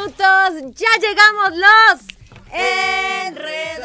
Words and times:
Minutos. 0.00 0.76
Ya 0.76 0.88
llegamos 1.00 1.50
los 1.56 2.00
enredados. 2.52 3.80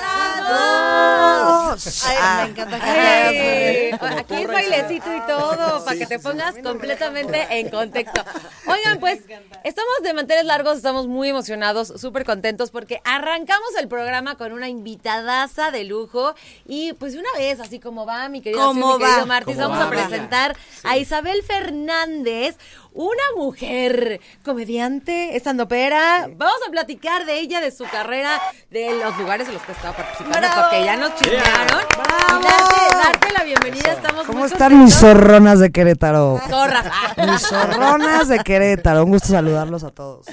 Ay, 2.08 2.46
me 2.46 2.50
encanta 2.52 2.80
que 2.80 2.86
Ay, 2.86 3.92
hagas, 3.92 4.18
aquí 4.20 4.34
es 4.36 4.48
bailecito 4.48 5.16
y 5.16 5.22
todo 5.28 5.86
para 5.86 5.98
que 5.98 6.08
te 6.08 6.18
pongas 6.20 6.56
completamente 6.64 7.46
en 7.52 7.70
contexto. 7.70 8.24
Oigan, 8.66 9.00
pues 9.00 9.20
estamos 9.64 9.94
de 10.02 10.14
manteles 10.14 10.46
largos, 10.46 10.78
estamos 10.78 11.06
muy 11.08 11.30
emocionados, 11.30 11.94
súper 11.98 12.26
contentos 12.26 12.72
porque 12.72 13.02
arrancamos 13.04 13.70
el 13.80 13.88
programa 13.88 14.36
con 14.36 14.52
una 14.52 14.68
invitadaza 14.70 15.70
de 15.72 15.84
lujo. 15.84 16.34
Y 16.68 16.94
pues 16.94 17.14
de 17.14 17.20
una 17.20 17.32
vez, 17.38 17.60
así 17.60 17.80
como 17.80 18.06
va 18.08 18.28
mi 18.30 18.42
querido. 18.42 18.74
Martis, 18.74 19.56
¿Cómo 19.56 19.70
vamos 19.70 19.86
a 19.86 19.90
presentar 19.90 20.58
a 20.84 20.98
Isabel 20.98 21.44
Fernández, 21.44 22.58
una 22.96 23.24
mujer 23.36 24.22
comediante, 24.44 25.36
estandopera. 25.36 26.30
Vamos 26.36 26.56
a 26.66 26.72
platicar 26.72 27.26
de 27.26 27.40
ella, 27.40 27.60
de 27.60 27.72
su 27.72 27.84
carrera, 27.84 28.42
de 28.72 28.98
los 28.98 29.18
lugares 29.18 29.48
en 29.50 29.56
los 29.56 29.64
que 29.64 29.74
ha 29.74 29.76
estado 29.76 29.94
participando, 29.96 30.40
¡Bravo! 30.40 30.62
porque 30.62 30.86
ya 30.86 30.96
nos 30.96 31.14
chismearon. 31.16 31.82
¡Bravo! 31.90 32.40
Y 32.40 32.44
darte, 32.44 32.96
darte 32.96 33.34
la 33.34 33.44
bienvenida, 33.44 33.92
estamos 33.92 34.26
¿Cómo 34.26 34.40
muy 34.40 34.48
están 34.48 34.82
mis 34.82 34.96
zorronas 34.96 35.60
de 35.60 35.72
Querétaro? 35.72 36.40
Zorras. 36.48 36.86
Mis 37.18 37.42
zorronas 37.42 38.30
de 38.30 38.40
Querétaro. 38.40 39.04
Un 39.04 39.12
gusto 39.12 39.28
saludarlos 39.28 39.84
a 39.84 39.92
todos. 39.92 40.28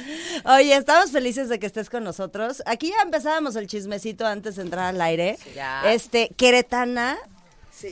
Oye, 0.45 0.77
estamos 0.77 1.11
felices 1.11 1.49
de 1.49 1.59
que 1.59 1.67
estés 1.67 1.91
con 1.91 2.05
nosotros. 2.05 2.63
Aquí 2.67 2.91
ya 2.91 3.03
empezábamos 3.03 3.57
el 3.57 3.67
chismecito 3.67 4.25
antes 4.25 4.55
de 4.55 4.63
entrar 4.63 4.87
al 4.87 5.01
aire. 5.01 5.37
Ya. 5.57 5.93
Este, 5.93 6.31
queretana. 6.37 7.19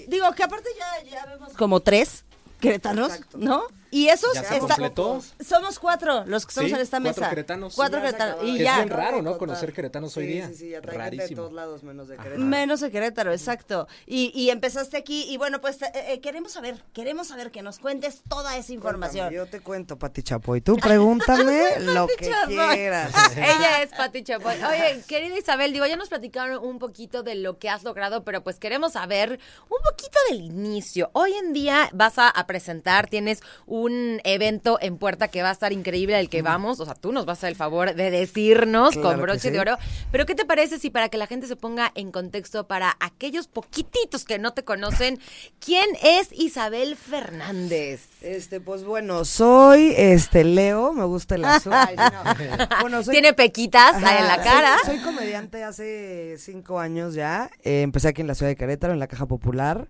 Digo 0.06 0.30
que 0.36 0.44
aparte 0.44 0.68
ya, 0.78 1.10
ya 1.10 1.26
vemos 1.26 1.54
como 1.54 1.80
tres 1.80 2.24
queretanos, 2.60 3.18
¿no? 3.34 3.64
Y 3.90 4.08
esos 4.08 4.32
¿Ya 4.34 4.44
se 4.44 4.58
completó? 4.60 5.20
somos 5.44 5.78
cuatro 5.78 6.24
los 6.26 6.46
que 6.46 6.50
estamos 6.50 6.70
Sí, 6.70 6.74
en 6.76 6.80
esta 6.82 7.00
cuatro 7.00 7.20
mesa. 7.22 7.30
queretanos. 7.30 7.74
Cuatro 7.74 7.98
Ya 8.00 8.06
se 8.10 8.16
queretanos. 8.16 8.44
Y 8.44 8.58
ya. 8.58 8.70
es 8.72 8.76
bien 8.84 8.88
raro, 8.90 9.22
¿no? 9.22 9.36
Conocer 9.38 9.72
queretanos 9.72 10.16
hoy 10.16 10.26
día. 10.26 10.48
Sí, 10.48 10.54
sí, 10.54 10.68
ya 10.70 10.80
trae 10.80 10.96
gente 10.96 11.10
de 11.10 11.16
Rarísimo. 11.18 11.42
todos 11.42 11.52
lados 11.52 11.82
menos 11.82 12.08
de 12.08 12.16
Querétaro. 12.16 12.40
Menos 12.42 12.80
de 12.80 12.90
Querétaro, 12.90 13.32
exacto. 13.32 13.88
Y, 14.06 14.30
y 14.34 14.50
empezaste 14.50 14.96
aquí 14.96 15.24
y 15.28 15.36
bueno, 15.38 15.60
pues 15.60 15.82
eh, 15.82 15.90
eh, 15.94 16.20
queremos 16.20 16.52
saber, 16.52 16.82
queremos 16.92 17.28
saber 17.28 17.50
que 17.50 17.62
nos 17.62 17.78
cuentes 17.78 18.22
toda 18.28 18.56
esa 18.56 18.72
información. 18.72 19.26
Cuéntame, 19.28 19.36
Yo 19.36 19.46
te 19.50 19.60
cuento, 19.60 19.98
Pati 19.98 20.22
Chapoy. 20.22 20.60
Tú 20.60 20.76
pregúntame 20.82 21.80
lo 21.80 22.06
que 22.06 22.28
Chapoy. 22.30 22.56
quieras. 22.76 23.12
Ella 23.36 23.82
es 23.82 23.90
Pati 23.90 24.22
Chapoy. 24.22 24.54
Oye, 24.62 25.02
querida 25.08 25.36
Isabel, 25.38 25.72
digo, 25.72 25.86
ya 25.86 25.96
nos 25.96 26.08
platicaron 26.08 26.62
un 26.64 26.78
poquito 26.78 27.22
de 27.22 27.34
lo 27.34 27.58
que 27.58 27.68
has 27.68 27.82
logrado, 27.82 28.22
pero 28.24 28.42
pues 28.44 28.58
queremos 28.58 28.92
saber 28.92 29.40
un 29.68 29.78
poquito 29.82 30.18
del 30.28 30.40
inicio. 30.42 31.10
Hoy 31.12 31.32
en 31.34 31.52
día 31.52 31.88
vas 31.92 32.18
a, 32.18 32.28
a 32.28 32.46
presentar, 32.46 33.08
tienes 33.08 33.40
un 33.66 33.79
evento 33.88 34.78
en 34.80 34.96
puerta 34.98 35.28
que 35.28 35.42
va 35.42 35.50
a 35.50 35.52
estar 35.52 35.72
increíble 35.72 36.16
al 36.16 36.28
que 36.28 36.42
vamos. 36.42 36.80
O 36.80 36.84
sea, 36.84 36.94
tú 36.94 37.12
nos 37.12 37.26
vas 37.26 37.38
a 37.38 37.40
hacer 37.40 37.48
el 37.50 37.56
favor 37.56 37.94
de 37.94 38.10
decirnos 38.10 38.94
Claro 38.94 39.08
con 39.10 39.20
broche 39.22 39.40
sí. 39.40 39.50
de 39.50 39.60
oro. 39.60 39.76
Pero 40.12 40.26
¿qué 40.26 40.34
te 40.34 40.44
parece 40.44 40.78
si 40.78 40.90
para 40.90 41.08
que 41.08 41.16
la 41.18 41.26
gente 41.26 41.46
se 41.46 41.56
ponga 41.56 41.92
en 41.94 42.10
contexto, 42.12 42.66
para 42.66 42.96
aquellos 43.00 43.46
poquititos 43.48 44.24
que 44.24 44.38
no 44.38 44.52
te 44.52 44.64
conocen, 44.64 45.18
quién 45.64 45.86
es 46.02 46.28
Isabel 46.32 46.96
Fernández? 46.96 48.02
Este, 48.22 48.60
pues 48.60 48.84
bueno, 48.84 49.24
soy 49.24 49.94
este 49.96 50.44
Leo, 50.44 50.92
me 50.92 51.04
gusta 51.04 51.36
el 51.36 51.44
azul. 51.44 51.72
Ay, 51.76 51.96
no. 51.96 52.68
Bueno, 52.80 53.02
soy- 53.02 53.12
Tiene 53.12 53.32
pequitas 53.32 53.96
en 53.96 54.02
la 54.02 54.42
cara. 54.42 54.76
Soy, 54.84 54.96
soy 54.96 55.04
comediante 55.04 55.64
hace 55.64 56.36
cinco 56.38 56.78
años 56.78 57.14
ya. 57.14 57.50
Eh, 57.62 57.82
empecé 57.82 58.08
aquí 58.08 58.20
en 58.20 58.26
la 58.26 58.34
ciudad 58.34 58.50
de 58.50 58.56
Querétaro, 58.56 58.92
en 58.92 58.98
la 58.98 59.06
Caja 59.06 59.26
Popular. 59.26 59.88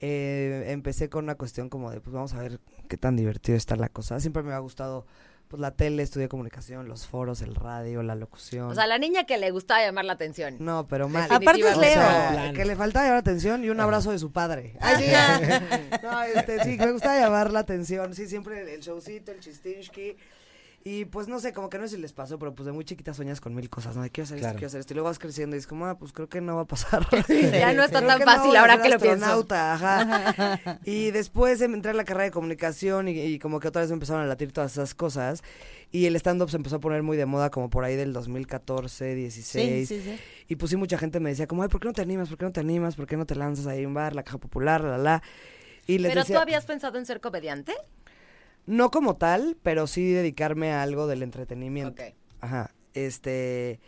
Eh, 0.00 0.64
empecé 0.68 1.08
con 1.08 1.24
una 1.24 1.36
cuestión 1.36 1.68
como 1.70 1.90
de, 1.90 2.00
pues 2.00 2.12
vamos 2.12 2.34
a 2.34 2.38
ver 2.40 2.60
qué 2.86 2.96
tan 2.96 3.16
divertido 3.16 3.56
está 3.56 3.76
la 3.76 3.88
cosa. 3.88 4.18
Siempre 4.20 4.42
me 4.42 4.52
ha 4.52 4.58
gustado 4.58 5.06
pues 5.48 5.60
la 5.60 5.70
tele, 5.70 6.02
estudié 6.02 6.28
comunicación, 6.28 6.88
los 6.88 7.06
foros, 7.06 7.40
el 7.40 7.54
radio, 7.54 8.02
la 8.02 8.16
locución. 8.16 8.68
O 8.68 8.74
sea, 8.74 8.88
la 8.88 8.98
niña 8.98 9.24
que 9.24 9.38
le 9.38 9.52
gustaba 9.52 9.80
llamar 9.80 10.04
la 10.04 10.14
atención. 10.14 10.56
no, 10.58 10.88
pero 10.88 11.08
mal. 11.08 11.30
Aparte 11.30 11.60
es 11.60 11.76
O 11.76 11.80
Leo. 11.80 11.92
sea, 11.92 12.52
que 12.52 12.64
le 12.64 12.74
faltaba 12.74 13.04
llamar 13.04 13.16
la 13.24 13.30
atención 13.30 13.64
y 13.64 13.68
un 13.70 13.78
abrazo 13.78 14.10
de 14.10 14.18
su 14.18 14.32
padre. 14.32 14.74
Ay, 14.80 15.04
sí. 15.04 15.12
no, 16.02 16.22
este, 16.22 16.64
sí, 16.64 16.76
me 16.76 16.90
gusta 16.90 17.18
llamar 17.20 17.52
la 17.52 17.60
atención. 17.60 18.12
Sí, 18.14 18.26
siempre 18.26 18.62
el, 18.62 18.68
el 18.68 18.80
showcito, 18.80 19.30
el 19.30 19.38
chistinski. 19.40 20.16
Y 20.88 21.04
pues 21.06 21.26
no 21.26 21.40
sé, 21.40 21.52
como 21.52 21.68
que 21.68 21.78
no 21.78 21.88
sé 21.88 21.96
si 21.96 22.00
les 22.00 22.12
pasó, 22.12 22.38
pero 22.38 22.54
pues 22.54 22.64
de 22.64 22.70
muy 22.70 22.84
chiquita 22.84 23.12
sueñas 23.12 23.40
con 23.40 23.56
mil 23.56 23.68
cosas, 23.68 23.96
¿no? 23.96 24.02
De 24.04 24.10
quiero 24.10 24.24
hacer 24.26 24.36
esto, 24.36 24.44
Claro. 24.44 24.56
quiero 24.58 24.66
hacer 24.68 24.78
esto. 24.78 24.92
Y 24.92 24.94
luego 24.94 25.08
vas 25.08 25.18
creciendo 25.18 25.56
y 25.56 25.58
es 25.58 25.66
como, 25.66 25.84
ah, 25.86 25.98
pues 25.98 26.12
creo 26.12 26.28
que 26.28 26.40
no 26.40 26.54
va 26.54 26.62
a 26.62 26.64
pasar. 26.66 27.04
Ya 27.28 27.72
no 27.72 27.82
está 27.82 28.06
tan 28.06 28.20
fácil 28.22 28.54
ahora 28.54 28.80
que 28.80 28.88
lo 28.90 29.00
pienso. 29.00 29.24
astronauta, 29.24 29.74
ajá. 29.74 30.78
Y 30.84 31.10
después 31.10 31.60
em- 31.60 31.74
entré 31.74 31.90
a 31.90 31.94
la 31.94 32.04
carrera 32.04 32.26
de 32.26 32.30
comunicación 32.30 33.08
y, 33.08 33.18
y 33.20 33.38
como 33.40 33.58
que 33.58 33.66
otra 33.66 33.80
vez 33.82 33.90
me 33.90 33.94
empezaron 33.94 34.22
a 34.22 34.26
latir 34.26 34.52
todas 34.52 34.70
esas 34.74 34.94
cosas. 34.94 35.42
Y 35.90 36.06
el 36.06 36.14
stand-up 36.14 36.50
se 36.50 36.56
empezó 36.56 36.76
a 36.76 36.78
poner 36.80 37.02
muy 37.02 37.16
de 37.16 37.26
moda 37.26 37.50
como 37.50 37.68
por 37.68 37.82
ahí 37.82 37.96
del 37.96 38.12
2014, 38.12 39.16
16. 39.16 39.88
Sí, 39.88 39.96
sí, 40.00 40.02
sí. 40.08 40.16
Y 40.46 40.54
pues 40.54 40.70
sí, 40.70 40.76
mucha 40.76 40.98
gente 40.98 41.18
me 41.18 41.30
decía 41.30 41.48
como, 41.48 41.64
ay, 41.64 41.68
¿por 41.68 41.80
qué 41.80 41.88
no 41.88 41.94
te 41.94 42.02
animas? 42.02 42.28
¿Por 42.28 42.38
qué 42.38 42.44
no 42.44 42.52
te 42.52 42.60
animas? 42.60 42.94
¿Por 42.94 43.08
qué 43.08 43.16
no 43.16 43.26
te 43.26 43.34
lanzas 43.34 43.66
ahí 43.66 43.82
a 43.82 43.88
un 43.88 43.94
bar, 43.94 44.14
la 44.14 44.22
caja 44.22 44.38
popular, 44.38 44.82
la, 44.84 44.90
la, 44.90 44.98
la? 44.98 45.22
Y 45.88 45.98
les 45.98 46.10
¿Pero 46.12 46.20
decía, 46.20 46.36
tú 46.36 46.42
habías 46.42 46.64
pensado 46.64 46.96
en 46.96 47.06
ser 47.06 47.20
comediante? 47.20 47.72
No 48.66 48.90
como 48.90 49.16
tal, 49.16 49.56
pero 49.62 49.86
sí 49.86 50.12
dedicarme 50.12 50.72
a 50.72 50.82
algo 50.82 51.06
del 51.06 51.22
entretenimiento. 51.22 52.02
Ok. 52.02 52.14
Ajá, 52.40 52.74
este... 52.94 53.80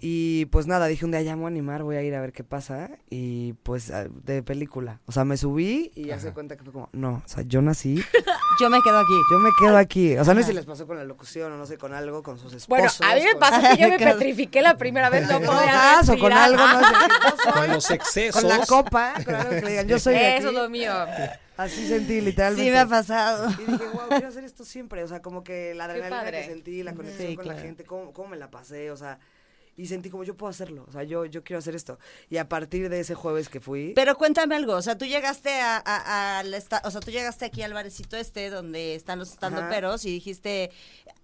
Y 0.00 0.46
pues 0.46 0.66
nada, 0.68 0.86
dije 0.86 1.04
un 1.04 1.10
día 1.10 1.22
ya 1.22 1.34
me 1.34 1.42
voy 1.42 1.46
a 1.46 1.52
animar, 1.52 1.82
voy 1.82 1.96
a 1.96 2.02
ir 2.02 2.14
a 2.14 2.20
ver 2.20 2.32
qué 2.32 2.44
pasa. 2.44 2.90
Y 3.10 3.54
pues 3.64 3.90
ah, 3.90 4.06
de 4.24 4.42
película. 4.44 5.00
O 5.06 5.12
sea, 5.12 5.24
me 5.24 5.36
subí 5.36 5.90
y 5.96 6.04
ya 6.06 6.20
se 6.20 6.32
cuenta 6.32 6.56
que 6.56 6.62
fue 6.62 6.72
como, 6.72 6.88
no, 6.92 7.22
o 7.24 7.28
sea, 7.28 7.42
yo 7.42 7.62
nací, 7.62 7.96
Yo 8.60 8.70
me 8.70 8.78
quedo 8.82 8.98
aquí. 8.98 9.12
yo 9.30 9.38
me 9.38 9.50
quedo 9.58 9.76
aquí. 9.76 10.16
O 10.16 10.24
sea, 10.24 10.34
no 10.34 10.40
sé 10.40 10.48
si 10.48 10.52
les 10.52 10.66
pasó 10.66 10.86
con 10.86 10.96
la 10.96 11.04
locución 11.04 11.52
o 11.52 11.56
no 11.56 11.66
sé, 11.66 11.78
con 11.78 11.94
algo, 11.94 12.22
con 12.22 12.38
sus 12.38 12.52
esposos. 12.52 12.98
Bueno, 12.98 13.12
a 13.12 13.14
mí 13.16 13.22
me 13.24 13.30
con- 13.32 13.40
pasó 13.40 13.60
que 13.76 13.82
yo 13.82 13.88
me 13.88 13.98
petrifiqué 14.12 14.62
la 14.62 14.76
primera 14.76 15.10
vez, 15.10 15.28
no 15.28 15.38
con 15.38 15.46
podía 15.46 16.00
o 16.08 16.18
con 16.18 16.32
algo, 16.32 16.58
no 16.66 16.80
sé, 17.44 17.50
Con 17.52 17.68
los 17.68 17.90
excesos. 17.90 18.40
con 18.42 18.48
la 18.48 18.66
copa, 18.66 19.14
con 19.24 19.34
algo 19.34 19.50
que 19.50 19.60
le 19.62 19.70
digan, 19.70 19.88
yo 19.88 19.98
soy 19.98 20.14
de 20.14 20.36
Eso 20.38 20.48
es 20.48 20.54
lo 20.54 20.68
mío. 20.70 20.92
Así 21.56 21.88
sentí 21.88 22.20
literalmente. 22.20 22.64
Sí 22.64 22.70
me 22.70 22.78
ha 22.78 22.86
pasado. 22.86 23.50
Y 23.50 23.70
dije, 23.70 23.84
wow, 23.92 24.08
quiero 24.10 24.28
hacer 24.28 24.44
esto 24.44 24.64
siempre. 24.64 25.02
O 25.02 25.08
sea, 25.08 25.22
como 25.22 25.42
que 25.42 25.74
la 25.74 25.84
adrenalina 25.86 26.30
que 26.30 26.44
sentí, 26.44 26.82
la 26.84 26.94
conexión 26.94 27.28
Sí, 27.30 27.36
con 27.36 27.48
la 27.48 27.54
gente, 27.58 27.82
cómo, 27.84 28.12
cómo 28.12 28.28
me 28.28 28.36
la 28.36 28.48
pasé, 28.50 28.92
o 28.92 28.96
sea, 28.96 29.18
y 29.78 29.86
sentí 29.86 30.10
como 30.10 30.24
yo 30.24 30.36
puedo 30.36 30.50
hacerlo. 30.50 30.84
O 30.86 30.92
sea, 30.92 31.04
yo, 31.04 31.24
yo 31.24 31.42
quiero 31.42 31.58
hacer 31.60 31.74
esto. 31.74 31.98
Y 32.28 32.36
a 32.36 32.48
partir 32.48 32.90
de 32.90 33.00
ese 33.00 33.14
jueves 33.14 33.48
que 33.48 33.60
fui. 33.60 33.92
Pero 33.96 34.16
cuéntame 34.18 34.54
algo, 34.56 34.74
o 34.74 34.82
sea, 34.82 34.98
tú 34.98 35.06
llegaste 35.06 35.50
a, 35.60 35.82
a- 35.82 36.38
al 36.40 36.52
esta- 36.52 36.82
o 36.84 36.90
sea, 36.90 37.00
tú 37.00 37.10
llegaste 37.10 37.46
aquí 37.46 37.62
al 37.62 37.72
barecito 37.72 38.16
este 38.18 38.50
donde 38.50 38.94
están 38.94 39.18
los 39.18 39.30
estando 39.30 39.66
peros 39.70 40.04
y 40.04 40.10
dijiste, 40.10 40.70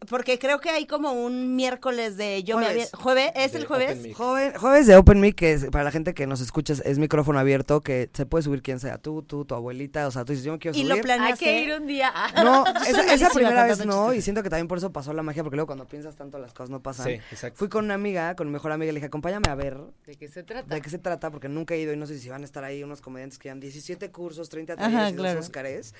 porque 0.08 0.38
creo 0.38 0.60
que 0.60 0.70
hay 0.70 0.86
como 0.86 1.12
un 1.12 1.56
miércoles 1.56 2.16
de 2.16 2.42
yo 2.44 2.58
me 2.58 2.64
Jueves. 2.66 2.90
había, 2.94 3.02
jueves, 3.04 3.32
¿es 3.34 3.52
De 3.52 3.58
el 3.58 3.66
jueves? 3.66 4.16
Joven, 4.16 4.52
jueves 4.56 4.86
de 4.86 4.96
Open 4.96 5.20
Mic, 5.20 5.34
que 5.36 5.52
es, 5.52 5.66
para 5.66 5.84
la 5.84 5.90
gente 5.90 6.14
que 6.14 6.26
nos 6.26 6.40
escucha, 6.40 6.72
es- 6.84 6.98
micrófono 6.98 7.38
abierto, 7.38 7.80
que 7.80 8.08
se 8.12 8.24
puede 8.24 8.42
subir 8.44 8.62
quien 8.62 8.78
sea, 8.80 8.98
tú, 8.98 9.22
tú, 9.22 9.44
tu 9.44 9.54
abuelita, 9.54 10.06
o 10.06 10.10
sea, 10.10 10.24
tú 10.24 10.32
dices, 10.32 10.44
yo 10.44 10.52
me 10.52 10.58
quiero 10.58 10.76
Y 10.76 10.80
subir. 10.80 10.88
lo 10.90 10.94
Hay 10.94 11.02
planeaste. 11.02 11.44
que 11.44 11.62
ir 11.62 11.72
un 11.74 11.86
día. 11.86 12.12
No, 12.44 12.64
esa, 12.86 13.12
esa 13.12 13.30
primera 13.30 13.64
vez 13.66 13.84
no, 13.86 14.04
chistes. 14.06 14.18
y 14.18 14.22
siento 14.22 14.42
que 14.42 14.50
también 14.50 14.68
por 14.68 14.78
eso 14.78 14.92
pasó 14.92 15.12
la 15.12 15.22
magia, 15.22 15.42
porque 15.42 15.56
luego 15.56 15.66
cuando 15.66 15.86
piensas 15.86 16.14
tanto 16.16 16.38
las 16.38 16.52
cosas 16.52 16.70
no 16.70 16.80
pasan. 16.82 17.06
Sí, 17.06 17.12
exacto. 17.30 17.58
Fui 17.58 17.68
con 17.68 17.84
una 17.86 17.94
amiga, 17.94 18.34
con 18.36 18.43
mi 18.44 18.52
mejor 18.52 18.72
amiga, 18.72 18.92
le 18.92 18.96
dije, 18.96 19.06
acompáñame 19.06 19.48
a 19.48 19.54
ver 19.54 19.78
¿De 20.06 20.16
qué 20.16 20.28
se 20.28 20.42
trata? 20.42 20.74
de 20.74 20.80
qué 20.80 20.90
se 20.90 20.98
trata, 20.98 21.30
porque 21.30 21.48
nunca 21.48 21.74
he 21.74 21.80
ido 21.80 21.92
y 21.92 21.96
no 21.96 22.06
sé 22.06 22.18
si 22.18 22.28
van 22.28 22.42
a 22.42 22.44
estar 22.44 22.64
ahí 22.64 22.82
unos 22.82 23.00
comediantes 23.00 23.38
que 23.38 23.48
llevan 23.48 23.60
17 23.60 24.10
cursos, 24.10 24.48
30 24.48 24.74
Ajá, 24.74 24.82
talleres 24.82 25.12
y 25.12 25.16
claro. 25.16 25.36
dos 25.36 25.46
Óscares, 25.46 25.94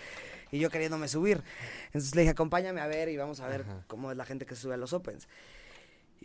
y 0.51 0.59
yo 0.59 0.71
queriéndome 0.71 1.09
subir. 1.09 1.43
Entonces 1.87 2.15
le 2.15 2.23
dije, 2.23 2.33
acompáñame 2.33 2.81
a 2.81 2.87
ver 2.87 3.09
y 3.09 3.17
vamos 3.17 3.41
a 3.41 3.49
ver 3.49 3.63
Ajá. 3.63 3.85
cómo 3.87 4.11
es 4.11 4.17
la 4.17 4.25
gente 4.25 4.47
que 4.47 4.55
sube 4.57 4.75
a 4.75 4.77
los 4.77 4.93
Opens. 4.93 5.29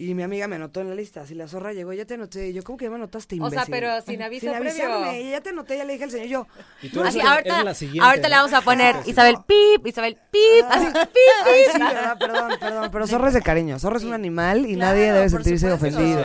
Y 0.02 0.16
mi 0.16 0.24
amiga 0.24 0.48
me 0.48 0.56
anotó 0.56 0.80
en 0.80 0.88
la 0.88 0.96
lista, 0.96 1.20
así 1.24 1.36
la 1.36 1.50
zorra 1.50 1.74
llegó, 1.74 1.92
ya 1.92 2.06
te 2.06 2.14
anoté, 2.14 2.48
y 2.48 2.54
yo, 2.54 2.64
¿cómo 2.64 2.78
que 2.78 2.86
ya 2.86 2.90
me 2.90 2.96
anotaste, 2.96 3.36
O 3.36 3.38
imbécil? 3.38 3.58
sea, 3.60 3.66
pero 3.70 4.02
sin 4.02 4.22
aviso 4.22 4.46
Sin 4.48 4.58
previo. 4.58 4.72
avisarme, 4.86 5.22
y 5.24 5.32
ya 5.32 5.42
te 5.42 5.50
anoté, 5.50 5.76
ya 5.78 5.84
le 5.84 5.92
dije 5.92 6.06
al 6.06 6.12
señor, 6.12 6.28
yo, 6.28 6.48
Y 6.82 6.88
tú 6.88 7.02
eres, 7.02 7.18
Así, 7.18 7.20
ahorita, 7.28 7.64
la 7.66 7.74
siguiente. 7.74 8.08
ahorita 8.08 8.30
le 8.30 8.36
¿no? 8.36 8.42
vamos 8.44 8.54
a 8.58 8.62
poner. 8.62 8.96
Isabel 9.06 9.36
Pip, 9.46 9.86
Isabel 9.86 10.16
Pip, 10.32 10.66
así 10.70 10.86
Pip, 10.94 10.96
Ay, 11.44 11.64
Pip. 11.66 11.72
sí, 11.74 11.80
¿verdad? 11.80 12.18
Perdón, 12.18 12.52
perdón, 12.62 12.90
pero 12.94 13.08
zorra 13.08 13.28
es 13.28 13.34
de 13.34 13.42
cariño, 13.42 13.78
zorra 13.78 13.98
es 13.98 14.06
un 14.06 14.14
animal 14.14 14.66
y 14.66 14.76
Claro, 14.76 14.96
nadie 14.96 15.12
debe 15.12 15.30
sentirse 15.30 15.70
supuesto. 15.70 16.00
ofendido. 16.00 16.24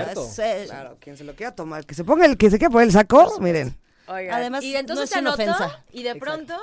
Claro, 0.67 0.97
quien 1.01 1.17
se 1.17 1.25
lo 1.25 1.35
quiera 1.35 1.53
tomar, 1.53 1.85
que 1.85 1.95
se 1.97 2.05
ponga 2.05 2.27
el, 2.27 2.37
que 2.37 2.51
se 2.51 2.59
quiera 2.59 2.71
poner 2.71 2.87
el 2.87 2.93
saco, 2.93 3.41
miren. 3.41 3.77
Oigan, 4.07 4.35
Además, 4.35 4.63
y 4.63 4.77
entonces 4.77 5.01
no 5.01 5.05
es 5.05 5.11
se 5.11 5.19
anotó 5.19 5.35
ofensa. 5.35 5.85
y 5.91 6.05
de 6.05 6.15
pronto 6.15 6.57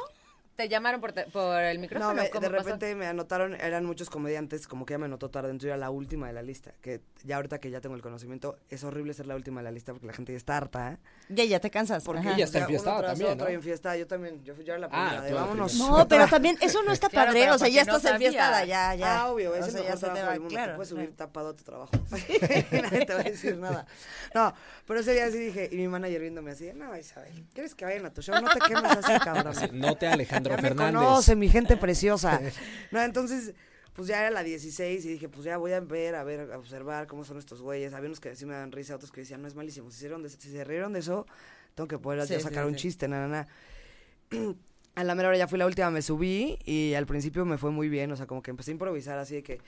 ¿Te 0.56 0.68
llamaron 0.70 1.02
por, 1.02 1.12
te- 1.14 1.26
por 1.26 1.60
el 1.62 1.80
micrófono? 1.80 2.14
No, 2.14 2.22
me- 2.22 2.30
¿Cómo 2.30 2.42
de 2.42 2.50
pasó? 2.50 2.64
repente 2.66 2.94
me 2.96 3.08
anotaron, 3.08 3.56
eran 3.56 3.86
muchos 3.86 4.10
comediantes, 4.10 4.68
como 4.68 4.86
que 4.86 4.94
ya 4.94 4.98
me 5.00 5.06
anotó 5.06 5.30
tarde, 5.30 5.50
entonces 5.50 5.68
yo 5.68 5.70
era 5.70 5.78
la 5.78 5.90
última 5.90 6.28
de 6.28 6.34
la 6.34 6.42
lista. 6.44 6.74
Que 6.82 7.02
ya 7.24 7.38
ahorita 7.38 7.60
que 7.60 7.72
ya 7.72 7.82
tengo 7.82 7.96
el 7.96 8.02
conocimiento, 8.02 8.58
es 8.70 8.84
horrible 8.84 9.14
ser 9.14 9.28
la 9.28 9.36
última 9.36 9.62
de 9.62 9.64
la 9.66 9.72
lista 9.72 9.92
porque 9.94 10.06
la 10.08 10.14
gente 10.14 10.34
ya 10.34 10.38
está 10.38 10.58
harta. 10.58 10.92
¿eh? 10.94 10.98
Ya, 11.30 11.46
ya 11.46 11.60
te 11.60 11.72
cansas. 11.72 12.04
Porque 12.04 12.20
ajá. 12.28 12.36
ella 12.36 12.46
está 12.46 12.58
O 12.58 12.60
sea, 12.60 12.64
enfiestada 12.64 13.02
también, 13.08 13.32
otro 13.32 13.46
¿no? 13.46 13.52
y 13.52 13.56
en 13.56 13.64
fiesta, 13.64 13.96
yo 13.98 14.06
también, 14.08 14.44
yo, 14.44 14.54
fui- 14.54 14.64
yo 14.66 14.74
era 14.74 14.82
la 14.82 14.88
Ah, 14.92 15.08
primera, 15.10 15.22
de 15.24 15.34
vámonos. 15.34 15.76
No, 15.76 16.06
pero 16.10 16.28
también 16.28 16.58
eso 16.62 16.84
no 16.84 16.92
está 16.92 17.10
Claro, 17.10 17.28
padre, 17.32 17.50
o 17.50 17.58
sea, 17.58 17.68
ya 17.70 17.84
no 17.86 17.96
estás 17.96 18.12
enfiestada, 18.14 18.60
sabía. 18.60 18.94
ya, 18.94 18.96
ya. 18.96 19.20
Ah, 19.22 19.28
obvio, 19.32 19.52
O 19.52 19.56
es 19.56 19.66
el 19.68 19.72
sea, 19.72 19.84
ya 19.84 19.98
se 19.98 20.06
te 20.08 20.12
trabajo 20.12 20.28
va, 20.28 20.34
mundo. 20.36 20.50
claro. 20.50 20.72
te 20.74 20.76
puedes 20.76 20.90
subir 20.90 21.06
claro. 21.06 21.16
tapado 21.18 21.50
a 21.50 21.56
tu 21.56 21.64
trabajo. 21.64 21.92
Nadie 22.72 23.06
te 23.06 23.14
va 23.14 23.20
a 23.20 23.24
decir 23.24 23.58
nada. 23.58 23.86
No, 24.36 24.54
pero 24.86 25.00
ese 25.00 25.14
día 25.14 25.32
sí 25.32 25.38
dije, 25.40 25.70
y 25.72 25.78
mi 25.78 25.88
manager 25.88 26.22
viéndome 26.22 26.52
así, 26.52 26.72
no, 26.76 26.96
Isabel, 26.98 27.46
¿quieres 27.54 27.74
que 27.74 27.86
vayan 27.86 28.06
a 28.06 28.14
tu 28.14 28.22
show? 28.22 28.36
No 28.42 28.50
te 28.50 28.60
quemes 28.60 28.92
así, 28.92 29.14
cabrón. 29.24 29.54
No 29.74 29.96
te 29.96 30.08
Alejandro 30.50 30.86
ya 30.86 30.92
me 30.92 30.98
conoce, 30.98 31.36
mi 31.36 31.50
gente 31.50 31.78
preciosa. 31.78 32.42
No, 32.92 33.02
entonces, 33.02 33.54
pues 33.94 34.08
ya 34.08 34.20
era 34.22 34.32
la 34.32 34.44
16 34.44 35.06
y 35.06 35.10
dije, 35.10 35.30
pues 35.30 35.44
ya 35.46 35.58
voy 35.58 35.74
a 35.74 35.80
ver, 35.80 36.16
a 36.16 36.24
ver, 36.24 36.52
a 36.52 36.58
observar 36.58 37.08
cómo 37.08 37.24
son 37.24 37.38
estos 37.38 37.62
güeyes. 37.62 37.94
Había 37.94 38.08
unos 38.08 38.20
que 38.20 38.36
sí 38.36 38.46
me 38.46 38.54
dan 38.54 38.72
risa, 38.72 38.96
otros 38.96 39.12
que 39.12 39.22
decían, 39.22 39.42
no 39.42 39.48
es 39.48 39.56
malísimo. 39.56 39.92
Si 39.92 39.98
se, 40.00 40.08
rieron 40.08 40.24
de, 40.24 40.30
si 40.30 40.50
se 40.50 40.64
rieron 40.64 40.94
de 40.94 41.00
eso, 41.00 41.28
tengo 41.76 41.88
que 41.88 41.98
poder 42.00 42.22
Sí, 42.26 42.34
ya 42.34 42.40
sí, 42.40 42.44
sacar 42.44 42.66
un 42.66 42.74
sí. 42.74 42.80
chiste, 42.80 43.08
nada, 43.08 43.28
nada. 43.28 43.48
A 44.96 45.06
la 45.06 45.16
mera 45.16 45.30
hora 45.30 45.38
ya 45.38 45.48
fui 45.48 45.58
la 45.58 45.66
última, 45.66 45.90
me 45.90 46.02
subí 46.02 46.60
y 46.66 46.94
al 46.96 47.06
principio 47.06 47.46
me 47.46 47.58
fue 47.58 47.72
muy 47.72 47.88
bien, 47.88 48.12
o 48.12 48.18
sea, 48.18 48.28
como 48.28 48.42
que 48.42 48.52
empecé 48.52 48.72
a 48.72 48.74
improvisar 48.74 49.18
así 49.20 49.36
de 49.36 49.44
que 49.44 49.62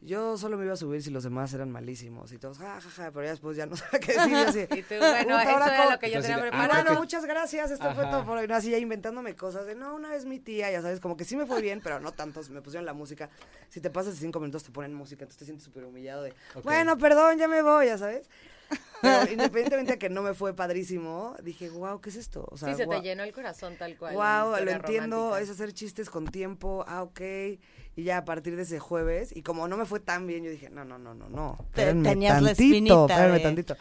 yo 0.00 0.36
solo 0.38 0.56
me 0.56 0.64
iba 0.64 0.74
a 0.74 0.76
subir 0.76 1.02
si 1.02 1.10
los 1.10 1.24
demás 1.24 1.52
eran 1.54 1.70
malísimos 1.72 2.32
y 2.32 2.38
todos, 2.38 2.58
ja, 2.58 2.80
ja, 2.80 2.90
ja, 2.90 3.10
pero 3.10 3.24
ya 3.24 3.30
después 3.30 3.56
ya 3.56 3.66
no 3.66 3.76
sabía 3.76 3.98
qué 4.00 4.12
decir. 4.12 4.30
y 4.32 4.34
así, 4.34 4.60
Y 4.78 4.82
tú, 4.82 4.94
bueno, 4.98 5.22
"Puta, 5.24 5.42
eso 5.42 5.56
era 5.66 5.76
cómo-". 5.76 5.90
lo 5.90 5.98
que 5.98 6.06
yo 6.10 6.16
Entonces, 6.16 6.22
tenía 6.22 6.36
ah, 6.36 6.40
preparado. 6.50 6.84
Bueno, 6.84 7.00
muchas 7.00 7.24
gracias, 7.24 7.70
esto 7.72 7.94
fue 7.94 8.04
todo 8.06 8.24
por 8.24 8.38
hoy. 8.38 8.46
No, 8.46 8.54
así 8.54 8.70
ya 8.70 8.78
inventándome 8.78 9.34
cosas 9.34 9.66
de, 9.66 9.74
no, 9.74 9.94
una 9.94 10.10
vez 10.10 10.24
mi 10.24 10.38
tía, 10.38 10.70
ya 10.70 10.82
sabes, 10.82 11.00
como 11.00 11.16
que 11.16 11.24
sí 11.24 11.36
me 11.36 11.46
fue 11.46 11.60
bien, 11.60 11.80
pero 11.82 11.98
no 12.00 12.12
tantos, 12.12 12.48
me 12.50 12.62
pusieron 12.62 12.86
la 12.86 12.92
música. 12.94 13.28
Si 13.70 13.80
te 13.80 13.90
pasas 13.90 14.14
de 14.14 14.20
cinco 14.20 14.38
minutos 14.40 14.62
te 14.64 14.70
ponen 14.70 14.94
música, 14.94 15.24
entonces 15.24 15.38
te 15.38 15.44
sientes 15.44 15.64
súper 15.64 15.84
humillado 15.84 16.22
de, 16.22 16.32
bueno, 16.62 16.96
perdón, 16.98 17.38
ya 17.38 17.48
me 17.48 17.62
voy, 17.62 17.86
ya 17.86 17.98
sabes. 17.98 18.28
Pero 19.02 19.30
independientemente 19.32 19.92
de 19.92 19.98
que 19.98 20.08
no 20.08 20.22
me 20.22 20.34
fue 20.34 20.54
padrísimo, 20.54 21.34
dije, 21.42 21.70
wow, 21.70 22.00
¿qué 22.00 22.10
es 22.10 22.16
esto? 22.16 22.46
O 22.50 22.56
sea, 22.56 22.70
sí, 22.70 22.76
se 22.76 22.86
te 22.86 23.00
llenó 23.00 23.22
el 23.22 23.32
corazón 23.32 23.76
tal 23.76 23.96
cual. 23.96 24.14
Wow, 24.14 24.64
lo 24.64 24.70
entiendo, 24.70 25.16
romántica. 25.16 25.40
es 25.40 25.50
hacer 25.50 25.72
chistes 25.72 26.10
con 26.10 26.26
tiempo, 26.26 26.84
ah, 26.88 27.02
ok. 27.02 27.20
Y 27.96 28.04
ya 28.04 28.18
a 28.18 28.24
partir 28.24 28.54
de 28.56 28.62
ese 28.62 28.78
jueves, 28.78 29.34
y 29.34 29.42
como 29.42 29.66
no 29.68 29.76
me 29.76 29.84
fue 29.84 29.98
tan 30.00 30.26
bien, 30.26 30.44
yo 30.44 30.50
dije, 30.50 30.70
no, 30.70 30.84
no, 30.84 30.98
no, 30.98 31.14
no, 31.14 31.28
no. 31.28 31.66
Tenías 31.72 32.04
la 32.42 32.48
tantito, 32.48 32.50
espinita 32.50 33.28
de- 33.28 33.40
tantito. 33.40 33.76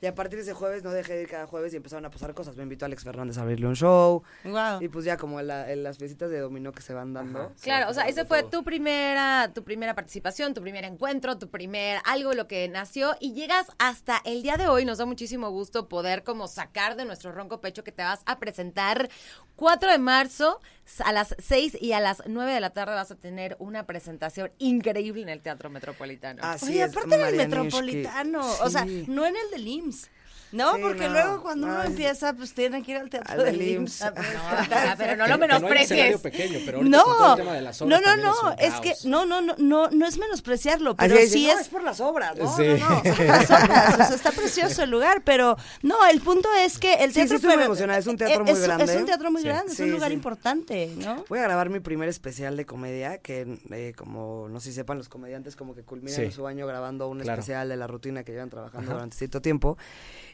Y 0.00 0.06
a 0.06 0.14
partir 0.14 0.36
de 0.38 0.42
ese 0.44 0.54
jueves 0.54 0.84
no 0.84 0.90
dejé 0.92 1.14
de 1.14 1.22
ir 1.22 1.28
cada 1.28 1.46
jueves 1.46 1.72
y 1.72 1.76
empezaron 1.76 2.04
a 2.04 2.10
pasar 2.10 2.32
cosas. 2.34 2.56
Me 2.56 2.62
invitó 2.62 2.84
Alex 2.84 3.02
Fernández 3.02 3.36
a 3.38 3.42
abrirle 3.42 3.66
un 3.66 3.74
show. 3.74 4.22
Wow. 4.44 4.80
Y 4.80 4.88
pues 4.88 5.04
ya 5.04 5.16
como 5.16 5.42
la- 5.42 5.70
en 5.72 5.82
las 5.82 5.98
piecitas 5.98 6.30
de 6.30 6.38
dominó 6.38 6.70
que 6.72 6.82
se 6.82 6.94
van 6.94 7.12
dando. 7.12 7.40
Ajá. 7.40 7.50
Claro, 7.60 7.90
o 7.90 7.94
sea, 7.94 8.04
ese 8.06 8.24
fue 8.24 8.42
todo. 8.42 8.50
tu 8.50 8.64
primera, 8.64 9.50
tu 9.52 9.64
primera 9.64 9.94
participación, 9.94 10.54
tu 10.54 10.60
primer 10.62 10.84
encuentro, 10.84 11.36
tu 11.38 11.48
primer 11.50 11.98
algo 12.04 12.32
lo 12.34 12.46
que 12.46 12.68
nació 12.68 13.16
y 13.20 13.32
llegas 13.32 13.66
hasta 13.78 14.20
el 14.24 14.42
día 14.42 14.56
de 14.56 14.68
hoy. 14.68 14.84
Nos 14.84 14.98
da 14.98 15.06
muchísimo 15.06 15.50
gusto 15.50 15.88
poder 15.88 16.22
como 16.22 16.46
sacar 16.48 16.94
de 16.96 17.04
nuestro 17.04 17.32
ronco 17.32 17.60
pecho 17.60 17.82
que 17.82 17.92
te 17.92 18.02
vas 18.04 18.20
a 18.26 18.38
presentar 18.38 19.08
4 19.56 19.90
de 19.90 19.98
marzo 19.98 20.60
a 21.04 21.12
las 21.12 21.34
6 21.38 21.76
y 21.80 21.92
a 21.92 22.00
las 22.00 22.22
9 22.26 22.52
de 22.52 22.60
la 22.60 22.70
tarde 22.70 22.94
vas 22.94 23.10
a 23.10 23.14
tener 23.16 23.56
una 23.58 23.86
presentación 23.86 24.50
increíble 24.58 25.22
en 25.22 25.28
el 25.28 25.40
Teatro 25.42 25.70
Metropolitano. 25.70 26.40
Así 26.42 26.66
Oye, 26.66 26.82
es, 26.82 26.90
aparte 26.90 27.14
en 27.14 27.20
el 27.20 27.26
Marianishki. 27.36 27.46
metropolitano, 27.56 28.40
o 28.62 28.70
sea, 28.70 28.84
Sí. 28.84 29.04
no 29.08 29.26
en 29.26 29.34
el 29.36 29.50
del 29.52 29.66
IMSS. 29.68 30.10
No, 30.52 30.74
Sí, 30.76 30.80
porque 30.82 31.04
no. 31.08 31.12
luego 31.12 31.42
cuando 31.42 31.66
uno 31.66 31.78
Ay, 31.80 31.88
empieza, 31.88 32.32
pues 32.32 32.54
tiene 32.54 32.82
que 32.82 32.92
ir 32.92 32.96
al 32.96 33.10
teatro 33.10 33.32
Al 33.34 33.44
del 33.44 33.60
IMSS. 33.60 34.00
IMSS. 34.00 34.04
No, 34.04 34.94
pero 34.96 35.16
no 35.16 35.26
lo 35.26 35.34
Que- 35.34 35.40
que 35.40 35.48
no 35.48 35.54
hay 35.54 35.60
menosprecies. 35.60 35.90
escenario 35.90 36.18
pequeño, 36.22 36.58
pero 36.64 36.78
ahorita 36.78 37.02
con 37.02 37.12
todo 37.12 37.18
No, 37.26 37.32
el 37.32 37.38
tema 37.38 37.52
de 37.54 37.60
las 37.62 37.80
no, 37.80 37.86
obras 37.86 38.16
no, 38.16 38.42
no, 38.42 38.52
es 38.58 38.74
que 38.80 38.94
no, 39.04 39.26
no, 39.26 39.40
no, 39.42 39.54
no, 39.58 39.90
no 39.90 40.06
es 40.06 40.18
menospreciarlo, 40.18 40.94
Así 40.96 41.08
pero 41.08 41.16
es, 41.20 41.32
sí 41.32 41.46
no, 41.46 41.52
es 41.52 41.60
es 41.60 41.68
por 41.68 41.82
las 41.82 42.00
obras, 42.00 42.36
¿no? 42.38 42.56
Sí. 42.56 42.62
No, 42.80 42.88
no. 42.88 43.02
las 43.26 43.50
obras, 43.50 43.94
o 43.94 43.96
sea, 44.06 44.16
está 44.16 44.32
precioso 44.32 44.82
el 44.82 44.90
lugar, 44.90 45.22
pero 45.24 45.56
no, 45.82 46.06
el 46.06 46.20
punto 46.20 46.48
es 46.60 46.78
que 46.78 46.94
el 46.94 47.12
Sí, 47.12 47.14
sí, 47.14 47.20
teatro 47.20 47.36
estoy 47.36 47.48
muy 47.48 47.56
pero- 47.56 47.66
emocionada, 47.66 47.98
es 47.98 48.06
un 48.06 48.16
teatro 48.16 48.44
muy 48.44 48.52
es, 48.52 48.60
grande. 48.62 48.84
Es 48.84 48.96
un 49.00 49.06
teatro 49.06 49.30
muy 49.30 49.42
Sí. 49.42 49.48
grande, 49.48 49.70
es 49.72 49.76
Sí, 49.76 49.82
un 49.82 49.90
lugar 49.92 50.08
sí. 50.08 50.14
importante, 50.14 50.92
¿no? 50.96 51.24
Voy 51.28 51.38
a 51.40 51.42
grabar 51.42 51.68
mi 51.68 51.80
primer 51.80 52.08
especial 52.08 52.56
de 52.56 52.64
comedia, 52.64 53.18
que 53.18 53.58
eh, 53.70 53.92
como 53.96 54.48
no 54.48 54.60
sé 54.60 54.70
si 54.70 54.76
sepan 54.76 54.96
los 54.98 55.08
comediantes, 55.10 55.56
como 55.56 55.74
que 55.74 55.82
culminan 55.82 56.16
Sí. 56.16 56.32
su 56.32 56.46
año 56.46 56.66
grabando 56.66 57.08
un 57.08 57.20
Claro. 57.20 57.40
especial 57.40 57.68
de 57.68 57.76
la 57.76 57.86
rutina 57.86 58.24
que 58.24 58.32
llevan 58.32 58.48
trabajando 58.50 58.88
Ajá. 58.88 58.94
durante 58.94 59.16
cierto 59.16 59.42
tiempo. 59.42 59.76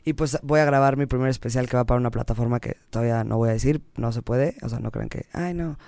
Y 0.05 0.13
pues 0.13 0.39
voy 0.43 0.61
a 0.61 0.65
grabar 0.67 0.97
mi 0.97 1.07
primer 1.07 1.31
especial 1.31 1.69
que 1.69 1.77
va 1.77 1.85
para 1.85 1.99
una 1.99 2.11
plataforma 2.11 2.61
que 2.61 2.77
todavía 2.91 3.25
no 3.25 3.39
voy 3.39 3.49
a 3.49 3.53
decir, 3.53 3.81
no 3.97 4.13
se 4.13 4.21
puede, 4.21 4.57
o 4.63 4.69
sea, 4.69 4.79
no 4.79 4.91
crean 4.91 5.09
que, 5.09 5.25
ay 5.33 5.55
no, 5.55 5.79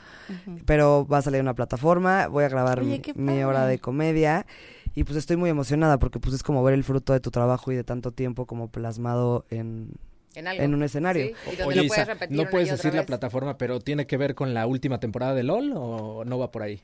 pero 0.64 1.06
va 1.06 1.18
a 1.18 1.22
salir 1.22 1.40
una 1.42 1.54
plataforma, 1.54 2.26
voy 2.28 2.44
a 2.44 2.48
grabar 2.48 2.80
Oye, 2.80 3.02
mi, 3.14 3.42
hora 3.44 3.66
de 3.66 3.78
comedia 3.78 4.46
y 4.94 5.04
pues 5.04 5.18
estoy 5.18 5.36
muy 5.36 5.50
emocionada 5.50 5.98
porque 5.98 6.18
pues 6.18 6.34
es 6.34 6.42
como 6.42 6.64
ver 6.64 6.72
el 6.72 6.82
fruto 6.82 7.12
de 7.12 7.20
tu 7.20 7.30
trabajo 7.30 7.72
y 7.72 7.76
de 7.76 7.84
tanto 7.84 8.10
tiempo 8.10 8.46
como 8.46 8.68
plasmado 8.68 9.44
en, 9.50 9.90
En, 10.34 10.48
algo. 10.48 10.62
en 10.62 10.74
un 10.74 10.82
escenario. 10.82 11.26
Sí, 11.26 11.34
y 11.52 11.56
donde 11.56 11.64
Oye, 11.64 11.76
lo 11.76 11.82
Isa, 11.82 11.94
puedes 11.94 12.08
repetir 12.08 12.36
no 12.38 12.50
puedes 12.50 12.70
decir 12.70 12.94
la 12.94 13.04
plataforma, 13.04 13.58
pero 13.58 13.80
¿tiene 13.80 14.06
que 14.06 14.16
ver 14.16 14.34
con 14.34 14.54
la 14.54 14.66
última 14.66 14.98
temporada 14.98 15.34
de 15.34 15.42
LOL 15.42 15.72
o 15.76 16.24
no 16.24 16.38
va 16.38 16.50
por 16.50 16.62
ahí? 16.62 16.80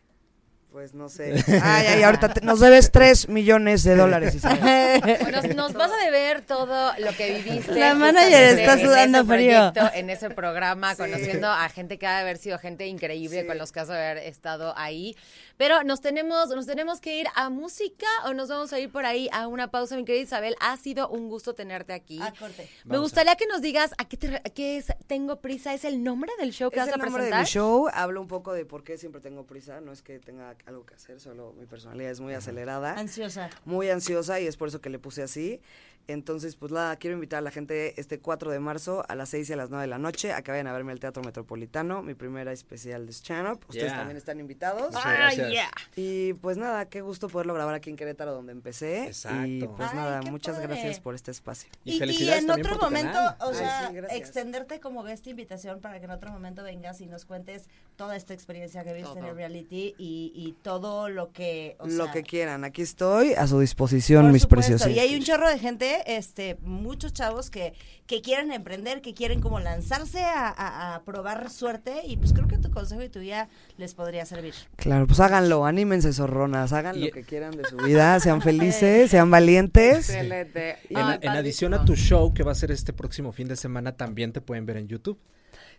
Pues 0.72 0.94
no 0.94 1.10
sé. 1.10 1.34
Ay, 1.62 1.86
ay, 1.86 2.02
ahorita 2.02 2.32
te- 2.32 2.40
nos 2.40 2.58
debes 2.58 2.90
tres 2.90 3.28
millones 3.28 3.82
de 3.84 3.94
dólares, 3.94 4.34
Isabel. 4.34 5.02
Bueno, 5.20 5.42
nos, 5.42 5.54
nos 5.54 5.72
vas 5.74 5.90
a 5.92 6.04
deber 6.04 6.40
todo 6.42 6.92
lo 6.98 7.12
que 7.14 7.34
viviste. 7.42 7.74
La 7.74 7.94
manager 7.94 8.58
está 8.58 8.72
en 8.74 8.80
sudando 8.80 9.18
ese 9.18 9.26
frío. 9.28 9.72
proyecto, 9.72 9.90
En 9.94 10.08
ese 10.10 10.30
programa, 10.30 10.92
Sí. 10.94 11.02
conociendo 11.02 11.48
a 11.50 11.68
gente 11.68 11.98
que 11.98 12.06
ha 12.06 12.14
de 12.16 12.20
haber 12.22 12.38
sido 12.38 12.58
gente 12.58 12.86
increíble 12.86 13.42
Sí. 13.42 13.46
con 13.46 13.58
los 13.58 13.70
que 13.70 13.80
has 13.80 13.88
de 13.88 13.94
haber 13.94 14.18
estado 14.18 14.72
ahí. 14.78 15.14
Pero 15.56 15.82
nos 15.84 16.00
tenemos, 16.00 16.48
nos 16.50 16.66
tenemos 16.66 17.00
que 17.00 17.18
ir 17.20 17.26
a 17.34 17.50
música 17.50 18.06
o 18.26 18.34
nos 18.34 18.48
vamos 18.48 18.72
a 18.72 18.80
ir 18.80 18.90
por 18.90 19.04
ahí 19.06 19.28
a 19.32 19.46
una 19.46 19.70
pausa, 19.70 19.96
mi 19.96 20.04
querida 20.04 20.22
Isabel. 20.22 20.56
Ha 20.60 20.76
sido 20.76 21.08
un 21.08 21.28
gusto 21.28 21.54
tenerte 21.54 21.92
aquí. 21.92 22.18
Corte. 22.38 22.68
Me 22.84 22.90
Vamos 22.96 23.02
gustaría 23.04 23.36
que 23.36 23.46
nos 23.46 23.60
digas 23.62 23.92
a 23.98 24.06
qué, 24.08 24.16
te 24.16 24.26
re- 24.28 24.36
a 24.44 24.50
qué 24.50 24.76
es 24.78 24.86
Tengo 25.06 25.40
Prisa. 25.40 25.74
¿Es 25.74 25.84
el 25.84 26.02
nombre 26.02 26.30
del 26.38 26.52
show 26.52 26.70
que 26.70 26.76
Es 26.80 26.86
vas 26.86 26.94
el 26.94 27.00
a 27.00 27.04
nombre 27.04 27.24
de 27.24 27.30
presentar? 27.30 27.40
mi 27.46 27.46
show. 27.50 27.88
Hablo 27.92 28.20
un 28.20 28.28
poco 28.28 28.52
de 28.52 28.64
por 28.64 28.82
qué 28.84 28.98
siempre 28.98 29.20
tengo 29.20 29.44
prisa. 29.46 29.80
No 29.80 29.92
es 29.92 30.02
que 30.02 30.18
tenga 30.18 30.56
algo 30.66 30.84
que 30.86 30.94
hacer, 30.94 31.20
solo 31.20 31.52
mi 31.58 31.66
personalidad 31.66 32.10
es 32.10 32.20
muy 32.20 32.34
acelerada, 32.34 32.94
Ansiosa. 32.98 33.50
muy 33.64 33.90
ansiosa 33.90 34.40
y 34.40 34.46
es 34.46 34.56
por 34.56 34.68
eso 34.68 34.80
que 34.80 34.90
le 34.90 34.98
puse 34.98 35.22
así. 35.22 35.60
Entonces, 36.08 36.56
pues 36.56 36.72
nada, 36.72 36.96
quiero 36.96 37.14
invitar 37.14 37.38
a 37.38 37.42
la 37.42 37.50
gente 37.50 37.98
este 38.00 38.18
4 38.18 38.50
de 38.50 38.58
marzo 38.60 39.04
a 39.08 39.14
las 39.14 39.28
6 39.30 39.50
y 39.50 39.52
a 39.52 39.56
las 39.56 39.70
9 39.70 39.82
de 39.82 39.88
la 39.88 39.98
noche 39.98 40.32
a 40.32 40.42
que 40.42 40.50
vayan 40.50 40.66
a 40.66 40.72
verme 40.72 40.92
al 40.92 41.00
Teatro 41.00 41.22
Metropolitano, 41.22 42.02
mi 42.02 42.14
primera 42.14 42.52
especial 42.52 43.06
de 43.06 43.12
stand-up. 43.12 43.60
Ustedes 43.68 43.86
Yeah. 43.86 43.96
también 43.96 44.16
están 44.16 44.40
invitados. 44.40 44.88
Muchas 44.92 45.02
¡Ay, 45.06 45.16
gracias. 45.36 45.50
yeah! 45.50 45.70
Y 45.96 46.32
pues 46.34 46.56
nada, 46.56 46.86
qué 46.88 47.00
gusto 47.00 47.28
poderlo 47.28 47.54
grabar 47.54 47.74
aquí 47.74 47.90
en 47.90 47.96
Querétaro 47.96 48.32
donde 48.32 48.52
empecé. 48.52 49.04
Exacto. 49.06 49.46
Y 49.46 49.66
pues 49.66 49.90
Ay, 49.90 49.96
nada, 49.96 50.22
muchas 50.22 50.56
padre. 50.56 50.68
gracias 50.68 51.00
por 51.00 51.14
este 51.14 51.30
espacio. 51.30 51.70
Y 51.84 51.94
Y, 51.94 51.98
felicidades 51.98 52.40
en 52.42 52.46
también 52.48 52.66
otro 52.66 52.78
por 52.78 52.88
tu 52.88 52.94
momento, 52.94 53.12
canal. 53.18 53.36
o 53.40 53.48
Ay, 53.50 53.54
sea, 53.56 53.90
sí, 53.90 53.96
extenderte 54.16 54.80
como 54.80 55.06
esta 55.06 55.30
invitación 55.30 55.80
para 55.80 55.98
que 55.98 56.04
en 56.06 56.10
otro 56.10 56.30
momento 56.30 56.62
vengas 56.62 57.00
y 57.00 57.06
nos 57.06 57.24
cuentes 57.24 57.68
toda 57.96 58.16
esta 58.16 58.34
experiencia 58.34 58.84
que 58.84 58.92
viste 58.92 59.18
en 59.18 59.24
el 59.26 59.36
reality 59.36 59.94
y, 59.98 60.32
y 60.34 60.56
todo 60.62 61.08
lo 61.08 61.32
que, 61.32 61.76
o 61.78 61.86
Lo 61.86 62.04
sea, 62.04 62.12
que 62.12 62.22
quieran, 62.22 62.64
aquí 62.64 62.82
estoy 62.82 63.34
a 63.34 63.46
su 63.46 63.58
disposición, 63.60 64.24
por 64.24 64.32
mis 64.32 64.42
supuesto. 64.42 64.72
preciosos. 64.72 64.96
Y 64.96 64.98
hay 64.98 65.14
un 65.14 65.22
chorro 65.22 65.48
de 65.48 65.58
gente, 65.58 65.91
este, 66.06 66.56
muchos 66.62 67.12
chavos 67.12 67.50
que, 67.50 67.74
que 68.06 68.20
quieren 68.22 68.52
emprender, 68.52 69.00
que 69.02 69.14
quieren 69.14 69.40
como 69.40 69.60
lanzarse 69.60 70.22
a, 70.24 70.48
a- 70.48 70.94
a 70.94 71.02
probar 71.04 71.50
suerte 71.50 72.02
y 72.06 72.16
pues 72.16 72.32
creo 72.32 72.48
que 72.48 72.58
tu 72.58 72.70
consejo 72.70 73.02
y 73.02 73.08
tu 73.08 73.20
guía 73.20 73.48
les 73.76 73.94
podría 73.94 74.24
servir. 74.26 74.54
Claro, 74.76 75.06
pues 75.06 75.20
háganlo, 75.20 75.64
anímense, 75.66 76.12
zorronas, 76.12 76.72
hagan 76.72 76.96
Y- 76.96 77.06
lo 77.06 77.10
que 77.10 77.22
quieran 77.24 77.52
de 77.56 77.64
su 77.64 77.76
vida, 77.76 78.18
sean 78.20 78.40
felices, 78.42 79.10
sean 79.10 79.30
valientes. 79.30 80.10
Excelente. 80.10 80.76
En, 80.90 80.98
en 81.22 81.28
adición 81.30 81.74
a 81.74 81.84
tu 81.84 81.94
show 81.96 82.32
que 82.34 82.42
va 82.42 82.52
a 82.52 82.56
ser 82.56 82.70
este 82.70 82.92
próximo 82.92 83.32
fin 83.32 83.48
de 83.48 83.56
semana, 83.56 83.96
también 83.96 84.32
te 84.32 84.40
pueden 84.40 84.66
ver 84.66 84.76
en 84.76 84.88
YouTube. 84.88 85.18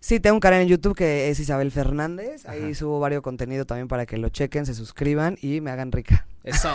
Sí, 0.03 0.19
tengo 0.19 0.33
un 0.33 0.41
canal 0.41 0.60
en 0.63 0.67
YouTube 0.67 0.98
que 0.98 1.29
es 1.29 1.39
Isabel 1.39 1.72
Fernández, 1.72 2.45
ahí 2.45 2.62
Ajá. 2.62 2.75
subo 2.75 3.00
varios 3.00 3.22
contenido 3.22 3.63
también 3.63 3.88
para 3.88 4.05
que 4.05 4.17
lo 4.17 4.27
chequen, 4.27 4.65
se 4.65 4.74
suscriban 4.74 5.38
y 5.41 5.62
me 5.62 5.72
hagan 5.72 5.93
rica. 5.93 6.27
Eso. 6.43 6.69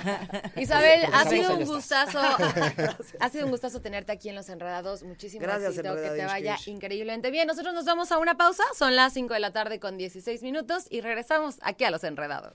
Isabel, 0.56 1.02
ha 1.12 1.28
sido 1.28 1.58
un 1.58 1.66
gustazo. 1.66 2.18
ha 3.20 3.28
sido 3.28 3.44
un 3.44 3.50
gustazo 3.50 3.82
tenerte 3.82 4.12
aquí 4.12 4.30
en 4.30 4.34
Los 4.34 4.48
Enredados. 4.48 5.02
Muchísimas 5.02 5.46
Gracias, 5.46 5.76
éxito, 5.76 5.94
que 5.94 6.08
te 6.08 6.24
vaya 6.24 6.56
Kish. 6.56 6.68
increíblemente 6.68 7.30
bien. 7.30 7.46
Nosotros 7.46 7.74
nos 7.74 7.84
vamos 7.84 8.12
a 8.12 8.18
una 8.18 8.38
pausa. 8.38 8.62
Son 8.74 8.96
las 8.96 9.12
5 9.12 9.34
de 9.34 9.40
la 9.40 9.52
tarde 9.52 9.78
con 9.78 9.98
16 9.98 10.42
minutos 10.42 10.86
y 10.88 11.02
regresamos 11.02 11.58
aquí 11.60 11.84
a 11.84 11.90
Los 11.90 12.02
Enredados. 12.02 12.54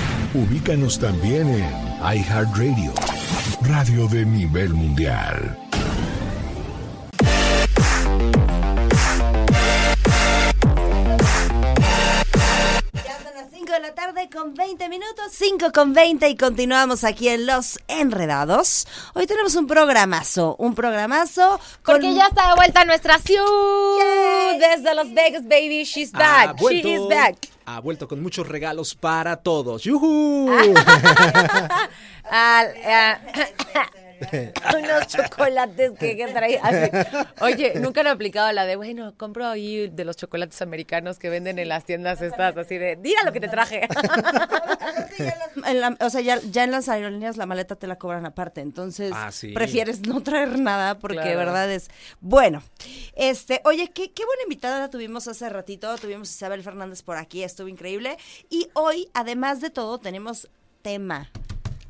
Ubícanos 0.33 0.97
también 0.97 1.49
en 1.49 2.17
iHeartRadio, 2.17 2.93
radio 3.63 4.07
de 4.07 4.25
nivel 4.25 4.69
mundial. 4.73 5.57
Ya 12.93 13.17
son 13.21 13.33
las 13.35 13.51
5 13.51 13.73
de 13.73 13.79
la 13.81 13.93
tarde 13.93 14.29
con 14.33 14.53
20 14.53 14.87
minutos, 14.87 15.25
5 15.31 15.73
con 15.73 15.91
20 15.91 16.29
y 16.29 16.37
continuamos 16.37 17.03
aquí 17.03 17.27
en 17.27 17.45
Los 17.45 17.77
Enredados. 17.89 18.87
Hoy 19.13 19.27
tenemos 19.27 19.55
un 19.55 19.67
programazo, 19.67 20.55
un 20.59 20.75
programazo 20.75 21.59
con... 21.83 21.95
Porque 21.95 22.13
ya 22.15 22.27
está 22.27 22.47
de 22.47 22.55
vuelta 22.55 22.85
nuestra 22.85 23.19
ciudad. 23.19 23.45
Yay. 23.99 24.59
Desde 24.59 24.95
Las 24.95 25.13
Vegas, 25.13 25.43
baby. 25.43 25.83
She's 25.83 26.13
back. 26.13 26.57
She 26.57 26.89
is 26.89 27.05
back. 27.09 27.35
Ha 27.75 27.79
vuelto 27.79 28.07
con 28.07 28.21
muchos 28.21 28.47
regalos 28.47 28.95
para 28.95 29.37
todos. 29.37 29.83
Ah, 32.33 32.63
unos 34.77 35.07
chocolates 35.07 35.91
que, 35.99 36.15
que 36.17 36.27
trae. 36.27 36.59
así. 36.61 36.91
Oye, 37.41 37.73
nunca 37.79 38.03
lo 38.03 38.09
he 38.09 38.11
aplicado 38.11 38.51
la 38.51 38.65
de, 38.65 38.75
bueno, 38.75 39.13
compro 39.17 39.47
ahí 39.47 39.87
de 39.89 40.05
los 40.05 40.15
chocolates 40.17 40.61
americanos 40.61 41.17
que 41.19 41.29
venden 41.29 41.59
en 41.59 41.69
las 41.69 41.85
tiendas 41.85 42.21
estas, 42.21 42.55
así 42.57 42.77
de, 42.77 42.95
mira 42.97 43.23
lo 43.23 43.31
que 43.33 43.39
te 43.39 43.47
traje. 43.47 43.87
En 45.65 45.79
la- 45.81 45.97
o 45.99 46.09
sea, 46.09 46.21
ya, 46.21 46.39
ya 46.51 46.63
en 46.63 46.71
las 46.71 46.89
aerolíneas 46.89 47.37
la 47.37 47.45
maleta 47.45 47.75
te 47.75 47.85
la 47.85 47.97
cobran 47.97 48.25
aparte, 48.25 48.61
entonces 48.61 49.11
Ah, 49.13 49.31
sí. 49.31 49.49
prefieres 49.51 50.01
no 50.07 50.21
traer 50.21 50.57
nada 50.59 50.97
porque 50.97 51.17
Claro. 51.17 51.37
verdad 51.37 51.71
es 51.71 51.89
bueno. 52.19 52.63
Este, 53.15 53.61
oye, 53.65 53.89
qué, 53.93 54.11
qué 54.11 54.25
buena 54.25 54.43
invitada 54.43 54.79
la 54.79 54.89
tuvimos 54.89 55.27
hace 55.27 55.47
ratito, 55.49 55.93
tuvimos 55.97 56.29
a 56.29 56.31
Isabel 56.31 56.63
Fernández 56.63 57.03
por 57.03 57.17
aquí, 57.17 57.43
estuvo 57.43 57.67
increíble 57.67 58.17
y 58.49 58.67
hoy, 58.73 59.09
además 59.13 59.61
de 59.61 59.69
todo, 59.69 59.99
tenemos 59.99 60.49
tema. 60.81 61.29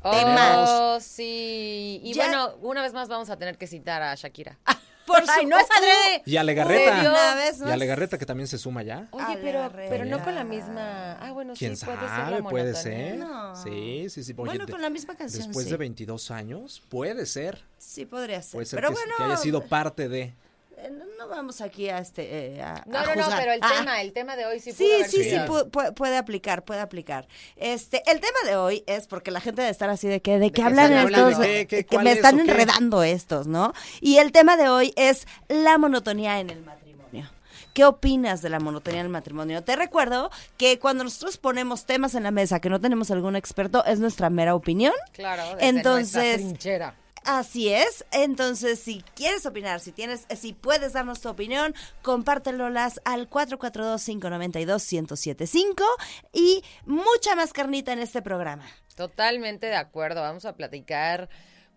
Oh, 0.04 0.98
sí. 1.00 2.00
Y 2.02 2.12
Ya- 2.14 2.24
bueno, 2.26 2.54
una 2.62 2.82
vez 2.82 2.92
más 2.92 3.08
vamos 3.08 3.30
a 3.30 3.36
tener 3.36 3.56
que 3.58 3.66
citar 3.66 4.02
a 4.02 4.14
Shakira. 4.14 4.58
Por 5.06 5.18
Ay, 5.20 5.42
su- 5.42 5.48
no 5.48 5.58
es 5.58 5.66
adrede. 5.76 6.22
Y 6.26 6.36
a 6.36 6.40
¿En 6.40 6.46
Legarreta. 6.46 6.94
serio? 6.94 7.10
Una 7.10 7.34
vez 7.34 7.58
Y 7.60 7.70
a. 7.70 7.76
Legarreta 7.76 8.18
que 8.18 8.24
también 8.26 8.46
se 8.46 8.56
suma 8.56 8.82
ya. 8.84 9.08
Oye, 9.10 9.36
pero, 9.42 9.70
pero 9.74 10.04
no 10.04 10.22
con 10.22 10.34
la 10.36 10.44
misma. 10.44 11.14
Ah, 11.20 11.32
bueno, 11.32 11.54
¿Quién 11.58 11.76
sí, 11.76 11.84
puede 11.84 11.98
ser 11.98 12.08
la 12.08 12.16
sabe? 12.16 12.42
Puede 12.44 12.74
ser. 12.74 13.16
No. 13.18 13.56
Sí, 13.56 14.06
sí, 14.10 14.22
sí. 14.22 14.32
Oye, 14.36 14.50
Bueno, 14.58 14.66
con 14.68 14.80
la 14.80 14.90
misma 14.90 15.16
canción, 15.16 15.42
Después 15.46 15.64
sí. 15.66 15.72
de 15.72 15.76
22 15.76 16.30
años, 16.30 16.82
puede 16.88 17.26
ser. 17.26 17.64
Sí, 17.78 18.06
podría 18.06 18.40
ser. 18.42 18.52
Puede 18.52 18.66
ser 18.66 18.76
pero 18.76 18.88
que, 18.90 18.94
bueno, 18.94 19.14
que 19.16 19.24
haya 19.24 19.36
sido 19.38 19.64
parte 19.66 20.08
de. 20.08 20.34
Eh, 20.78 20.90
no, 21.18 21.28
vamos 21.28 21.60
aquí 21.60 21.88
a 21.88 21.98
este 21.98 22.54
eh, 22.56 22.62
a, 22.62 22.82
No, 22.86 22.98
a 22.98 23.04
no, 23.04 23.14
no, 23.14 23.36
pero 23.36 23.52
el 23.52 23.60
Ah, 23.62 23.74
tema, 23.78 24.00
el 24.02 24.12
tema 24.12 24.36
de 24.36 24.46
hoy 24.46 24.60
sí 24.60 24.72
pudo 24.72 24.78
Sí, 24.86 24.92
haber 24.94 25.10
sí, 25.10 25.24
sí, 25.24 25.36
pu- 25.36 25.70
pu- 25.70 25.94
puede 25.94 26.16
aplicar, 26.16 26.64
puede 26.64 26.80
aplicar. 26.80 27.26
Este, 27.56 28.02
el 28.10 28.20
tema 28.20 28.38
de 28.44 28.56
hoy 28.56 28.84
es 28.86 29.06
porque 29.06 29.30
la 29.30 29.40
gente 29.40 29.62
debe 29.62 29.70
estar 29.70 29.90
así 29.90 30.08
de 30.08 30.20
que, 30.20 30.38
¿de 30.38 30.46
qué 30.50 30.54
qué 30.54 30.62
hablan 30.62 30.92
estos? 30.92 31.04
hablando? 31.04 31.40
¿Qué, 31.42 31.66
qué, 31.66 31.84
que 31.84 31.98
me 31.98 32.10
es 32.10 32.16
están 32.16 32.40
enredando 32.40 33.02
estos, 33.02 33.46
¿no? 33.46 33.72
Y 34.00 34.18
el 34.18 34.32
tema 34.32 34.56
de 34.56 34.68
hoy 34.68 34.92
es 34.96 35.26
la 35.48 35.78
monotonía 35.78 36.40
en 36.40 36.50
el 36.50 36.62
matrimonio. 36.62 37.30
¿Qué 37.74 37.86
opinas 37.86 38.42
de 38.42 38.50
la 38.50 38.60
monotonía 38.60 39.00
en 39.00 39.06
el 39.06 39.12
matrimonio? 39.12 39.62
Te 39.64 39.76
recuerdo 39.76 40.30
que 40.58 40.78
cuando 40.78 41.04
nosotros 41.04 41.38
ponemos 41.38 41.86
temas 41.86 42.14
en 42.14 42.22
la 42.24 42.30
mesa 42.30 42.60
que 42.60 42.68
no 42.68 42.78
tenemos 42.80 43.10
algún 43.10 43.34
experto, 43.34 43.82
es 43.86 43.98
nuestra 43.98 44.28
mera 44.28 44.54
opinión. 44.54 44.92
Claro, 45.12 45.42
desde 45.54 45.68
Entonces, 45.68 46.22
nuestra 46.22 46.36
trinchera. 46.36 46.94
Así 47.24 47.72
es. 47.72 48.04
Entonces, 48.10 48.80
si 48.80 49.02
quieres 49.14 49.46
opinar, 49.46 49.78
si 49.80 49.92
tienes, 49.92 50.26
si 50.36 50.52
puedes 50.52 50.92
darnos 50.92 51.20
tu 51.20 51.28
opinión, 51.28 51.74
compártelolas 52.02 53.00
al 53.04 53.30
442-592-1075 53.30 55.84
y 56.32 56.64
mucha 56.84 57.36
más 57.36 57.52
carnita 57.52 57.92
en 57.92 58.00
este 58.00 58.22
programa. 58.22 58.66
Totalmente 58.96 59.66
de 59.66 59.76
acuerdo. 59.76 60.20
Vamos 60.20 60.44
a 60.44 60.56
platicar. 60.56 61.28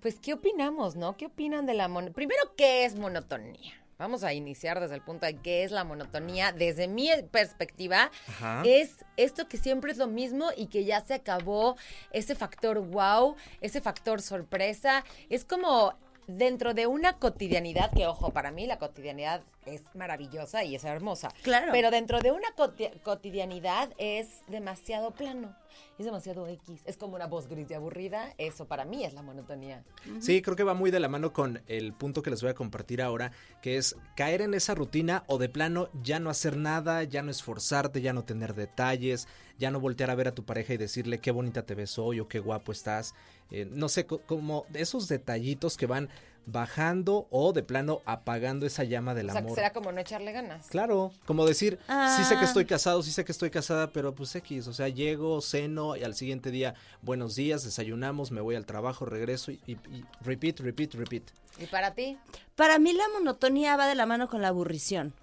Pues, 0.02 0.20
¿qué 0.20 0.34
opinamos, 0.34 0.96
no? 0.96 1.16
¿Qué 1.16 1.28
opinan 1.28 1.66
de 1.66 1.76
la 1.76 1.88
monotonía? 1.88 2.16
Primero, 2.16 2.56
¿qué 2.56 2.86
es 2.86 2.96
monotonía? 2.96 3.74
Vamos 3.98 4.24
a 4.24 4.34
iniciar 4.34 4.80
desde 4.80 4.96
el 4.96 5.02
punto 5.02 5.26
de 5.26 5.38
qué 5.38 5.64
es 5.64 5.72
la 5.72 5.84
monotonía. 5.86 6.52
Desde 6.52 6.88
mi 6.88 7.10
perspectiva, 7.32 8.12
Ajá. 8.28 8.62
es 8.66 9.06
esto 9.16 9.48
que 9.48 9.58
siempre 9.58 9.92
es 9.92 9.98
lo 9.98 10.08
mismo 10.08 10.50
y 10.58 10.68
que 10.68 10.84
ya 10.84 11.00
se 11.02 11.14
acabó. 11.14 11.78
Ese 12.12 12.36
factor 12.36 12.80
wow, 12.80 13.36
ese 13.62 13.80
factor 13.80 14.22
sorpresa. 14.22 15.06
Es 15.30 15.46
como 15.46 15.94
dentro 16.28 16.74
de 16.74 16.88
una 16.88 17.20
cotidianidad, 17.20 17.92
que 17.94 18.06
ojo, 18.08 18.32
para 18.32 18.52
mí 18.52 18.68
la 18.68 18.80
cotidianidad 18.80 19.42
es 19.66 19.82
maravillosa 19.94 20.64
y 20.64 20.76
es 20.76 20.84
hermosa. 20.84 21.30
Claro. 21.44 21.72
Pero 21.72 21.92
dentro 21.92 22.20
de 22.20 22.32
una 22.32 22.48
coti- 22.56 22.90
cotidianidad 23.04 23.90
es 23.98 24.28
demasiado 24.48 25.12
plano. 25.12 25.56
Es 26.00 26.06
demasiado 26.06 26.48
X. 26.48 26.82
Es 26.86 26.96
como 26.98 27.16
una 27.16 27.28
voz 27.28 27.48
gris 27.48 27.70
y 27.70 27.74
aburrida. 27.74 28.34
Eso 28.38 28.66
para 28.66 28.86
mí 28.86 29.04
es 29.04 29.14
la 29.14 29.22
monotonía. 29.22 29.84
Sí, 30.22 30.42
creo 30.42 30.56
que 30.56 30.64
va 30.64 30.74
muy 30.74 30.90
de 30.92 31.00
la 31.00 31.10
mano 31.10 31.34
con 31.34 31.62
el 31.68 31.94
punto 31.94 32.22
que 32.22 32.30
les 32.30 32.42
voy 32.42 32.52
a 32.52 32.56
compartir 32.56 33.02
ahora, 33.02 33.32
que 33.62 33.76
es 33.78 33.96
caer 34.16 34.42
en 34.42 34.54
esa 34.54 34.74
rutina 34.76 35.24
o 35.28 35.38
de 35.38 35.50
plano 35.50 35.90
ya 36.02 36.20
no 36.20 36.30
hacer 36.30 36.56
nada, 36.58 37.04
ya 37.04 37.22
no 37.24 37.32
esforzarte, 37.32 38.02
ya 38.02 38.14
no 38.14 38.24
tener 38.24 38.56
detalles, 38.56 39.28
ya 39.58 39.72
no 39.72 39.80
voltear 39.82 40.10
a 40.12 40.16
ver 40.16 40.28
a 40.30 40.36
tu 40.36 40.46
pareja 40.46 40.74
y 40.74 40.78
decirle 40.78 41.20
qué 41.20 41.32
bonita 41.32 41.66
te 41.66 41.76
ves 41.76 41.98
hoy 42.00 42.20
o 42.22 42.28
qué 42.28 42.40
guapo 42.40 42.72
estás. 42.72 43.14
Eh, 43.52 43.68
no 43.70 43.90
sé, 43.90 44.06
co- 44.06 44.22
como 44.22 44.66
esos 44.74 45.08
detallitos 45.10 45.76
que 45.78 45.86
van 45.88 46.10
bajando 46.46 47.28
o 47.32 47.54
de 47.54 47.64
plano 47.64 48.02
apagando 48.06 48.66
esa 48.66 48.84
llama 48.84 49.14
del 49.14 49.30
o 49.30 49.32
sea, 49.32 49.42
que 49.42 49.46
amor. 49.48 49.56
será 49.56 49.74
como 49.74 49.92
no 49.92 50.00
echarle 50.00 50.32
ganas. 50.32 50.68
Claro, 50.68 51.12
como 51.26 51.46
decir, 51.46 51.80
sí 52.18 52.24
sé 52.24 52.36
que 52.36 52.42
Ah. 52.42 52.46
estoy 52.46 52.66
casado, 52.66 53.02
sí 53.04 53.12
sé 53.12 53.26
que 53.26 53.32
estoy 53.32 53.50
casada, 53.50 53.92
pero 53.92 54.14
pues 54.16 54.36
X, 54.36 54.68
o 54.68 54.74
sea, 54.74 54.88
llego, 54.90 55.42
ceno 55.42 55.96
y 55.96 56.04
al 56.04 56.16
siguiente 56.16 56.52
día, 56.52 56.76
buenos 57.02 57.36
días, 57.36 57.64
desayunamos, 57.64 58.32
me 58.32 58.42
voy 58.42 58.56
al 58.56 58.66
trabajo, 58.66 59.06
regreso 59.06 59.52
y, 59.52 59.60
y- 59.66 59.74
y 59.92 60.06
repeat, 60.22 60.60
repeat, 60.60 60.94
repeat. 60.96 61.24
¿Y 61.58 61.66
para 61.68 61.92
ti? 61.94 62.18
Para 62.56 62.80
mí 62.80 62.94
la 62.94 63.08
monotonía 63.14 63.76
va 63.78 63.88
de 63.88 63.96
la 63.96 64.06
mano 64.06 64.28
con 64.28 64.42
la 64.42 64.50
aburrición. 64.50 65.14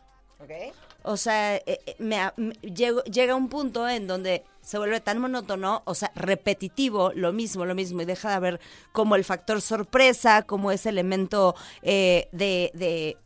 ¿Ok? 0.40 0.50
O 1.04 1.16
sea, 1.16 1.56
eh, 1.56 1.62
eh, 1.66 1.96
me 1.98 2.18
a- 2.20 2.34
me- 2.36 2.54
llego- 2.62 3.02
llega 3.04 3.34
un 3.34 3.48
punto 3.48 3.88
en 3.88 4.06
donde 4.06 4.44
se 4.60 4.78
vuelve 4.78 5.00
tan 5.00 5.18
monótono, 5.18 5.82
o 5.84 5.94
sea, 5.94 6.12
repetitivo, 6.14 7.12
lo 7.14 7.32
mismo, 7.32 7.64
lo 7.64 7.74
mismo, 7.74 8.02
y 8.02 8.04
deja 8.04 8.28
de 8.30 8.34
haber 8.36 8.60
como 8.92 9.16
el 9.16 9.24
factor 9.24 9.60
sorpresa, 9.60 10.42
como 10.42 10.70
ese 10.70 10.90
elemento 10.90 11.54
eh, 11.82 12.28
de, 12.32 12.70
de, 12.74 13.16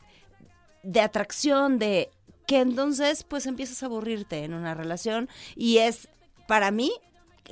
de 0.82 1.00
atracción, 1.00 1.78
de 1.78 2.10
que 2.46 2.60
entonces 2.60 3.24
pues 3.24 3.44
empiezas 3.46 3.82
a 3.82 3.86
aburrirte 3.86 4.44
en 4.44 4.54
una 4.54 4.72
relación 4.74 5.28
y 5.56 5.78
es, 5.78 6.08
para 6.48 6.70
mí, 6.70 6.92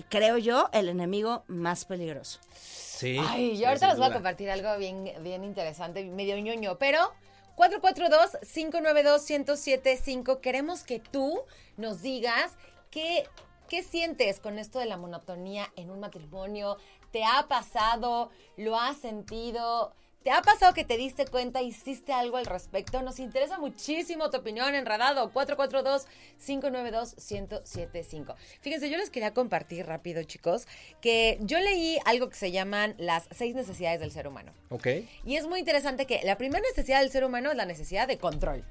creo 0.08 0.38
yo, 0.38 0.68
el 0.72 0.88
enemigo 0.88 1.42
más 1.48 1.84
peligroso. 1.84 2.38
Sí. 2.56 3.18
Ay, 3.20 3.58
yo 3.58 3.68
ahorita 3.68 3.88
les 3.88 3.98
voy 3.98 4.06
a 4.06 4.12
compartir 4.14 4.50
algo 4.50 4.78
bien, 4.78 5.10
bien 5.22 5.44
interesante, 5.44 6.04
medio 6.04 6.38
ñoño, 6.38 6.78
pero 6.78 7.12
442-592-1075, 7.56 10.40
queremos 10.40 10.82
que 10.82 10.98
tú 10.98 11.42
nos 11.76 12.02
digas 12.02 12.52
qué, 12.90 13.28
qué 13.68 13.82
sientes 13.82 14.40
con 14.40 14.58
esto 14.58 14.78
de 14.78 14.86
la 14.86 14.96
monotonía 14.96 15.70
en 15.76 15.90
un 15.90 16.00
matrimonio. 16.00 16.78
¿Te 17.12 17.22
ha 17.24 17.46
pasado? 17.48 18.30
¿Lo 18.56 18.78
has 18.78 18.96
sentido? 18.98 19.92
¿Te 20.24 20.30
ha 20.30 20.40
pasado 20.40 20.72
que 20.72 20.84
te 20.84 20.96
diste 20.96 21.26
cuenta, 21.26 21.60
hiciste 21.60 22.14
algo 22.14 22.38
al 22.38 22.46
respecto? 22.46 23.02
Nos 23.02 23.18
interesa 23.18 23.58
muchísimo 23.58 24.30
tu 24.30 24.38
opinión, 24.38 24.74
enredado. 24.74 25.30
442-592-1075. 25.34 28.34
Fíjense, 28.62 28.88
yo 28.88 28.96
les 28.96 29.10
quería 29.10 29.34
compartir 29.34 29.84
rápido, 29.84 30.22
chicos, 30.22 30.66
que 31.02 31.36
yo 31.42 31.60
leí 31.60 31.98
algo 32.06 32.30
que 32.30 32.36
se 32.36 32.52
llaman 32.52 32.94
las 32.96 33.28
seis 33.32 33.54
necesidades 33.54 34.00
del 34.00 34.12
ser 34.12 34.26
humano. 34.26 34.54
Ok. 34.70 34.86
Y 35.26 35.36
es 35.36 35.46
muy 35.46 35.58
interesante 35.58 36.06
que 36.06 36.22
la 36.24 36.38
primera 36.38 36.62
necesidad 36.62 37.02
del 37.02 37.10
ser 37.10 37.26
humano 37.26 37.50
es 37.50 37.58
la 37.58 37.66
necesidad 37.66 38.08
de 38.08 38.16
control. 38.16 38.64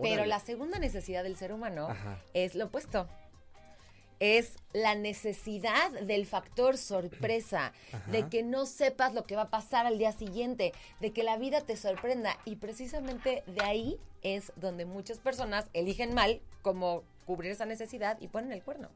Pero 0.00 0.24
la 0.24 0.40
segunda 0.40 0.78
necesidad 0.78 1.24
del 1.24 1.36
ser 1.36 1.52
humano 1.52 1.88
Ajá. 1.90 2.22
es 2.32 2.54
lo 2.54 2.64
opuesto. 2.66 3.06
Es 4.24 4.56
la 4.72 4.94
necesidad 4.94 5.90
del 6.00 6.24
factor 6.24 6.78
sorpresa, 6.78 7.74
de 8.06 8.26
que 8.30 8.42
no 8.42 8.64
sepas 8.64 9.12
lo 9.12 9.26
que 9.26 9.36
va 9.36 9.42
a 9.42 9.50
pasar 9.50 9.84
al 9.84 9.98
día 9.98 10.12
siguiente, 10.12 10.72
de 11.00 11.12
que 11.12 11.22
la 11.22 11.36
vida 11.36 11.60
te 11.60 11.76
sorprenda. 11.76 12.38
Y 12.46 12.56
precisamente 12.56 13.44
de 13.46 13.62
ahí 13.62 14.00
es 14.22 14.50
donde 14.56 14.86
muchas 14.86 15.18
personas 15.18 15.68
eligen 15.74 16.14
mal 16.14 16.40
cómo 16.62 17.02
cubrir 17.26 17.50
esa 17.50 17.66
necesidad 17.66 18.16
y 18.18 18.28
ponen 18.28 18.52
el 18.52 18.62
cuerno. 18.62 18.88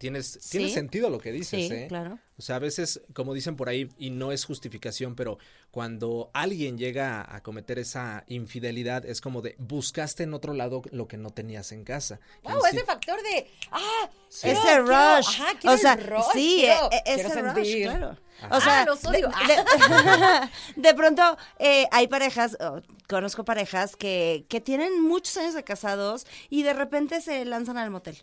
Tienes, 0.00 0.38
tiene 0.48 0.68
Sí. 0.68 0.72
sentido 0.72 1.10
lo 1.10 1.18
que 1.18 1.30
dices, 1.30 1.68
Sí, 1.68 1.74
¿eh? 1.74 1.86
claro. 1.88 2.18
O 2.38 2.42
sea, 2.42 2.56
a 2.56 2.58
veces, 2.58 3.02
como 3.12 3.34
dicen 3.34 3.54
por 3.54 3.68
ahí, 3.68 3.86
y 3.98 4.08
no 4.08 4.32
es 4.32 4.46
justificación, 4.46 5.14
pero 5.14 5.36
cuando 5.70 6.30
alguien 6.32 6.78
llega 6.78 7.22
a 7.36 7.42
cometer 7.42 7.78
esa 7.78 8.24
infidelidad, 8.26 9.04
es 9.04 9.20
como 9.20 9.42
de 9.42 9.56
buscaste 9.58 10.22
en 10.22 10.32
otro 10.32 10.54
lado 10.54 10.80
lo 10.90 11.06
que 11.06 11.18
no 11.18 11.28
tenías 11.30 11.70
en 11.72 11.84
casa. 11.84 12.18
Wow, 12.44 12.62
sí- 12.62 12.76
ese 12.78 12.86
factor 12.86 13.22
de. 13.22 13.46
¡Ah! 13.70 14.08
Sí. 14.30 14.46
quiero- 14.48 14.58
ese 14.60 14.68
quiero- 14.68 14.86
rush. 14.86 15.28
ajá, 15.28 15.52
o 15.74 15.76
sea, 15.76 15.92
el 15.92 16.06
rush, 16.06 16.24
sí, 16.32 16.56
quiero- 16.60 16.90
e- 16.90 16.96
e- 16.96 17.14
quiero 17.16 17.28
ese 17.28 17.42
rush, 17.42 17.82
claro. 17.82 18.18
Ah, 18.42 18.56
O 18.56 18.60
sea, 18.62 18.84
los 18.86 19.04
odio. 19.04 19.28
De, 19.46 19.54
de- 19.54 19.60
de 20.76 20.94
pronto 20.94 21.36
eh, 21.58 21.86
hay 21.92 22.08
parejas, 22.08 22.56
oh, 22.60 22.80
conozco 23.06 23.44
parejas 23.44 23.96
que, 23.96 24.46
que 24.48 24.62
tienen 24.62 25.02
muchos 25.02 25.36
años 25.36 25.52
de 25.52 25.62
casados 25.62 26.26
y 26.48 26.62
de 26.62 26.72
repente 26.72 27.20
se 27.20 27.44
lanzan 27.44 27.76
al 27.76 27.90
motel. 27.90 28.16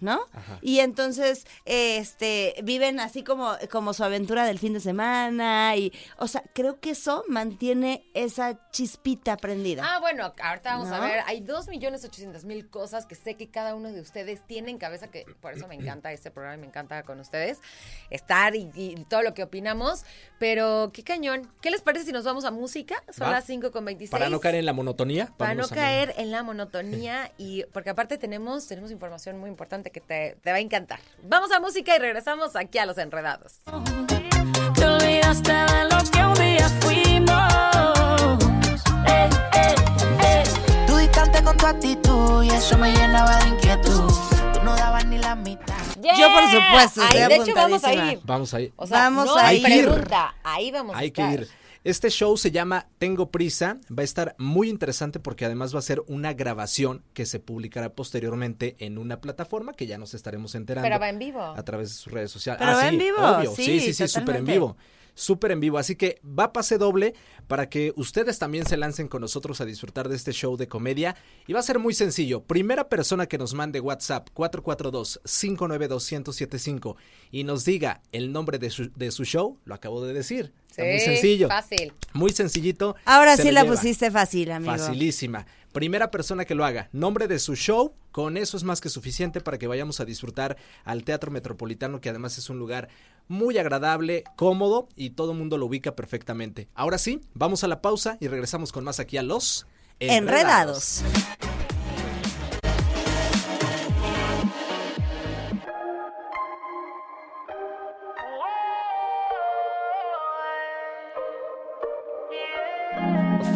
¿No? 0.00 0.20
Ajá. 0.32 0.58
Y 0.60 0.80
entonces, 0.80 1.46
este, 1.64 2.54
viven 2.62 3.00
así 3.00 3.22
como, 3.22 3.52
como 3.70 3.94
su 3.94 4.04
aventura 4.04 4.44
del 4.44 4.58
fin 4.58 4.74
de 4.74 4.80
semana 4.80 5.76
y, 5.76 5.92
o 6.18 6.28
sea, 6.28 6.42
creo 6.54 6.80
que 6.80 6.90
eso 6.90 7.24
mantiene 7.28 8.04
esa 8.14 8.70
chispita 8.70 9.36
prendida. 9.36 9.82
Ah, 9.84 10.00
bueno, 10.00 10.32
ahorita 10.42 10.76
vamos 10.76 10.90
a 10.90 11.00
ver. 11.00 11.20
Hay 11.26 11.40
dos 11.40 11.68
millones 11.68 12.04
ochocientos 12.04 12.44
mil 12.44 12.68
cosas 12.68 13.06
que 13.06 13.14
sé 13.14 13.36
que 13.36 13.48
cada 13.48 13.74
uno 13.74 13.92
de 13.92 14.00
ustedes 14.00 14.46
tiene 14.46 14.70
en 14.70 14.78
cabeza, 14.78 15.08
que 15.08 15.24
por 15.40 15.54
eso 15.54 15.68
me 15.68 15.74
encanta 15.74 16.12
este 16.12 16.30
programa 16.30 16.56
y 16.56 16.60
me 16.60 16.66
encanta 16.66 17.02
con 17.02 17.20
ustedes 17.20 17.60
estar 18.10 18.54
y, 18.56 18.70
y 18.74 19.04
todo 19.04 19.22
lo 19.22 19.34
que 19.34 19.42
opinamos. 19.42 20.04
Pero 20.38 20.90
qué 20.92 21.02
cañón. 21.04 21.50
¿Qué 21.60 21.70
les 21.70 21.82
parece 21.82 22.06
si 22.06 22.12
nos 22.12 22.24
vamos 22.24 22.44
a 22.44 22.50
música? 22.50 23.02
Son 23.10 23.28
Va. 23.28 23.32
las 23.32 23.44
5 23.44 23.72
con 23.72 23.84
26. 23.84 24.10
Para 24.10 24.30
no 24.30 24.40
caer 24.40 24.56
en 24.56 24.66
la 24.66 24.72
monotonía. 24.72 25.32
Para 25.36 25.54
no 25.54 25.68
caer 25.68 26.14
en 26.16 26.30
la 26.30 26.42
monotonía 26.42 27.32
y 27.38 27.64
porque 27.72 27.90
aparte 27.90 28.18
tenemos, 28.18 28.66
tenemos 28.66 28.90
información 28.90 29.38
muy 29.38 29.50
importante 29.50 29.83
que 29.90 30.00
te, 30.00 30.36
te 30.42 30.50
va 30.50 30.56
a 30.56 30.60
encantar. 30.60 30.98
Vamos 31.22 31.50
a 31.52 31.60
música 31.60 31.94
y 31.96 31.98
regresamos 31.98 32.56
aquí 32.56 32.78
a 32.78 32.86
Los 32.86 32.98
Enredados. 32.98 33.60
Te 34.74 34.84
olvidaste 34.86 35.52
de 35.52 35.84
lo 35.84 35.98
que 36.10 36.24
un 36.24 36.34
día 36.34 36.68
fuimos. 36.80 38.38
Eh, 39.06 39.28
eh, 39.54 39.74
eh. 40.22 40.44
Tú 40.86 40.96
distante 40.96 41.42
con 41.42 41.56
tu 41.56 41.66
actitud 41.66 42.42
y 42.44 42.48
eso 42.50 42.76
me 42.78 42.92
llenaba 42.92 43.36
de 43.38 43.48
inquietud. 43.48 44.12
Tú 44.54 44.62
no 44.64 44.76
dabas 44.76 45.04
ni 45.06 45.18
la 45.18 45.34
mitad. 45.34 45.74
Yo, 46.00 46.28
por 46.32 46.42
supuesto, 46.50 47.00
Ahí, 47.02 47.18
estoy 47.18 47.28
de 47.28 47.34
hecho, 47.44 47.54
vamos 47.54 47.84
a 47.84 47.88
apuntadísima. 47.88 48.12
ir. 48.12 48.20
Vamos 48.24 48.54
ahí. 48.54 48.72
O 48.76 48.86
sea, 48.86 48.98
Vamos 48.98 49.26
no 49.26 49.36
a 49.36 49.46
hay 49.46 49.56
ir. 49.56 49.62
pregunta. 49.62 50.34
Ahí 50.44 50.70
vamos 50.70 50.94
a 50.94 50.98
Hay 50.98 51.10
que 51.10 51.22
ir. 51.22 51.48
Este 51.84 52.08
show 52.08 52.34
se 52.38 52.50
llama 52.50 52.86
Tengo 52.98 53.30
Prisa. 53.30 53.78
Va 53.90 54.00
a 54.00 54.04
estar 54.04 54.34
muy 54.38 54.70
interesante 54.70 55.20
porque 55.20 55.44
además 55.44 55.74
va 55.74 55.80
a 55.80 55.82
ser 55.82 56.02
una 56.06 56.32
grabación 56.32 57.02
que 57.12 57.26
se 57.26 57.40
publicará 57.40 57.90
posteriormente 57.92 58.74
en 58.78 58.96
una 58.96 59.20
plataforma 59.20 59.74
que 59.74 59.86
ya 59.86 59.98
nos 59.98 60.14
estaremos 60.14 60.54
enterando. 60.54 60.86
Pero 60.88 60.98
va 60.98 61.10
en 61.10 61.18
vivo. 61.18 61.42
A 61.42 61.62
través 61.62 61.90
de 61.90 61.94
sus 61.96 62.10
redes 62.10 62.30
sociales. 62.30 62.58
Pero 62.58 62.70
Ah, 62.72 62.76
va 62.76 62.80
sí, 62.88 62.88
en 62.88 62.98
vivo, 62.98 63.16
obvio. 63.18 63.54
sí, 63.54 63.64
Sí, 63.64 63.80
sí, 63.80 63.92
sí, 63.94 64.08
súper 64.08 64.36
en 64.36 64.46
vivo. 64.46 64.78
Súper 65.14 65.52
en 65.52 65.60
vivo. 65.60 65.78
Así 65.78 65.96
que 65.96 66.20
va 66.24 66.52
pase 66.52 66.78
doble 66.78 67.14
para 67.46 67.68
que 67.68 67.92
ustedes 67.96 68.38
también 68.38 68.66
se 68.66 68.76
lancen 68.76 69.08
con 69.08 69.20
nosotros 69.20 69.60
a 69.60 69.64
disfrutar 69.64 70.08
de 70.08 70.16
este 70.16 70.32
show 70.32 70.56
de 70.56 70.68
comedia. 70.68 71.16
Y 71.46 71.52
va 71.52 71.60
a 71.60 71.62
ser 71.62 71.78
muy 71.78 71.94
sencillo. 71.94 72.42
Primera 72.42 72.88
persona 72.88 73.26
que 73.26 73.38
nos 73.38 73.54
mande 73.54 73.80
WhatsApp 73.80 74.28
442-592-1075 74.34 76.96
y 77.30 77.44
nos 77.44 77.64
diga 77.64 78.02
el 78.12 78.32
nombre 78.32 78.58
de 78.58 78.70
su, 78.70 78.90
de 78.94 79.10
su 79.10 79.24
show, 79.24 79.58
lo 79.64 79.74
acabo 79.74 80.04
de 80.04 80.12
decir. 80.12 80.52
Está 80.70 80.82
muy 80.84 80.98
Sí, 80.98 81.04
sencillo. 81.06 81.48
Fácil. 81.48 81.92
Muy 82.14 82.32
sencillito. 82.32 82.96
Ahora 83.04 83.36
se 83.36 83.44
sí 83.44 83.50
la 83.52 83.62
lleva. 83.62 83.74
pusiste 83.76 84.10
fácil, 84.10 84.50
amigo. 84.50 84.72
Facilísima. 84.76 85.46
Primera 85.74 86.12
persona 86.12 86.44
que 86.44 86.54
lo 86.54 86.64
haga. 86.64 86.88
Nombre 86.92 87.26
de 87.26 87.40
su 87.40 87.56
show. 87.56 87.94
Con 88.12 88.36
eso 88.36 88.56
es 88.56 88.62
más 88.62 88.80
que 88.80 88.88
suficiente 88.88 89.40
para 89.40 89.58
que 89.58 89.66
vayamos 89.66 89.98
a 89.98 90.04
disfrutar 90.04 90.56
al 90.84 91.02
Teatro 91.02 91.32
Metropolitano, 91.32 92.00
que 92.00 92.08
además 92.08 92.38
es 92.38 92.48
un 92.48 92.60
lugar 92.60 92.88
muy 93.26 93.58
agradable, 93.58 94.22
cómodo 94.36 94.88
y 94.94 95.10
todo 95.10 95.32
el 95.32 95.38
mundo 95.38 95.58
lo 95.58 95.66
ubica 95.66 95.96
perfectamente. 95.96 96.68
Ahora 96.76 96.96
sí, 96.96 97.22
vamos 97.34 97.64
a 97.64 97.66
la 97.68 97.82
pausa 97.82 98.18
y 98.20 98.28
regresamos 98.28 98.70
con 98.70 98.84
más 98.84 99.00
aquí 99.00 99.16
a 99.16 99.24
los 99.24 99.66
Enredados. 99.98 101.02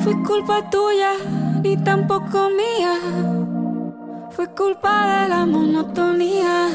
Fue 0.03 0.23
culpa 0.25 0.69
tuya, 0.71 1.13
ni 1.63 1.77
tampoco 1.77 2.51
mía. 2.51 2.95
Fue 4.31 4.49
culpa 4.55 5.23
de 5.23 5.29
la 5.29 5.47
monotonía. 5.47 6.69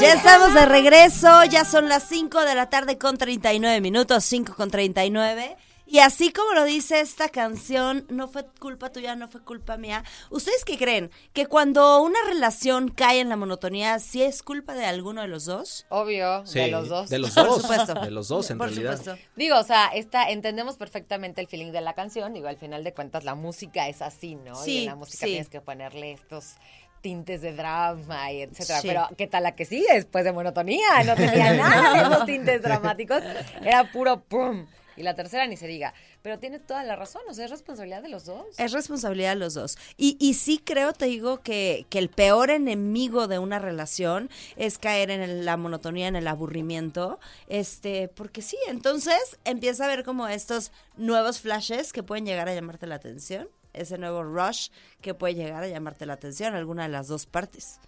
Ya 0.00 0.12
estamos 0.12 0.54
de 0.54 0.66
regreso, 0.66 1.44
ya 1.44 1.64
son 1.64 1.88
las 1.88 2.02
5 2.04 2.44
de 2.44 2.54
la 2.54 2.68
tarde 2.68 2.98
con 2.98 3.16
39 3.16 3.80
minutos, 3.80 4.24
5 4.24 4.54
con 4.54 4.70
39. 4.70 5.56
Y 5.94 6.00
así 6.00 6.32
como 6.32 6.54
lo 6.54 6.64
dice 6.64 6.98
esta 6.98 7.28
canción, 7.28 8.04
no 8.08 8.26
fue 8.26 8.44
culpa 8.58 8.90
tuya, 8.90 9.14
no 9.14 9.28
fue 9.28 9.40
culpa 9.42 9.76
mía. 9.76 10.02
¿Ustedes 10.28 10.64
qué 10.64 10.76
creen? 10.76 11.12
¿Que 11.32 11.46
cuando 11.46 12.02
una 12.02 12.18
relación 12.26 12.88
cae 12.88 13.20
en 13.20 13.28
la 13.28 13.36
monotonía, 13.36 14.00
sí 14.00 14.20
es 14.20 14.42
culpa 14.42 14.74
de 14.74 14.86
alguno 14.86 15.22
de 15.22 15.28
los 15.28 15.44
dos? 15.44 15.86
Obvio, 15.90 16.44
Sí, 16.46 16.58
de 16.58 16.66
los 16.66 16.88
dos. 16.88 17.10
De 17.10 17.20
los 17.20 17.30
Por 17.30 17.46
dos. 17.46 17.62
supuesto. 17.62 17.94
De 17.94 18.10
los 18.10 18.26
dos, 18.26 18.50
en 18.50 18.58
Por 18.58 18.70
realidad. 18.70 18.96
supuesto. 18.96 19.24
Digo, 19.36 19.56
o 19.56 19.62
sea, 19.62 19.86
esta, 19.94 20.30
entendemos 20.30 20.76
perfectamente 20.78 21.40
el 21.40 21.46
feeling 21.46 21.70
de 21.70 21.80
la 21.80 21.92
canción. 21.94 22.34
Digo, 22.34 22.48
al 22.48 22.56
final 22.56 22.82
de 22.82 22.92
cuentas, 22.92 23.22
la 23.22 23.36
música 23.36 23.86
es 23.86 24.02
así, 24.02 24.34
¿no? 24.34 24.60
y 24.62 24.64
Sí, 24.64 24.78
en 24.80 24.86
la 24.86 24.94
música 24.96 25.18
sí. 25.26 25.26
tienes 25.26 25.48
que 25.48 25.60
ponerle 25.60 26.10
estos 26.10 26.54
tintes 27.02 27.40
de 27.40 27.52
drama 27.54 28.32
y 28.32 28.42
etcétera. 28.42 28.80
Sí. 28.80 28.88
Pero, 28.88 29.08
¿qué 29.16 29.28
tal 29.28 29.44
la 29.44 29.54
que 29.54 29.64
sí? 29.64 29.86
Después 29.92 30.24
de 30.24 30.32
monotonía, 30.32 31.04
no 31.06 31.14
tenía 31.14 31.52
nada 31.56 31.92
de 32.08 32.14
esos 32.14 32.26
tintes 32.26 32.62
dramáticos. 32.62 33.22
Era 33.62 33.92
puro 33.92 34.20
pum. 34.24 34.66
Y 34.96 35.02
la 35.02 35.14
tercera 35.14 35.46
ni 35.46 35.56
se 35.56 35.66
diga. 35.66 35.92
Pero 36.22 36.38
tiene 36.38 36.58
toda 36.58 36.82
la 36.84 36.96
razón, 36.96 37.22
o 37.28 37.34
sea, 37.34 37.44
es 37.44 37.50
responsabilidad 37.50 38.02
de 38.02 38.08
los 38.08 38.24
dos. 38.24 38.46
Es 38.58 38.72
responsabilidad 38.72 39.30
de 39.30 39.36
los 39.40 39.54
dos. 39.54 39.76
Y, 39.96 40.16
y 40.20 40.34
sí 40.34 40.58
creo, 40.64 40.92
te 40.92 41.06
digo, 41.06 41.40
que, 41.42 41.86
que 41.90 41.98
el 41.98 42.08
peor 42.08 42.50
enemigo 42.50 43.26
de 43.28 43.38
una 43.38 43.58
relación 43.58 44.30
es 44.56 44.78
caer 44.78 45.10
en 45.10 45.20
el- 45.22 45.44
la 45.44 45.56
monotonía, 45.56 46.06
en 46.08 46.16
el 46.16 46.28
aburrimiento. 46.28 47.18
Este, 47.48 48.08
porque 48.08 48.42
sí, 48.42 48.56
entonces 48.68 49.38
empieza 49.44 49.84
a 49.84 49.88
ver 49.88 50.04
como 50.04 50.28
estos 50.28 50.72
nuevos 50.96 51.40
flashes 51.40 51.92
que 51.92 52.02
pueden 52.02 52.26
llegar 52.26 52.48
a 52.48 52.54
llamarte 52.54 52.86
la 52.86 52.94
atención. 52.96 53.48
Ese 53.72 53.98
nuevo 53.98 54.22
rush 54.22 54.68
que 55.00 55.14
puede 55.14 55.34
llegar 55.34 55.64
a 55.64 55.68
llamarte 55.68 56.06
la 56.06 56.12
atención, 56.12 56.54
alguna 56.54 56.84
de 56.84 56.90
las 56.90 57.08
dos 57.08 57.26
partes. 57.26 57.80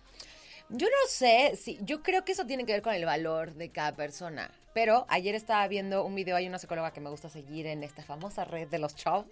Yo 0.68 0.88
no 0.88 1.08
sé, 1.08 1.54
si, 1.54 1.78
yo 1.82 2.02
creo 2.02 2.24
que 2.24 2.32
eso 2.32 2.44
tiene 2.44 2.66
que 2.66 2.72
ver 2.72 2.82
con 2.82 2.92
el 2.92 3.04
valor 3.04 3.54
de 3.54 3.70
cada 3.70 3.94
persona. 3.94 4.50
Pero 4.76 5.06
ayer 5.08 5.34
estaba 5.34 5.66
viendo 5.68 6.04
un 6.04 6.14
video, 6.14 6.36
hay 6.36 6.46
una 6.46 6.58
psicóloga 6.58 6.90
que 6.90 7.00
me 7.00 7.08
gusta 7.08 7.30
seguir 7.30 7.66
en 7.66 7.82
esta 7.82 8.02
famosa 8.02 8.44
red 8.44 8.68
de 8.68 8.78
los 8.78 8.94
chavos. 8.94 9.24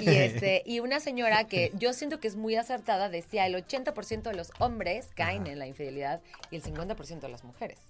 Y, 0.00 0.08
este, 0.08 0.62
y 0.64 0.80
una 0.80 0.98
señora 0.98 1.44
que 1.44 1.72
yo 1.74 1.92
siento 1.92 2.20
que 2.20 2.26
es 2.28 2.36
muy 2.36 2.56
acertada 2.56 3.10
decía, 3.10 3.46
el 3.46 3.54
80% 3.54 4.22
de 4.22 4.34
los 4.34 4.50
hombres 4.60 5.10
caen 5.14 5.46
en 5.46 5.58
la 5.58 5.66
infidelidad 5.66 6.22
y 6.50 6.56
el 6.56 6.62
50% 6.62 7.20
de 7.20 7.28
las 7.28 7.44
mujeres. 7.44 7.80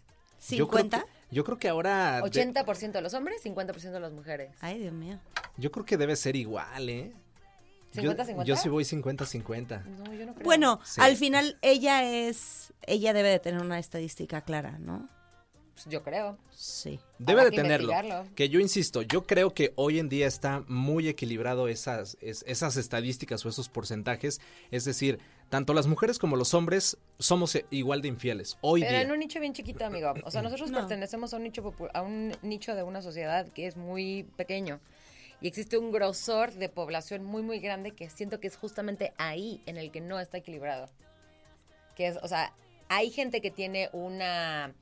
Yo 0.51 0.67
creo, 0.67 0.87
¿50? 0.87 1.05
que, 1.05 1.07
yo 1.31 1.45
creo 1.45 1.57
que 1.61 1.69
ahora. 1.69 2.17
de- 2.17 2.23
80% 2.23 2.91
de 2.91 3.01
los 3.01 3.15
hombres, 3.15 3.41
50% 3.45 3.93
de 3.93 4.01
las 4.01 4.11
mujeres. 4.11 4.51
Ay, 4.61 4.81
Dios 4.81 4.93
mío. 4.93 5.21
yo 5.59 5.71
creo 5.71 5.87
que 5.87 5.97
debe 5.97 6.17
ser 6.17 6.35
igual, 6.35 6.89
¿eh? 6.89 7.13
Yo- 7.93 8.11
50-50? 8.11 8.45
Yo 8.45 8.57
sí 8.57 8.69
voy 8.69 8.83
50-50. 8.85 9.85
No, 9.85 10.13
yo 10.15 10.27
no 10.27 10.35
creo. 10.35 10.45
Bueno, 10.45 10.81
Sí. 10.83 11.01
al 11.01 11.15
final 11.15 11.59
ella 11.63 12.03
es, 12.03 12.73
ella 12.89 13.13
debe 13.13 13.29
de 13.29 13.39
tener 13.39 13.61
una 13.63 13.79
estadística 13.79 14.41
clara, 14.41 14.79
¿no? 14.81 15.09
Pues 15.75 15.87
yo 15.87 16.03
creo. 16.03 16.37
Sí. 16.51 17.01
Debe 17.19 17.41
Habrá 17.41 17.45
de 17.45 17.51
que 17.57 17.63
tenerlo. 17.63 17.93
Que 18.35 18.49
yo 18.49 18.61
insisto, 18.61 19.03
yo 19.03 19.23
creo 19.27 19.55
que 19.55 19.73
hoy 19.77 19.99
en 19.99 20.09
día 20.09 20.27
está 20.27 20.63
muy 20.69 21.09
equilibrado 21.09 21.67
esas, 21.69 22.19
es- 22.21 22.45
esas 22.47 22.77
estadísticas 22.77 23.45
o 23.47 23.49
esos 23.49 23.69
porcentajes. 23.71 24.41
Es 24.71 24.85
decir, 24.85 25.19
tanto 25.49 25.73
las 25.73 25.87
mujeres 25.87 26.19
como 26.19 26.37
los 26.37 26.53
hombres 26.55 26.99
somos 27.19 27.59
igual 27.71 28.03
de 28.03 28.09
infieles. 28.09 28.59
Hoy 28.61 28.81
Pero 28.83 28.93
día. 28.93 29.01
en 29.03 29.13
un 29.13 29.19
nicho 29.19 29.41
bien 29.41 29.55
chiquito, 29.55 29.85
amigo. 29.87 30.13
O 30.25 30.31
sea, 30.31 30.43
nosotros 30.43 30.71
No. 30.71 30.79
pertenecemos 30.79 31.33
a 31.33 31.39
un 31.39 31.43
nicho 31.45 31.75
a 31.95 32.03
un 32.03 32.37
nicho 32.43 32.75
de 32.75 32.83
una 32.83 33.01
sociedad 33.03 33.49
que 33.49 33.67
es 33.67 33.77
muy 33.77 34.25
pequeño. 34.37 34.79
Y 35.41 35.49
existe 35.49 35.77
un 35.79 35.91
grosor 35.91 36.53
de 36.53 36.69
población 36.69 37.25
muy, 37.25 37.43
muy 37.43 37.59
grande 37.59 37.91
que 37.93 38.09
siento 38.11 38.39
que 38.39 38.47
es 38.47 38.57
justamente 38.57 39.13
ahí 39.17 39.61
en 39.67 39.77
el 39.79 39.91
que 39.91 40.01
no 40.01 40.21
está 40.21 40.37
equilibrado. 40.39 40.89
Que 41.97 42.07
es, 42.09 42.17
o 42.23 42.29
sea, 42.29 42.55
hay 42.89 43.11
gente 43.11 43.41
que 43.41 43.51
tiene 43.51 43.89
una, 43.93 44.73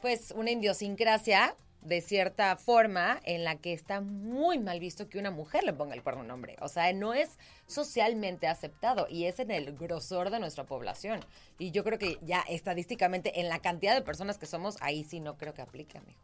pues, 0.00 0.32
una 0.36 0.50
idiosincrasia 0.50 1.56
de 1.82 2.00
cierta 2.00 2.56
forma 2.56 3.20
en 3.24 3.44
la 3.44 3.56
que 3.56 3.72
está 3.72 4.00
muy 4.00 4.58
mal 4.58 4.80
visto 4.80 5.08
que 5.08 5.18
una 5.18 5.30
mujer 5.30 5.64
le 5.64 5.72
ponga 5.72 5.94
el 5.94 6.02
cuerno 6.02 6.22
a 6.22 6.24
un 6.24 6.30
hombre. 6.30 6.56
O 6.60 6.68
sea, 6.68 6.92
no 6.92 7.14
es 7.14 7.38
socialmente 7.66 8.46
aceptado 8.46 9.06
y 9.08 9.24
es 9.24 9.38
en 9.38 9.50
el 9.50 9.76
grosor 9.76 10.30
de 10.30 10.40
nuestra 10.40 10.64
población. 10.64 11.20
Y 11.58 11.70
yo 11.70 11.82
creo 11.82 11.98
que 11.98 12.18
ya 12.22 12.44
estadísticamente 12.48 13.40
en 13.40 13.48
la 13.48 13.60
cantidad 13.60 13.94
de 13.94 14.02
personas 14.02 14.36
que 14.36 14.46
somos, 14.46 14.76
ahí 14.80 15.04
sí 15.04 15.20
no 15.20 15.38
creo 15.38 15.54
que 15.54 15.62
aplique, 15.62 15.98
amigo. 15.98 16.20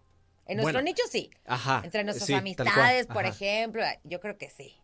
En 0.46 0.58
nuestro 0.58 0.74
Bueno, 0.74 0.82
nicho 0.82 1.02
sí. 1.10 1.30
Ajá. 1.46 1.80
Entre 1.84 2.04
nuestras 2.04 2.26
sí, 2.26 2.34
amistades, 2.34 3.06
por 3.06 3.24
ejemplo, 3.24 3.82
yo 4.04 4.20
creo 4.20 4.36
que 4.36 4.50
sí. 4.50 4.76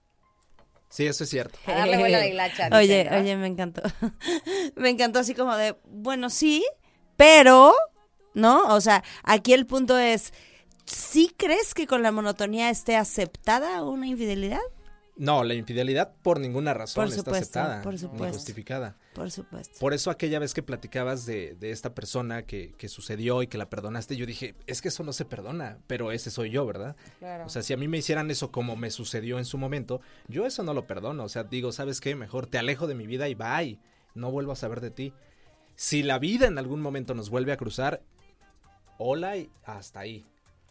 Sí, 0.88 1.06
eso 1.06 1.24
es 1.24 1.30
cierto. 1.30 1.58
A 1.66 1.72
darle 1.72 1.98
vuelo 1.98 2.22
hilacha. 2.22 2.68
Oye, 2.72 3.08
oye, 3.10 3.36
me 3.36 3.46
encantó. 3.46 3.82
me 4.76 4.90
encantó 4.90 5.20
así 5.20 5.34
como 5.34 5.56
de, 5.56 5.76
bueno, 5.84 6.28
sí, 6.28 6.66
pero 7.16 7.72
¿no? 8.34 8.74
O 8.74 8.80
sea, 8.80 9.02
aquí 9.22 9.52
el 9.52 9.66
punto 9.66 9.98
es, 9.98 10.32
¿sí 10.86 11.32
crees 11.36 11.74
que 11.74 11.86
con 11.86 12.02
la 12.02 12.12
monotonía 12.12 12.70
esté 12.70 12.96
aceptada 12.96 13.82
una 13.82 14.06
infidelidad? 14.06 14.60
No, 15.14 15.44
la 15.44 15.52
infidelidad 15.52 16.14
por 16.22 16.40
ninguna 16.40 16.72
razón 16.72 17.04
Por 17.04 17.14
está 17.14 17.30
aceptada, 17.32 17.82
por 17.82 17.92
ni 17.92 17.98
supuesto. 17.98 18.38
justificada. 18.38 18.96
Por 19.14 19.30
supuesto. 19.30 19.78
Por 19.78 19.92
eso 19.92 20.10
aquella 20.10 20.38
vez 20.38 20.54
que 20.54 20.62
platicabas 20.62 21.26
de, 21.26 21.54
de 21.54 21.70
esta 21.70 21.94
persona 21.94 22.44
que, 22.46 22.72
que 22.78 22.88
sucedió 22.88 23.42
y 23.42 23.46
que 23.46 23.58
la 23.58 23.68
perdonaste, 23.68 24.16
yo 24.16 24.24
dije, 24.24 24.54
es 24.66 24.80
que 24.80 24.88
eso 24.88 25.04
no 25.04 25.12
se 25.12 25.26
perdona, 25.26 25.78
pero 25.86 26.12
ese 26.12 26.30
soy 26.30 26.48
yo, 26.50 26.64
¿verdad? 26.64 26.96
Claro. 27.18 27.44
O 27.44 27.50
sea, 27.50 27.62
si 27.62 27.74
a 27.74 27.76
mí 27.76 27.88
me 27.88 27.98
hicieran 27.98 28.30
eso 28.30 28.50
como 28.50 28.74
me 28.74 28.90
sucedió 28.90 29.38
en 29.38 29.44
su 29.44 29.58
momento, 29.58 30.00
yo 30.28 30.46
eso 30.46 30.62
no 30.62 30.72
lo 30.72 30.86
perdono. 30.86 31.24
O 31.24 31.28
sea, 31.28 31.44
digo, 31.44 31.72
¿sabes 31.72 32.00
qué? 32.00 32.16
Mejor 32.16 32.46
te 32.46 32.56
alejo 32.56 32.86
de 32.86 32.94
mi 32.94 33.06
vida 33.06 33.28
y 33.28 33.34
bye. 33.34 33.78
No 34.14 34.30
vuelvo 34.30 34.52
a 34.52 34.56
saber 34.56 34.80
de 34.80 34.90
ti. 34.90 35.12
Si 35.74 36.02
la 36.02 36.18
vida 36.18 36.46
en 36.46 36.58
algún 36.58 36.80
momento 36.80 37.12
nos 37.14 37.28
vuelve 37.28 37.52
a 37.52 37.56
cruzar, 37.58 38.02
hola 38.98 39.36
y 39.36 39.50
hasta 39.64 40.00
ahí. 40.00 40.24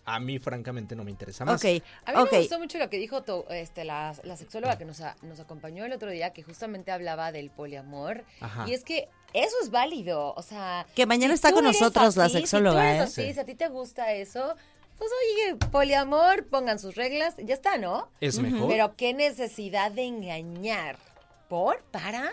A 0.04 0.20
mí, 0.20 0.40
francamente, 0.40 0.96
no 0.96 1.04
me 1.04 1.12
interesa 1.12 1.46
más. 1.46 1.64
Ok, 1.64 1.84
A 2.06 2.12
mí 2.14 2.18
ok. 2.24 2.32
me 2.32 2.40
gustó 2.40 2.58
mucho 2.60 2.80
lo 2.80 2.90
que 2.90 2.98
dijo 2.98 3.22
tu- 3.22 3.46
este, 3.50 3.86
la, 3.86 4.16
la 4.24 4.36
sexóloga 4.36 4.76
que 4.78 4.84
nos, 4.84 5.00
a- 5.02 5.16
nos 5.22 5.40
acompañó 5.40 5.86
el 5.86 5.94
otro 5.94 6.10
día, 6.10 6.34
que 6.34 6.42
justamente 6.42 6.92
hablaba 6.92 7.32
del 7.32 7.52
poliamor. 7.52 8.24
Ajá. 8.40 8.66
Y 8.68 8.74
es 8.74 8.84
que 8.84 9.08
eso 9.34 9.56
es 9.62 9.70
válido. 9.70 10.34
O 10.36 10.42
sea. 10.42 10.88
Que 10.96 11.06
mañana 11.06 11.34
si 11.34 11.36
está 11.36 11.52
con 11.54 11.64
nosotros 11.64 12.18
la 12.18 12.30
sexóloga, 12.30 12.82
Si 12.82 12.88
tú 12.88 12.88
¿eh? 12.88 12.96
eres 12.96 13.02
así, 13.04 13.28
Sí. 13.28 13.34
si 13.36 13.40
a 13.40 13.46
ti 13.46 13.54
te 13.56 13.68
gusta 13.68 14.12
eso, 14.14 14.56
pues 14.98 15.12
oye, 15.36 15.56
poliamor, 15.72 16.48
pongan 16.48 16.80
sus 16.80 16.96
reglas, 16.96 17.36
ya 17.38 17.54
está, 17.54 17.78
¿no? 17.78 18.10
Es 18.22 18.40
mejor. 18.40 18.70
Pero 18.70 18.96
qué 18.96 19.14
necesidad 19.14 19.92
de 19.92 20.04
engañar. 20.06 20.98
¿Por? 21.48 21.84
¿Para? 21.92 22.32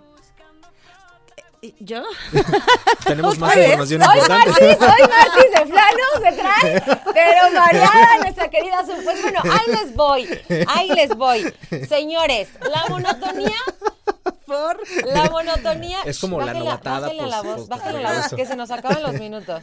¿Yo? 1.78 2.02
Tenemos 3.04 3.38
más 3.38 3.56
información 3.56 4.02
hoy 4.02 4.08
importante. 4.18 4.50
Martis, 4.50 4.76
hoy 4.80 5.08
Martis 5.08 5.60
de 5.60 5.66
plano 5.72 6.04
se 6.20 6.32
trae, 6.32 6.82
pero 7.14 7.50
mareada 7.60 8.18
nuestra 8.18 8.50
querida 8.50 8.84
Su. 8.84 9.04
Pues 9.04 9.22
bueno, 9.22 9.40
ahí 9.44 9.72
les 9.72 9.94
voy, 9.94 10.40
ahí 10.66 10.88
les 10.88 11.14
voy. 11.16 11.54
Señores, 11.88 12.48
la 12.68 12.84
monotonía, 12.88 13.56
Por... 14.44 14.80
la 15.06 15.30
monotonía. 15.30 15.98
Es 16.04 16.18
como 16.18 16.40
la 16.40 16.46
Bájale 16.46 16.58
novatada 16.64 17.00
Bájale 17.00 17.26
la 17.28 17.42
post- 17.42 17.56
voz, 17.58 17.68
bájale 17.68 18.02
la 18.02 18.12
voz, 18.14 18.34
que 18.34 18.44
se 18.46 18.56
nos 18.56 18.70
acaban 18.72 19.00
los 19.02 19.12
minutos. 19.14 19.62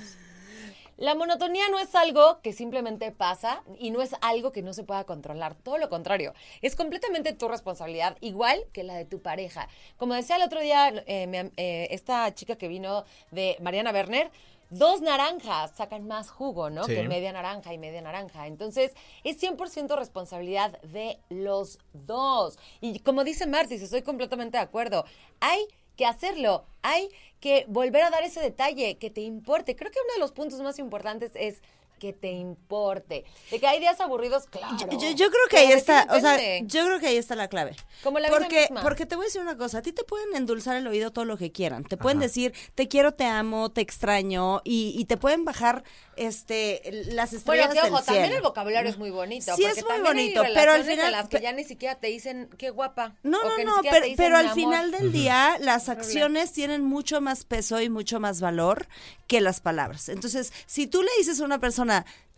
La 0.99 1.15
monotonía 1.15 1.63
no 1.71 1.79
es 1.79 1.95
algo 1.95 2.41
que 2.41 2.51
simplemente 2.51 3.13
pasa 3.13 3.63
y 3.79 3.89
no 3.89 4.01
es 4.01 4.11
algo 4.19 4.51
que 4.51 4.61
no 4.61 4.73
se 4.73 4.83
pueda 4.83 5.05
controlar. 5.05 5.55
Todo 5.55 5.77
lo 5.77 5.87
contrario, 5.87 6.33
es 6.61 6.75
completamente 6.75 7.31
tu 7.31 7.47
responsabilidad, 7.47 8.17
igual 8.19 8.65
que 8.73 8.83
la 8.83 8.95
de 8.95 9.05
tu 9.05 9.21
pareja. 9.21 9.69
Como 9.95 10.13
decía 10.13 10.35
el 10.35 10.41
otro 10.41 10.59
día 10.59 10.89
eh, 11.07 11.51
eh, 11.55 11.87
esta 11.91 12.35
chica 12.35 12.57
que 12.57 12.67
vino 12.67 13.05
de 13.31 13.55
Mariana 13.61 13.91
Werner, 13.91 14.29
dos 14.71 14.99
naranjas 14.99 15.71
sacan 15.71 16.05
más 16.05 16.31
jugo, 16.31 16.69
¿no? 16.69 16.83
Sí. 16.83 16.95
Que 16.95 17.07
media 17.07 17.31
naranja 17.31 17.73
y 17.73 17.77
media 17.77 18.01
naranja. 18.01 18.47
Entonces, 18.47 18.91
es 19.23 19.41
100% 19.41 19.95
responsabilidad 19.97 20.81
de 20.81 21.17
los 21.29 21.79
dos. 21.93 22.59
Y 22.81 22.99
como 22.99 23.23
dice 23.23 23.47
Martis, 23.47 23.81
estoy 23.81 24.01
completamente 24.01 24.57
de 24.57 24.63
acuerdo. 24.63 25.05
Hay 25.39 25.65
que 25.99 26.05
hacerlo. 26.05 26.63
Hay 26.81 27.09
que 27.41 27.65
volver 27.67 28.03
a 28.03 28.09
dar 28.09 28.23
ese 28.23 28.39
detalle, 28.39 28.97
que 28.97 29.09
te 29.09 29.19
importe. 29.19 29.75
Creo 29.75 29.91
que 29.91 29.99
uno 30.05 30.13
de 30.13 30.21
los 30.21 30.31
puntos 30.31 30.61
más 30.61 30.79
importantes 30.79 31.33
es 31.35 31.61
que 31.99 32.13
te 32.13 32.31
importe. 32.31 33.25
De 33.51 33.59
que 33.59 33.67
hay 33.67 33.79
días 33.79 33.99
aburridos, 33.99 34.45
claro. 34.47 34.75
Yo, 34.77 34.87
yo- 34.97 35.11
yo 35.11 35.29
creo 35.29 35.47
que 35.49 35.57
ahí 35.57 35.71
está, 35.71 36.07
o 36.11 36.19
sea, 36.19 36.37
yo 36.61 36.85
creo 36.85 36.99
que 36.99 37.07
ahí 37.07 37.17
está 37.17 37.35
la 37.35 37.47
clave. 37.47 37.75
Como 38.03 38.19
la 38.19 38.29
vida 38.29 38.37
porque, 38.39 38.61
misma. 38.61 38.81
porque 38.81 39.05
te 39.05 39.15
voy 39.15 39.25
a 39.25 39.27
decir 39.27 39.41
una 39.41 39.57
cosa, 39.57 39.79
a 39.79 39.81
ti 39.81 39.91
te 39.91 40.03
pueden 40.03 40.35
endulzar 40.35 40.75
el 40.77 40.87
oído 40.87 41.11
todo 41.11 41.25
lo 41.25 41.37
que 41.37 41.51
quieran. 41.51 41.83
Te 41.83 41.97
pueden 41.97 42.19
Ajá. 42.19 42.27
decir, 42.27 42.53
te 42.75 42.87
quiero, 42.87 43.13
te 43.13 43.25
amo, 43.25 43.69
te 43.71 43.81
extraño, 43.81 44.61
y, 44.63 44.95
y 44.97 45.05
te 45.05 45.17
pueden 45.17 45.45
bajar 45.45 45.83
este 46.15 46.81
las 47.11 47.33
estrellas 47.33 47.67
Bueno, 47.67 47.81
que 47.81 47.87
ojo, 47.87 47.97
del 47.97 48.05
también 48.05 48.25
cielo. 48.25 48.37
el 48.37 48.43
vocabulario 48.43 48.89
es 48.89 48.97
muy 48.97 49.09
bonito. 49.09 49.55
Sí, 49.55 49.63
es 49.65 49.83
muy 49.85 49.99
bonito, 50.01 50.43
pero 50.53 50.71
al 50.73 50.83
final- 50.83 51.11
las 51.11 51.29
que 51.29 51.39
ya 51.41 51.51
ni 51.53 51.63
siquiera 51.63 51.95
te 51.95 52.07
dicen 52.07 52.49
qué 52.57 52.69
guapa. 52.69 53.15
No, 53.23 53.41
no, 53.43 53.63
no, 53.63 53.81
pero, 53.89 54.05
dicen 54.05 54.33
al 54.33 54.45
amor. 54.45 54.55
final 54.55 54.91
del 54.91 55.11
día 55.11 55.57
las 55.59 55.89
acciones 55.89 56.51
tienen 56.51 56.83
mucho 56.83 57.21
más 57.21 57.45
peso 57.45 57.79
y 57.81 57.89
mucho 57.89 58.19
más 58.19 58.41
valor 58.41 58.87
que 59.27 59.41
las 59.41 59.61
palabras. 59.61 60.09
Entonces, 60.09 60.51
si 60.65 60.87
tú 60.87 61.03
le 61.03 61.09
dices 61.17 61.39
a 61.39 61.45
una 61.45 61.59
persona 61.59 61.88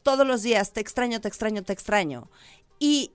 todos 0.04 0.26
los 0.26 0.42
días, 0.44 0.74
te 0.74 0.82
extraño, 0.82 1.22
te 1.22 1.28
extraño, 1.28 1.64
te 1.64 1.74
extraño, 1.74 2.30
y 2.80 3.12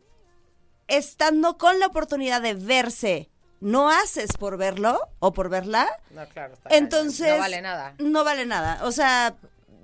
estando 0.89 1.59
con 1.59 1.81
la 1.81 1.87
oportunidad 1.87 2.43
de 2.43 2.55
verse, 2.55 3.29
no 3.61 3.91
haces 3.91 4.31
por 4.39 4.57
verlo 4.57 5.01
o 5.19 5.33
por 5.33 5.49
verla, 5.49 5.89
No, 6.11 6.27
claro, 6.29 6.55
está 6.55 6.77
entonces 6.77 7.29
No 7.29 7.39
vale 7.39 7.63
nada. 7.63 7.95
No 7.99 8.25
vale 8.25 8.47
nada. 8.47 8.85
O 8.85 8.93
sea, 8.93 9.37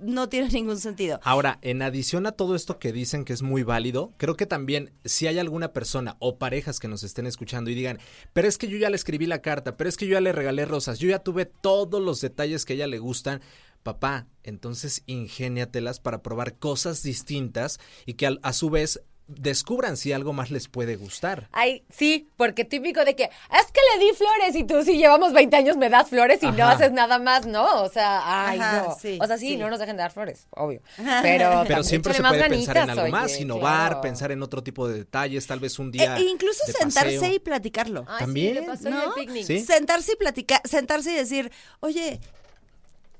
no 0.03 0.29
tiene 0.29 0.49
ningún 0.51 0.79
sentido. 0.79 1.19
Ahora, 1.23 1.59
en 1.61 1.81
adición 1.81 2.25
a 2.27 2.33
todo 2.33 2.55
esto 2.55 2.77
que 2.77 2.91
dicen 2.91 3.25
que 3.25 3.33
es 3.33 3.41
muy 3.41 3.63
válido, 3.63 4.13
creo 4.17 4.35
que 4.35 4.45
también 4.45 4.93
si 5.05 5.27
hay 5.27 5.39
alguna 5.39 5.73
persona 5.73 6.17
o 6.19 6.37
parejas 6.37 6.79
que 6.79 6.87
nos 6.87 7.03
estén 7.03 7.25
escuchando 7.25 7.69
y 7.69 7.75
digan, 7.75 7.99
pero 8.33 8.47
es 8.47 8.57
que 8.57 8.67
yo 8.67 8.77
ya 8.77 8.89
le 8.89 8.95
escribí 8.95 9.25
la 9.25 9.41
carta, 9.41 9.75
pero 9.75 9.89
es 9.89 9.97
que 9.97 10.05
yo 10.05 10.13
ya 10.13 10.21
le 10.21 10.31
regalé 10.31 10.65
rosas, 10.65 10.99
yo 10.99 11.09
ya 11.09 11.19
tuve 11.19 11.45
todos 11.45 12.01
los 12.01 12.21
detalles 12.21 12.65
que 12.65 12.73
a 12.73 12.75
ella 12.75 12.87
le 12.87 12.99
gustan, 12.99 13.41
papá, 13.83 14.27
entonces 14.43 15.03
ingéniatelas 15.05 15.99
para 15.99 16.21
probar 16.23 16.55
cosas 16.55 17.03
distintas 17.03 17.79
y 18.05 18.13
que 18.15 18.37
a, 18.41 18.53
su 18.53 18.69
vez 18.69 19.01
descubran 19.25 19.95
si 19.95 20.11
algo 20.11 20.33
más 20.33 20.51
les 20.51 20.67
puede 20.67 20.97
gustar. 20.97 21.47
Ay, 21.53 21.85
sí, 21.89 22.27
porque 22.35 22.65
típico 22.65 23.05
de 23.05 23.15
que 23.15 23.23
es 23.23 23.71
que 23.71 23.79
le 23.97 24.05
di 24.05 24.11
flores 24.13 24.53
y 24.55 24.65
tú 24.65 24.83
si 24.83 24.97
llevamos 24.97 25.31
20 25.31 25.55
años 25.55 25.77
me 25.77 25.89
das 25.89 26.09
flores 26.09 26.43
y 26.43 26.51
no 26.51 26.65
haces 26.67 26.91
nada 26.91 27.19
más, 27.19 27.45
¿no? 27.45 27.83
O 27.83 27.89
sea, 27.89 28.21
ay, 28.49 28.59
Ajá, 28.59 28.83
no. 28.89 28.97
sí, 29.01 29.17
o 29.21 29.25
sea, 29.25 29.37
sí, 29.37 29.47
sí. 29.51 29.57
no 29.57 29.69
nos 29.69 29.79
dejen 29.79 29.95
de 29.95 30.01
dar 30.03 30.11
flores, 30.11 30.47
obvio. 30.51 30.81
Pero, 31.21 31.63
Pero 31.65 31.83
siempre 31.83 32.13
se 32.13 32.21
puede 32.21 32.49
pensar 32.49 32.77
en 32.77 32.89
algo 32.89 33.07
más, 33.07 33.39
innovar, 33.39 33.87
claro. 33.91 34.01
pensar 34.01 34.31
en 34.33 34.43
otro 34.43 34.61
tipo 34.61 34.89
de 34.89 34.99
detalles, 34.99 35.47
tal 35.47 35.59
vez 35.61 35.79
un 35.79 35.87
E- 35.87 35.91
día. 35.91 36.17
e 36.17 36.23
incluso 36.23 36.59
de 36.67 36.73
sentarse 36.73 37.15
paseo. 37.19 37.33
y 37.33 37.39
platicarlo. 37.39 38.05
Ay, 38.09 38.19
También, 38.19 38.53
sí, 38.55 38.59
le 38.59 38.67
pasó 38.67 38.87
en 38.89 38.93
¿no? 38.93 39.03
el 39.03 39.13
picnic. 39.13 39.45
Sí. 39.47 39.59
Sentarse 39.61 40.11
y 40.13 40.15
platicar, 40.17 40.61
sentarse 40.65 41.11
y 41.13 41.15
decir, 41.15 41.49
oye, 41.79 42.19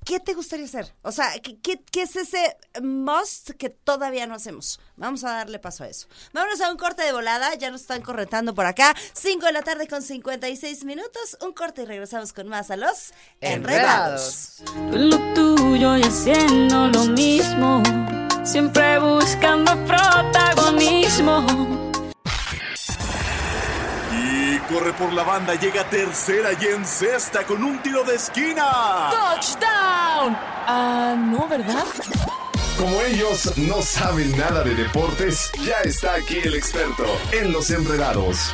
¿qué 0.06 0.20
te 0.20 0.34
gustaría 0.34 0.66
hacer? 0.66 0.94
O 1.02 1.12
sea, 1.12 1.32
¿qué, 1.42 2.02
es 2.02 2.16
ese 2.16 2.58
must 2.82 3.52
que 3.52 3.70
todavía 3.70 4.28
no 4.28 4.36
hacemos? 4.36 4.80
Vamos 4.96 5.24
a 5.24 5.32
darle 5.32 5.60
paso 5.60 5.84
a 5.84 5.88
eso. 5.88 6.08
Vámonos 6.34 6.62
a 6.62 6.72
un 6.72 6.78
corte 6.78 7.04
de 7.04 7.12
volada, 7.12 7.56
ya 7.56 7.72
nos 7.72 7.82
están 7.82 8.02
corretando 8.02 8.54
por 8.54 8.66
acá. 8.66 8.96
5 9.14 9.46
de 9.46 9.52
la 9.52 9.62
tarde 9.62 9.88
con 9.88 10.02
56 10.02 10.86
minutos, 10.86 11.38
un 11.42 11.54
corte 11.54 11.84
y 11.84 11.86
regresamos 11.86 12.34
con 12.34 12.48
más 12.48 12.72
a 12.72 12.78
los 12.78 13.14
enredados. 13.42 14.60
Enredados. 14.60 14.92
Lo 14.92 15.34
tuyo 15.34 15.98
y 15.98 16.04
haciendo 16.04 16.88
lo 16.88 17.06
mismo, 17.06 17.84
siempre 18.44 19.00
buscando 19.00 19.74
protagonismo. 19.86 21.93
Corre 24.74 24.94
por 24.94 25.14
la 25.14 25.22
banda, 25.22 25.54
llega 25.54 25.88
tercera 25.88 26.50
y 26.60 26.66
en 26.66 26.84
sexta 26.84 27.46
con 27.46 27.64
un 27.64 27.80
tiro 27.84 28.04
de 28.04 28.16
esquina. 28.16 29.12
¡Touchdown! 29.12 30.36
Ah, 30.66 31.16
no, 31.16 31.48
¿verdad? 31.48 31.84
Como 32.76 33.00
ellos 33.02 33.56
no 33.56 33.84
saben 33.84 34.36
nada 34.36 34.64
de 34.64 34.74
deportes, 34.74 35.52
ya 35.64 35.80
está 35.82 36.16
aquí 36.16 36.40
el 36.44 36.56
experto 36.56 37.06
en 37.32 37.52
los 37.52 37.70
enredados. 37.70 38.52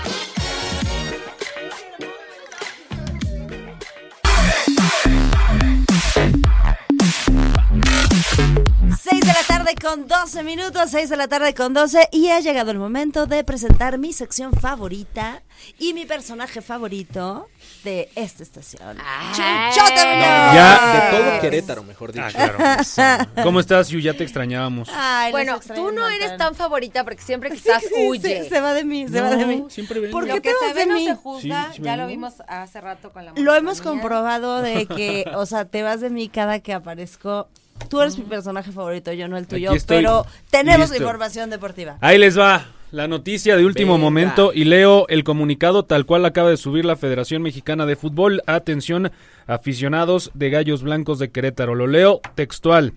Tarde 9.59 9.75
con 9.81 10.07
12 10.07 10.43
minutos, 10.43 10.89
6 10.91 11.09
de 11.09 11.17
la 11.17 11.27
tarde 11.27 11.53
con 11.53 11.73
12 11.73 12.09
y 12.13 12.29
ha 12.29 12.39
llegado 12.39 12.71
el 12.71 12.79
momento 12.79 13.25
de 13.25 13.43
presentar 13.43 13.97
mi 13.97 14.13
sección 14.13 14.53
favorita 14.53 15.41
y 15.77 15.93
mi 15.93 16.05
personaje 16.05 16.61
favorito 16.61 17.47
de 17.83 18.09
esta 18.15 18.43
estación. 18.43 18.97
¡Chuchota! 19.33 20.53
Ya, 20.53 21.11
De 21.11 21.17
todo 21.17 21.41
Querétaro, 21.41 21.83
mejor 21.83 22.13
dicho. 22.13 22.25
Ah, 22.25 22.77
claro. 22.95 23.27
¿Cómo 23.43 23.59
estás, 23.59 23.89
Yu? 23.89 23.99
Ya 23.99 24.13
te 24.13 24.23
extrañábamos. 24.23 24.89
Ay, 24.93 25.31
Bueno, 25.33 25.59
tú 25.75 25.91
no 25.91 26.07
eres 26.07 26.37
tan 26.37 26.55
favorita 26.55 27.03
porque 27.03 27.21
siempre 27.21 27.49
que 27.51 27.57
estás 27.57 27.83
sí, 27.83 28.07
huye. 28.07 28.43
Se, 28.43 28.49
se 28.49 28.61
va 28.61 28.73
de 28.73 28.85
mí, 28.85 29.07
se 29.09 29.19
va 29.21 29.31
de 29.35 29.45
mí. 29.45 29.65
siempre 29.69 29.99
ven. 29.99 30.11
¿Por 30.11 30.25
Lo 30.25 30.35
qué 30.35 30.41
que 30.41 30.49
te 30.51 30.55
se 30.59 30.65
vas 30.67 30.73
ve 30.75 30.79
de 30.81 30.85
no 30.87 30.93
mí? 30.95 31.05
se 31.05 31.15
juzga, 31.15 31.67
Sí, 31.71 31.77
sí 31.77 31.81
ya 31.83 31.97
lo 31.97 32.03
vengo. 32.03 32.09
vimos 32.11 32.33
hace 32.47 32.79
rato 32.79 33.11
con 33.11 33.25
la 33.25 33.33
Lo 33.35 33.53
hemos 33.55 33.81
comprobado 33.81 34.61
de 34.61 34.85
que, 34.85 35.25
o 35.35 35.45
sea, 35.45 35.65
te 35.65 35.83
vas 35.83 35.99
de 35.99 36.09
mí 36.09 36.29
cada 36.29 36.59
que 36.59 36.73
aparezco. 36.73 37.49
Tú 37.87 38.01
eres 38.01 38.17
mi 38.17 38.25
personaje 38.25 38.71
favorito, 38.71 39.11
yo 39.13 39.27
no 39.27 39.37
el 39.37 39.47
tuyo, 39.47 39.69
Aquí 39.69 39.77
estoy, 39.77 39.97
pero 39.97 40.25
tenemos 40.49 40.89
listo. 40.89 40.97
información 41.03 41.49
deportiva. 41.49 41.97
Ahí 42.01 42.17
les 42.17 42.37
va 42.37 42.67
la 42.91 43.07
noticia 43.07 43.55
de 43.55 43.65
último 43.65 43.93
Venga. 43.93 44.03
momento 44.03 44.51
y 44.53 44.63
leo 44.65 45.07
el 45.09 45.23
comunicado 45.23 45.83
tal 45.83 46.05
cual 46.05 46.25
acaba 46.25 46.49
de 46.49 46.57
subir 46.57 46.85
la 46.85 46.95
Federación 46.95 47.41
Mexicana 47.41 47.85
de 47.85 47.95
Fútbol. 47.95 48.41
Atención, 48.47 49.11
aficionados 49.47 50.31
de 50.33 50.49
Gallos 50.49 50.83
Blancos 50.83 51.19
de 51.19 51.31
Querétaro. 51.31 51.75
Lo 51.75 51.87
leo 51.87 52.21
textual. 52.35 52.93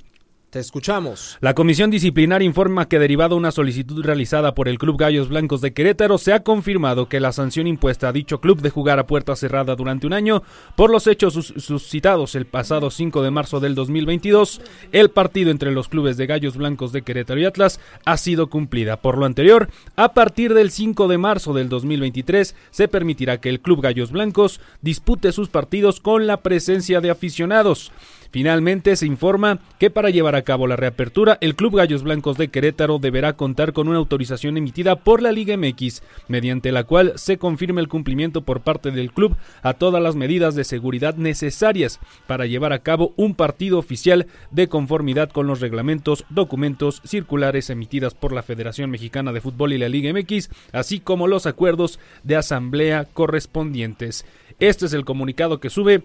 Te 0.53 0.59
escuchamos. 0.59 1.39
La 1.41 1.55
comisión 1.55 1.91
disciplinar 1.91 2.43
informa 2.43 2.87
que 2.87 2.99
derivado 2.99 3.37
una 3.37 3.53
solicitud 3.53 4.05
realizada 4.05 4.55
por 4.55 4.69
el 4.69 4.77
Club 4.77 4.99
Gallos 4.99 5.31
Blancos 5.31 5.63
de 5.63 5.73
Querétaro 5.73 6.19
se 6.19 6.35
ha 6.35 6.43
confirmado 6.43 7.09
que 7.09 7.21
la 7.21 7.33
sanción 7.33 7.67
impuesta 7.67 8.09
a 8.09 8.13
dicho 8.13 8.39
club 8.43 8.61
de 8.61 8.69
jugar 8.69 8.99
a 8.99 9.07
puerta 9.07 9.35
cerrada 9.35 9.75
durante 9.77 10.07
un 10.07 10.13
año 10.13 10.43
por 10.77 10.91
los 10.91 11.07
hechos 11.07 11.33
sus- 11.33 11.55
suscitados 11.57 12.35
el 12.35 12.45
pasado 12.45 12.91
5 12.91 13.23
de 13.23 13.31
marzo 13.31 13.61
del 13.61 13.75
2022, 13.75 14.61
el 14.93 15.09
partido 15.09 15.51
entre 15.51 15.73
los 15.73 15.89
clubes 15.89 16.19
de 16.19 16.27
Gallos 16.27 16.59
Blancos 16.59 16.93
de 16.93 17.01
Querétaro 17.01 17.41
y 17.41 17.47
Atlas 17.47 17.81
ha 18.05 18.19
sido 18.19 18.51
cumplida. 18.51 18.99
Por 18.99 19.17
lo 19.17 19.25
anterior, 19.25 19.71
a 19.97 20.13
partir 20.13 20.53
del 20.53 20.71
5 20.71 21.09
de 21.09 21.17
marzo 21.17 21.55
del 21.55 21.71
2023 21.71 22.55
se 22.71 22.89
permitirá 22.89 23.41
que 23.41 23.49
el 23.49 23.61
Club 23.61 23.81
Gallos 23.81 24.13
Blancos 24.13 24.61
dispute 24.83 25.33
sus 25.33 25.49
partidos 25.49 26.01
con 26.01 26.27
la 26.27 26.43
presencia 26.43 27.01
de 27.01 27.09
aficionados. 27.09 27.91
Finalmente 28.33 28.97
se 28.97 29.05
informa 29.05 29.59
que 29.79 29.91
para 29.91 30.09
llevar 30.09 30.35
a 30.37 30.43
cabo 30.43 30.67
la 30.67 30.77
reapertura, 30.77 31.37
el 31.43 31.55
Club 31.55 31.77
Gallos 31.77 32.03
Blancos 32.03 32.39
de 32.39 32.49
Querétaro 32.49 32.99
deberá 32.99 33.35
contar 33.35 33.75
con 33.75 33.89
una 33.89 33.99
autorización 33.99 34.57
emitida 34.57 34.97
por 34.97 35.21
la 35.21 35.33
Liga 35.33 35.55
MX, 35.59 36.03
mediante 36.29 36.73
la 36.73 36.85
cual 36.85 37.13
se 37.17 37.37
confirme 37.37 37.83
el 37.83 37.89
cumplimiento 37.89 38.41
por 38.41 38.63
parte 38.63 38.91
del 38.91 39.13
club 39.13 39.37
a 39.61 39.75
todas 39.75 40.03
las 40.03 40.17
medidas 40.17 40.55
de 40.55 40.65
seguridad 40.65 41.17
necesarias 41.17 42.01
para 42.27 42.47
llevar 42.47 42.73
a 42.73 42.79
cabo 42.79 43.13
un 43.17 43.35
partido 43.35 43.79
oficial 43.79 44.27
de 44.51 44.67
conformidad 44.67 45.29
con 45.29 45.47
los 45.47 45.61
reglamentos, 45.61 46.25
documentos, 46.31 47.03
circulares 47.05 47.69
emitidas 47.69 48.15
por 48.15 48.33
la 48.33 48.43
Federación 48.43 48.89
Mexicana 48.89 49.33
de 49.33 49.43
Fútbol 49.43 49.75
y 49.75 49.79
la 49.79 49.91
Liga 49.91 50.11
MX, 50.11 50.49
así 50.73 51.01
como 51.01 51.29
los 51.29 51.45
acuerdos 51.45 52.01
de 52.23 52.37
asamblea 52.37 53.05
correspondientes. 53.05 54.25
Este 54.59 54.87
es 54.87 54.95
el 54.95 55.05
comunicado 55.05 55.61
que 55.61 55.69
sube 55.69 56.03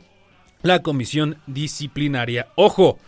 la 0.62 0.82
comisión 0.82 1.38
disciplinaria. 1.48 2.48
Ojo, 2.56 3.00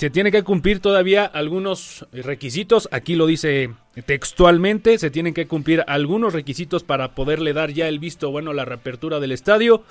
se 0.00 0.08
tiene 0.08 0.32
que 0.32 0.42
cumplir 0.42 0.80
todavía 0.80 1.26
algunos 1.26 2.06
requisitos. 2.10 2.88
Aquí 2.90 3.16
lo 3.16 3.26
dice 3.26 3.70
textualmente. 4.06 4.98
Se 4.98 5.10
tienen 5.10 5.34
que 5.34 5.46
cumplir 5.46 5.84
algunos 5.86 6.32
requisitos 6.32 6.84
para 6.84 7.14
poderle 7.14 7.52
dar 7.52 7.70
ya 7.70 7.86
el 7.86 7.98
visto 7.98 8.30
bueno 8.30 8.52
a 8.52 8.54
la 8.54 8.64
reapertura 8.64 9.20
del 9.20 9.32
estadio. 9.32 9.84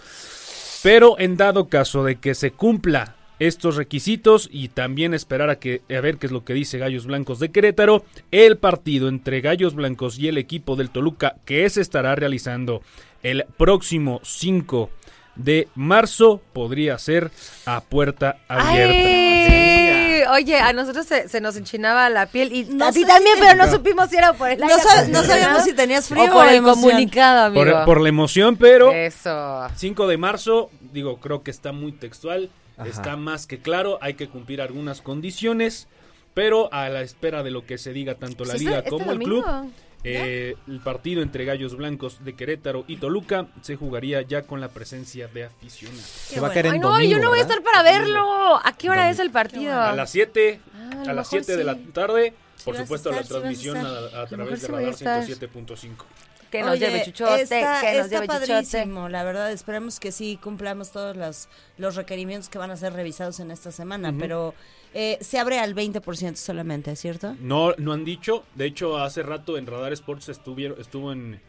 Pero 0.82 1.20
en 1.20 1.38
dado 1.38 1.70
caso 1.70 2.04
de 2.04 2.16
que 2.16 2.34
se 2.34 2.50
cumpla 2.50 3.18
estos 3.38 3.76
requisitos 3.76 4.50
y 4.52 4.70
también 4.70 5.14
esperar 5.14 5.50
a 5.50 5.60
que 5.60 5.82
a 5.96 6.02
ver 6.02 6.18
qué 6.18 6.26
es 6.26 6.32
lo 6.32 6.44
que 6.44 6.54
dice 6.54 6.78
Gallos 6.78 7.06
Blancos 7.06 7.40
de 7.40 7.52
Querétaro, 7.52 8.04
el 8.32 8.58
partido 8.58 9.08
entre 9.08 9.42
Gallos 9.42 9.76
Blancos 9.76 10.20
y 10.20 10.28
el 10.28 10.38
equipo 10.38 10.76
del 10.76 10.90
Toluca 10.90 11.36
que 11.46 11.70
se 11.70 11.82
estará 11.82 12.16
realizando 12.16 12.82
el 13.24 13.46
próximo 13.58 14.20
5 14.24 14.90
de 15.40 15.68
marzo 15.76 16.42
podría 16.54 16.98
ser 17.00 17.32
a 17.66 17.82
puerta 17.82 18.38
abierta. 18.48 18.94
Ay, 18.94 20.22
oye, 20.44 20.58
a 20.60 20.74
nosotros 20.74 21.06
se, 21.06 21.28
se 21.30 21.42
nos 21.42 21.56
enchinaba 21.56 22.10
la 22.10 22.26
piel 22.28 22.52
y 22.54 22.66
No 22.66 22.86
a 22.88 22.92
ti 22.92 23.06
también, 23.06 23.36
si- 23.38 23.42
pero 23.42 23.56
no 23.66 23.72
supimos 23.72 24.10
si 24.10 24.18
era 24.18 24.34
por 24.34 24.50
el 24.50 24.60
No 24.60 24.68
aire 24.68 24.82
sabíamos 24.82 25.64
si 25.64 25.74
tenías 25.74 26.08
frío 26.08 26.24
o 26.26 26.28
por 26.28 26.46
o 26.46 26.50
el 26.50 26.56
emoción. 26.56 26.82
comunicado, 26.90 27.46
amigo. 27.46 27.64
Por, 27.64 27.86
por 27.86 28.02
la 28.02 28.10
emoción, 28.10 28.58
pero 28.58 28.92
Eso. 28.92 29.68
5 29.76 30.08
de 30.08 30.18
marzo, 30.18 30.70
digo, 30.92 31.18
creo 31.18 31.42
que 31.42 31.52
está 31.52 31.72
muy 31.72 31.92
textual, 31.94 32.50
Ajá. 32.78 32.90
está 32.90 33.16
más 33.16 33.48
que 33.48 33.60
claro, 33.60 33.98
hay 34.02 34.14
que 34.16 34.28
cumplir 34.28 34.62
algunas 34.62 35.02
condiciones, 35.02 35.88
pero 36.34 36.72
a 36.74 36.90
la 36.90 37.02
espera 37.02 37.44
de 37.44 37.52
lo 37.52 37.66
que 37.66 37.78
se 37.78 37.94
diga 37.94 38.16
tanto 38.16 38.46
la 38.46 38.54
liga 38.56 38.78
este- 38.78 38.78
este 38.80 38.90
como 38.90 39.12
el 39.12 39.20
domingo. 39.20 39.42
club. 39.44 39.72
Eh, 40.04 40.56
el 40.68 40.80
partido 40.80 41.22
entre 41.22 41.44
Gallos 41.46 41.76
Blancos 41.76 42.24
de 42.24 42.34
Querétaro 42.34 42.86
y 42.88 42.98
Toluca 42.98 43.48
se 43.62 43.76
jugaría 43.76 44.22
ya 44.22 44.44
con 44.44 44.62
la 44.62 44.70
presencia 44.70 45.28
de 45.28 45.46
aficionados. 45.46 46.06
Se 46.06 46.40
va 46.40 46.48
a 46.48 46.54
caer 46.54 46.68
en 46.68 46.74
Ay, 46.74 46.80
no, 46.80 46.92
domingo, 46.94 47.12
yo 47.12 47.20
no 47.22 47.30
voy 47.30 47.40
a 47.40 47.42
estar 47.42 47.62
para 47.62 47.84
verlo. 47.84 48.56
¿A 48.64 48.74
qué 48.78 48.90
hora 48.90 49.02
Domingo. 49.02 49.14
es 49.14 49.20
el 49.20 49.32
partido? 49.32 49.74
A 49.80 49.94
las 49.94 50.10
7, 50.12 50.60
Ah, 50.74 50.90
a 50.92 51.14
las 51.14 51.32
mejor 51.32 51.44
7 51.44 51.58
de 51.58 51.64
la 51.64 51.74
sí. 51.76 51.80
tarde, 51.94 52.34
por 52.64 52.76
supuesto 52.78 53.10
estar, 53.10 53.22
la 53.22 53.28
sí 53.28 53.34
vas 53.34 53.38
a 53.38 53.42
transmisión 53.42 53.78
a, 54.16 54.26
través 54.28 54.62
de 54.62 54.68
Radar 54.68 54.90
estar. 54.90 55.24
107.5. 55.26 55.92
Que 56.50 56.62
nos 56.64 56.72
Oye, 56.72 56.80
lleve 56.88 57.04
chuchote, 57.06 57.42
está, 57.44 57.82
que 57.82 57.98
nos 57.98 58.06
está 58.06 58.16
lleve 58.16 58.28
chuchote. 58.28 58.48
padrísimo, 58.48 59.08
la 59.10 59.24
verdad. 59.24 59.52
Esperemos 59.52 60.00
que 60.00 60.12
sí 60.12 60.40
cumplamos 60.42 60.92
todos 60.92 61.16
los, 61.16 61.48
los 61.78 61.96
requerimientos 61.96 62.50
que 62.50 62.58
van 62.58 62.72
a 62.72 62.78
ser 62.78 62.94
revisados 62.94 63.40
en 63.40 63.52
esta 63.52 63.72
semana, 63.72 64.14
pero 64.18 64.56
eh, 64.94 65.18
se 65.22 65.40
abre 65.40 65.60
al 65.60 65.76
20% 65.76 66.36
solamente, 66.36 66.96
¿cierto? 66.96 67.36
No, 67.40 67.74
no 67.78 67.94
han 67.94 68.06
dicho. 68.06 68.44
De 68.56 68.66
hecho, 68.66 68.98
hace 68.98 69.24
rato 69.24 69.58
en 69.58 69.68
Radar 69.68 69.94
Sports 69.94 70.30
estuvieron, 70.30 70.80
estuvo 70.80 71.12
en 71.12 71.40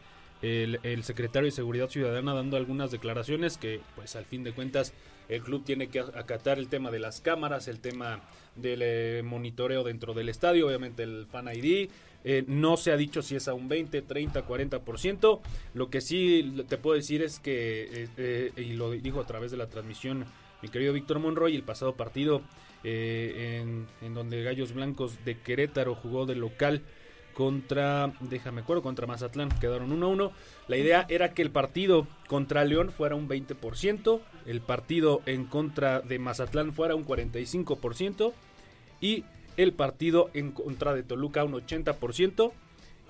el, 0.43 1.05
secretario 1.05 1.47
de 1.47 1.53
Seguridad 1.53 1.89
Ciudadana 1.89 2.35
dando 2.35 2.57
algunas 2.57 2.91
declaraciones 2.91 3.59
que, 3.59 3.81
pues, 3.97 4.17
al 4.17 4.25
fin 4.25 4.45
de 4.45 4.53
cuentas, 4.53 4.93
el 5.29 5.43
club 5.43 5.65
tiene 5.65 5.89
que 5.89 6.01
acatar 6.01 6.59
el 6.59 6.69
tema 6.69 6.91
de 6.91 6.99
las 6.99 7.21
cámaras, 7.21 7.69
el 7.69 7.81
tema 7.81 8.21
del 8.57 8.81
eh, 8.83 9.23
monitoreo 9.25 9.85
dentro 9.85 10.13
del 10.13 10.29
estadio, 10.29 10.67
obviamente 10.67 11.03
el 11.03 11.27
Fan 11.31 11.49
ID. 11.55 11.89
Eh, 12.23 12.45
no 12.47 12.77
se 12.77 12.93
ha 12.93 12.97
dicho 12.97 13.23
si 13.23 13.37
es 13.37 13.49
a 13.49 13.55
un 13.55 13.69
20, 13.69 14.03
30, 14.03 14.47
40%. 14.47 15.41
Lo 15.75 15.91
que 15.91 16.01
sí 16.01 16.65
te 16.69 16.77
puedo 16.77 16.97
decir 16.97 17.23
es 17.23 17.39
que, 17.39 18.05
eh, 18.05 18.09
eh, 18.17 18.53
y 18.57 18.75
lo 18.75 18.91
dijo 18.91 19.21
a 19.21 19.27
través 19.27 19.51
de 19.51 19.57
la 19.57 19.69
transmisión 19.69 20.27
mi 20.63 20.69
querido 20.69 20.93
Víctor 20.93 21.19
Monroy, 21.19 21.57
el 21.57 21.63
pasado 21.63 21.95
partido 21.95 22.43
eh, 22.85 23.61
en, 23.63 23.87
en 24.01 24.15
donde 24.15 24.43
Gallos 24.43 24.73
Blancos 24.73 25.25
de 25.25 25.39
Querétaro 25.39 25.95
jugó 25.95 26.27
de 26.27 26.35
local 26.35 26.83
contra, 27.35 28.13
déjame 28.21 28.61
acuerdo, 28.63 28.83
contra 28.83 29.07
Mazatlán, 29.07 29.49
quedaron 29.61 29.91
1-1. 29.99 30.33
La 30.69 30.77
idea 30.77 31.07
era 31.09 31.33
que 31.33 31.43
el 31.43 31.51
partido 31.51 32.07
contra 32.29 32.65
León 32.65 32.91
fuera 32.93 33.15
un 33.15 33.29
20%, 33.29 34.21
el 34.47 34.61
partido 34.61 35.23
en 35.27 35.45
contra 35.47 36.01
de 36.01 36.19
Mazatlán 36.19 36.73
fuera 36.75 36.95
un 36.95 37.05
45% 37.07 38.33
y 39.01 39.25
el 39.57 39.73
partido 39.73 40.31
en 40.35 40.53
contra 40.53 40.95
de 40.95 41.03
Toluca 41.03 41.45
un 41.45 41.53
80%. 41.53 42.53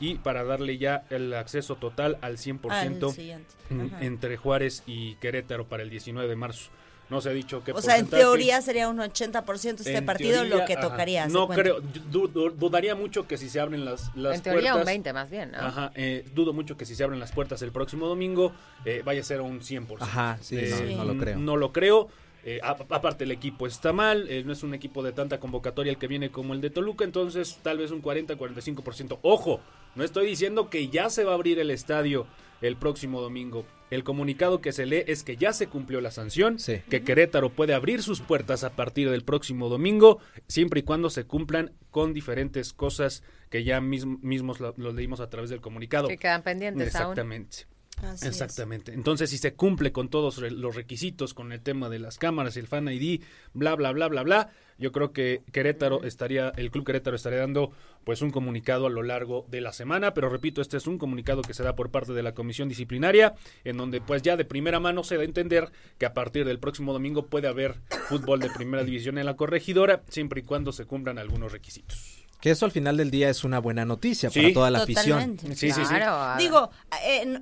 y 0.02 0.14
para 0.14 0.44
darle 0.44 0.78
ya 0.78 1.04
el 1.11 1.35
acceso 1.35 1.76
total 1.76 2.16
al 2.22 2.38
100% 2.38 3.09
Al 3.09 3.12
siguiente. 3.12 3.50
en- 3.68 3.80
Ajá. 3.83 4.02
entre 4.02 4.38
Juárez 4.38 4.83
y 4.87 5.16
Querétaro 5.16 5.66
para 5.68 5.83
el 5.83 5.90
19 5.90 6.26
de 6.26 6.37
marzo. 6.37 6.70
No 7.11 7.20
se 7.20 7.29
ha 7.29 7.33
dicho 7.33 7.62
qué 7.64 7.73
O 7.73 7.83
sea, 7.83 7.99
en 7.99 8.07
teoría 8.07 8.62
sería 8.62 8.88
un 8.88 8.99
80% 8.99 9.81
este 9.81 9.96
En 9.96 10.07
partido 10.07 10.35
teoría, 10.42 10.57
lo 10.59 10.64
que 10.64 10.75
ajá. 10.75 10.83
tocaría. 10.83 11.27
¿se 11.27 11.33
No 11.33 11.46
cuenta? 11.49 11.62
creo, 11.62 11.81
du- 11.81 12.29
du- 12.29 12.51
dudaría 12.51 12.94
mucho 12.94 13.27
que 13.27 13.37
si 13.37 13.49
se 13.49 13.59
abren 13.61 13.85
las, 13.85 14.14
las 14.14 14.37
en 14.37 14.42
teoría 14.42 14.75
un 14.75 14.81
puertas- 14.83 14.87
20 14.87 15.12
más 15.12 15.29
bien, 15.31 15.51
¿no? 15.51 15.59
Ajá, 15.59 15.90
eh, 15.96 16.25
dudo 16.35 16.53
mucho 16.53 16.77
que 16.77 16.87
si 16.87 16.94
se 16.94 17.03
abren 17.03 17.18
las 17.18 17.33
puertas 17.33 17.61
el 17.62 17.73
próximo 17.73 18.07
domingo 18.07 18.53
eh, 18.85 19.03
vaya 19.05 19.20
a 19.23 19.25
ser 19.25 19.40
un 19.40 19.61
100%. 19.61 19.96
Ajá, 20.01 20.38
sí, 20.40 20.57
Eh, 20.57 20.94
no, 20.96 21.05
no 21.05 21.12
lo 21.12 21.18
creo. 21.20 21.38
No 21.38 21.57
lo 21.57 21.73
creo. 21.73 22.09
Eh, 22.42 22.59
a- 22.62 22.70
aparte 22.70 23.25
el 23.25 23.33
equipo 23.33 23.66
está 23.66 23.92
mal, 23.92 24.27
eh, 24.31 24.42
no 24.46 24.53
es 24.53 24.62
un 24.62 24.73
equipo 24.73 25.03
de 25.03 25.12
tanta 25.12 25.38
convocatoria 25.40 25.90
el 25.90 25.99
que 25.99 26.07
viene 26.07 26.31
como 26.31 26.55
el 26.55 26.61
de 26.62 26.70
Toluca, 26.70 27.05
entonces 27.05 27.59
tal 27.62 27.77
vez 27.79 27.90
un 27.90 28.01
40-45%. 28.01 29.18
Ojo, 29.23 29.61
no 29.94 30.05
estoy 30.05 30.27
diciendo 30.27 30.70
que 30.70 30.88
ya 30.88 31.11
se 31.11 31.25
va 31.25 31.33
a 31.33 31.35
abrir 31.35 31.59
el 31.59 31.70
estadio 31.70 32.27
el 32.62 32.77
próximo 32.77 33.20
domingo. 33.20 33.64
El 33.90 34.05
comunicado 34.05 34.61
que 34.61 34.73
se 34.73 34.87
lee 34.87 35.03
es 35.07 35.25
que 35.25 35.37
ya 35.37 35.53
se 35.53 35.66
cumplió 35.66 36.01
la 36.01 36.11
sanción, 36.12 36.59
Sí. 36.61 36.81
que 36.88 37.03
Querétaro 37.03 37.51
puede 37.51 37.75
abrir 37.75 38.03
sus 38.03 38.20
puertas 38.20 38.62
a 38.62 38.77
partir 38.77 39.11
del 39.11 39.25
próximo 39.25 39.68
domingo, 39.68 40.20
siempre 40.46 40.81
y 40.81 40.83
cuando 40.85 41.11
se 41.11 41.25
cumplan 41.25 41.73
con 41.90 42.12
diferentes 42.14 42.73
cosas 42.73 43.25
que 43.51 43.64
ya 43.64 43.81
mism- 43.81 44.20
mismos 44.23 44.61
lo, 44.61 44.75
lo 44.77 44.92
leímos 44.92 45.18
a 45.20 45.29
través 45.29 45.51
del 45.51 45.61
comunicado. 45.61 46.07
Que 46.07 46.18
quedan 46.18 46.42
pendientes 46.42 46.94
aún. 46.94 47.03
Exactamente. 47.12 47.66
Así 48.02 48.26
es. 48.26 48.32
Exactamente. 48.32 48.92
Entonces, 48.92 49.30
si 49.30 49.38
se 49.38 49.54
cumple 49.54 49.92
con 49.92 50.08
todos 50.08 50.38
los 50.38 50.74
requisitos, 50.74 51.34
con 51.34 51.52
el 51.52 51.60
tema 51.60 51.88
de 51.88 51.98
las 51.98 52.18
cámaras, 52.18 52.56
el 52.56 52.66
fan 52.66 52.88
ID, 52.88 53.22
bla, 53.52 53.74
bla, 53.74 53.92
bla, 53.92 54.08
bla, 54.08 54.22
bla, 54.22 54.50
yo 54.78 54.92
creo 54.92 55.12
que 55.12 55.42
Querétaro 55.52 56.04
estaría, 56.04 56.50
el 56.56 56.70
Club 56.70 56.86
Querétaro 56.86 57.16
estaría 57.16 57.40
dando 57.40 57.72
pues 58.04 58.22
un 58.22 58.30
comunicado 58.30 58.86
a 58.86 58.90
lo 58.90 59.02
largo 59.02 59.44
de 59.50 59.60
la 59.60 59.74
semana, 59.74 60.14
pero 60.14 60.30
repito, 60.30 60.62
este 60.62 60.78
es 60.78 60.86
un 60.86 60.96
comunicado 60.96 61.42
que 61.42 61.52
se 61.52 61.62
da 61.62 61.76
por 61.76 61.90
parte 61.90 62.14
de 62.14 62.22
la 62.22 62.32
comisión 62.32 62.68
disciplinaria, 62.70 63.34
en 63.64 63.76
donde 63.76 64.00
pues 64.00 64.22
ya 64.22 64.36
de 64.38 64.46
primera 64.46 64.80
mano 64.80 65.04
se 65.04 65.16
da 65.16 65.22
a 65.22 65.24
entender 65.26 65.70
que 65.98 66.06
a 66.06 66.14
partir 66.14 66.46
del 66.46 66.58
próximo 66.58 66.94
domingo 66.94 67.26
puede 67.26 67.46
haber 67.48 67.76
fútbol 68.08 68.40
de 68.40 68.48
primera 68.48 68.82
división 68.84 69.18
en 69.18 69.26
la 69.26 69.36
corregidora, 69.36 70.02
siempre 70.08 70.40
y 70.40 70.44
cuando 70.44 70.72
se 70.72 70.86
cumplan 70.86 71.18
algunos 71.18 71.52
requisitos. 71.52 72.16
Que 72.40 72.50
eso 72.52 72.64
al 72.64 72.72
final 72.72 72.96
del 72.96 73.10
día 73.10 73.28
es 73.28 73.44
una 73.44 73.58
buena 73.58 73.84
noticia 73.84 74.30
Sí. 74.30 74.40
para 74.40 74.54
toda 74.54 74.70
la 74.70 74.78
afición. 74.84 75.36
Sí, 75.54 75.70
sí, 75.72 75.84
sí. 75.84 75.94
Digo, 76.38 76.70
eh, 77.06 77.38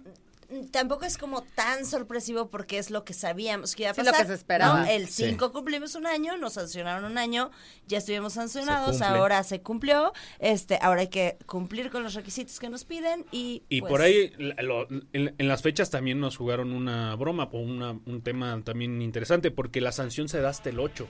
tampoco 0.70 1.04
es 1.04 1.18
como 1.18 1.42
tan 1.42 1.84
sorpresivo 1.84 2.48
porque 2.50 2.78
es 2.78 2.90
lo 2.90 3.04
que 3.04 3.12
sabíamos 3.12 3.74
que 3.74 3.82
iba 3.82 3.90
a 3.90 3.94
Sí, 3.94 4.00
lo 4.00 4.06
pasar. 4.06 4.22
que 4.22 4.28
se 4.28 4.34
esperaba. 4.34 4.80
¿no? 4.84 4.90
El 4.90 5.08
Sí. 5.08 5.24
5 5.26 5.52
cumplimos 5.52 5.94
un 5.94 6.06
año, 6.06 6.36
nos 6.38 6.54
sancionaron 6.54 7.04
un 7.10 7.18
año, 7.18 7.50
ya 7.86 7.98
estuvimos 7.98 8.32
sancionados, 8.32 9.02
ahora 9.02 9.42
se 9.44 9.60
cumplió, 9.60 10.12
este, 10.38 10.78
ahora 10.80 11.02
hay 11.02 11.08
que 11.08 11.36
cumplir 11.46 11.90
con 11.90 12.02
los 12.02 12.14
requisitos 12.14 12.58
que 12.58 12.68
nos 12.68 12.84
piden 12.84 13.26
y 13.30 13.62
Y 13.68 13.80
pues, 13.80 13.90
por 13.90 14.00
ahí, 14.00 14.32
la- 14.38 14.62
lo- 14.62 14.88
en, 14.90 15.34
en 15.36 15.48
las 15.48 15.62
fechas 15.62 15.90
también 15.90 16.18
nos 16.20 16.36
jugaron 16.36 16.72
una 16.72 17.14
broma 17.16 17.48
o 17.52 17.58
una- 17.60 17.98
un 18.06 18.22
tema 18.22 18.60
también 18.64 19.02
interesante, 19.02 19.50
porque 19.50 19.80
la 19.80 19.92
sanción 19.92 20.28
se 20.28 20.40
da 20.40 20.48
hasta 20.48 20.70
el 20.70 20.80
8. 20.80 21.06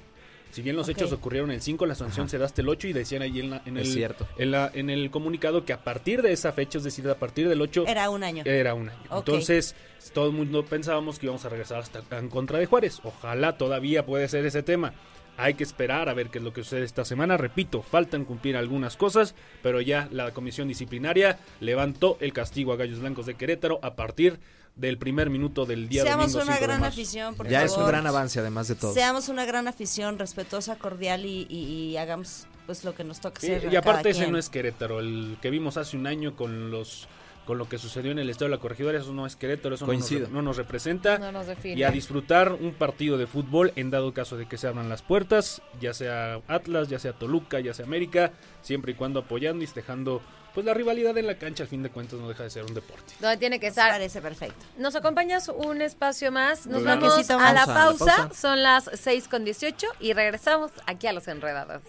Si 0.51 0.63
bien 0.63 0.77
los 0.77 0.89
hechos 0.89 1.13
ocurrieron 1.13 1.51
el 1.51 1.61
5, 1.61 1.87
la 1.87 1.95
sanción 1.95 2.29
se 2.29 2.39
da 2.39 2.47
hasta 2.47 2.63
el 2.63 2.69
8 2.69 2.89
y 2.89 2.93
decían 2.93 3.23
ahí 3.23 3.41
en, 3.41 3.51
la- 3.51 3.63
en, 3.67 3.77
el, 3.77 3.87
cierto. 3.87 4.27
En, 4.39 4.51
la- 4.51 4.71
en 4.75 4.91
el 4.91 5.11
comunicado 5.11 5.65
que 5.65 5.73
a 5.73 5.85
partir 5.85 6.23
de 6.23 6.33
esa 6.33 6.53
fecha, 6.53 6.79
es 6.79 6.85
decir, 6.85 7.09
a 7.09 7.15
partir 7.17 7.49
del 7.49 7.61
8, 7.61 7.85
era 7.87 8.11
un 8.11 8.25
año. 8.25 8.43
era 8.47 8.75
un 8.75 8.89
año. 8.89 8.99
Entonces, 9.13 9.75
todo 10.15 10.27
el 10.29 10.33
mundo 10.33 10.65
pensábamos 10.65 11.19
que 11.19 11.27
íbamos 11.27 11.45
a 11.45 11.49
regresar 11.51 11.79
hasta 11.81 12.03
en 12.19 12.29
contra 12.29 12.59
de 12.59 12.67
Juárez. 12.67 13.01
Ojalá 13.05 13.57
todavía 13.59 14.07
puede 14.07 14.27
ser 14.29 14.45
ese 14.47 14.63
tema. 14.63 14.95
Hay 15.37 15.55
que 15.55 15.63
esperar 15.63 16.09
a 16.09 16.15
ver 16.15 16.31
qué 16.31 16.39
es 16.39 16.45
lo 16.45 16.53
que 16.53 16.65
sucede 16.65 16.85
esta 16.85 17.05
semana. 17.05 17.37
Repito, 17.37 17.81
faltan 17.83 18.25
cumplir 18.25 18.57
algunas 18.57 18.97
cosas, 18.97 19.37
pero 19.63 19.81
ya 19.81 20.09
la 20.11 20.33
comisión 20.33 20.67
disciplinaria 20.67 21.39
levantó 21.61 22.17
el 22.21 22.33
castigo 22.33 22.73
a 22.73 22.77
Gallos 22.77 22.99
Blancos 22.99 23.27
de 23.27 23.35
Querétaro 23.35 23.79
a 23.83 23.95
partir 23.95 24.41
del 24.79 24.97
primer 24.97 25.29
minuto 25.29 25.67
del 25.67 25.89
día 25.89 26.05
Seamos 26.05 26.33
domingo 26.33 26.45
una 26.45 26.55
5 26.55 26.61
de 26.61 26.67
gran 26.67 26.81
marzo. 26.81 26.95
afición, 27.01 27.35
por 27.35 27.49
Ya 27.49 27.65
es 27.65 27.77
un 27.77 27.87
gran 27.87 28.07
avance 28.07 28.39
además 28.41 28.69
de 28.69 28.77
todo. 28.77 28.95
Seamos 28.95 29.29
una 29.29 29.45
gran 29.45 29.69
afición, 29.69 30.19
respetuosa, 30.19 30.77
cordial 30.77 31.27
y, 31.27 31.47
y- 31.51 31.91
y 31.91 31.97
hagamos 31.97 32.47
pues 32.67 32.85
lo 32.85 32.95
que 32.95 33.03
nos 33.05 33.21
toca 33.21 33.39
hacer. 33.39 33.73
y 33.73 33.77
aparte 33.77 34.11
ese 34.11 34.21
quien. 34.21 34.33
no 34.33 34.39
es 34.39 34.49
Querétaro, 34.49 35.01
el 35.01 35.37
que 35.43 35.51
vimos 35.51 35.77
hace 35.77 35.97
un 35.97 36.07
año 36.07 36.37
con 36.37 36.71
los 36.71 37.09
con 37.47 37.57
lo 37.57 37.67
que 37.67 37.79
sucedió 37.79 38.13
en 38.13 38.19
el 38.19 38.29
estado 38.29 38.51
de 38.51 38.57
la 38.57 38.61
corregidora, 38.61 38.99
eso 38.99 39.15
no 39.15 39.25
es 39.25 39.35
Querétaro, 39.35 39.75
eso 39.75 39.87
no 39.87 39.95
nos, 39.95 40.11
no 40.31 40.43
nos 40.43 40.59
representa. 40.59 41.17
No 41.19 41.33
nos 41.33 41.47
define. 41.47 41.77
y 41.81 41.83
a 41.83 41.91
disfrutar 41.91 42.53
un 42.53 42.75
partido 42.75 43.17
de 43.17 43.27
fútbol 43.27 43.73
en 43.75 43.91
dado 43.91 44.13
caso 44.13 44.37
de 44.37 44.47
que 44.47 44.59
se 44.59 44.67
abran 44.69 44.91
las 44.91 45.01
puertas, 45.01 45.63
ya 45.81 45.95
sea 45.95 46.43
Atlas, 46.47 46.89
ya 46.91 46.99
sea 46.99 47.15
Toluca, 47.15 47.59
ya 47.61 47.73
sea 47.73 47.87
América, 47.87 48.33
siempre 48.61 48.93
y 48.93 48.97
cuando 48.97 49.21
apoyando 49.21 49.65
y 49.65 49.69
dejando 49.75 50.21
pues 50.59 50.67
la 50.67 50.75
rivalidad 50.75 51.17
en 51.17 51.25
la 51.29 51.37
cancha, 51.39 51.63
al 51.63 51.69
fin 51.69 51.85
de 51.85 51.89
cuentas 51.89 52.19
no 52.19 52.29
deja 52.29 52.43
de 52.43 52.51
ser 52.51 52.65
un 52.65 52.75
deporte. 52.75 53.15
Donde 53.21 53.37
tiene 53.37 53.61
que 53.61 53.67
Me 53.67 53.69
estar. 53.69 53.93
parece 53.93 54.21
perfecto. 54.21 54.65
¿Nos 54.77 54.97
acompañas 54.97 55.49
un 55.51 55.81
espacio 55.83 56.33
más? 56.33 56.67
Nos 56.67 56.83
Claro. 56.83 57.01
vamos 57.01 57.31
a 57.31 57.33
la 57.33 57.39
pausa, 57.39 57.49
a 57.49 57.53
la 57.53 57.67
pausa. 57.67 58.17
pausa. 58.17 58.35
Son 58.35 58.61
las 58.65 58.91
6 58.93 59.29
con 59.29 59.45
18 59.45 59.87
y 60.01 60.15
regresamos 60.15 60.73
aquí 60.87 61.07
a 61.07 61.13
Los 61.13 61.29
Enredados. 61.29 61.83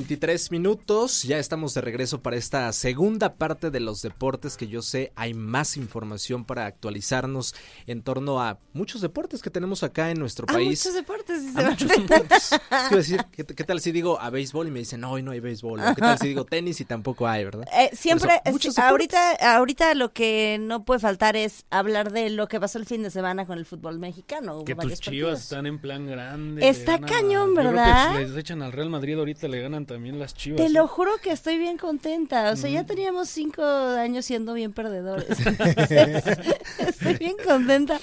23 0.00 0.50
minutos. 0.50 1.22
Ya 1.22 1.38
estamos 1.38 1.72
de 1.72 1.80
regreso 1.80 2.20
para 2.20 2.36
esta 2.36 2.70
segunda 2.74 3.32
parte 3.36 3.70
de 3.70 3.80
los 3.80 4.02
deportes 4.02 4.58
que 4.58 4.66
yo 4.68 4.82
sé 4.82 5.10
hay 5.16 5.32
más 5.32 5.78
información 5.78 6.44
para 6.44 6.66
actualizarnos 6.66 7.54
en 7.86 8.02
torno 8.02 8.42
a 8.42 8.58
muchos 8.74 9.00
deportes 9.00 9.40
que 9.40 9.48
tenemos 9.48 9.82
acá 9.82 10.10
en 10.10 10.18
nuestro 10.18 10.44
Ah, 10.50 10.52
país. 10.52 10.84
muchos 10.84 10.92
deportes. 10.94 11.46
dice 11.46 11.60
A 11.64 11.70
muchos 11.70 11.88
deportes. 11.88 12.50
Quiero 12.68 12.96
decir, 12.98 13.24
¿qué, 13.32 13.46
qué 13.46 13.64
tal 13.64 13.80
si 13.80 13.90
digo 13.90 14.20
a 14.20 14.28
béisbol 14.28 14.68
y 14.68 14.70
me 14.70 14.80
dicen, 14.80 15.00
no, 15.00 15.12
hoy 15.12 15.22
no 15.22 15.30
hay 15.30 15.40
béisbol? 15.40 15.80
¿O 15.80 15.94
¿Qué 15.94 16.00
tal 16.02 16.18
si 16.18 16.28
digo 16.28 16.44
tenis 16.44 16.78
y 16.82 16.84
tampoco 16.84 17.26
hay, 17.26 17.44
verdad? 17.44 17.66
Eh, 17.74 17.88
siempre, 17.94 18.42
eso, 18.44 18.82
ahorita, 18.82 19.54
ahorita 19.56 19.94
lo 19.94 20.12
que 20.12 20.58
no 20.60 20.84
puede 20.84 21.00
faltar 21.00 21.36
es 21.36 21.64
hablar 21.70 22.12
de 22.12 22.28
lo 22.28 22.48
que 22.48 22.60
pasó 22.60 22.76
el 22.76 22.84
fin 22.84 23.02
de 23.02 23.10
semana 23.10 23.46
con 23.46 23.56
el 23.56 23.64
fútbol 23.64 23.98
mexicano. 23.98 24.62
Que 24.62 24.74
tus 24.74 25.00
chivas 25.00 25.00
partidos. 25.00 25.40
están 25.40 25.64
en 25.64 25.78
plan 25.78 26.06
grande. 26.06 26.68
Está 26.68 26.98
cañón, 27.00 27.54
yo 27.54 27.54
creo 27.54 27.70
que 27.70 27.76
¿verdad? 27.78 28.12
si 28.18 28.24
les 28.26 28.36
echan 28.36 28.60
al 28.60 28.72
Real 28.72 28.90
Madrid 28.90 29.16
ahorita 29.18 29.48
le 29.48 29.62
ganan 29.62 29.85
también 29.86 30.18
las 30.18 30.34
chivas. 30.34 30.58
Te 30.58 30.66
¿eh? 30.66 30.70
lo 30.70 30.86
juro 30.86 31.12
que 31.22 31.30
estoy 31.30 31.58
bien 31.58 31.78
contenta. 31.78 32.50
O 32.50 32.56
sea, 32.56 32.68
ya 32.68 32.84
teníamos 32.84 33.28
cinco 33.28 33.62
años 33.62 34.24
siendo 34.24 34.52
bien 34.54 34.72
perdedores. 34.72 35.28
Estoy 36.78 37.14
bien 37.18 37.36
contenta 37.44 37.98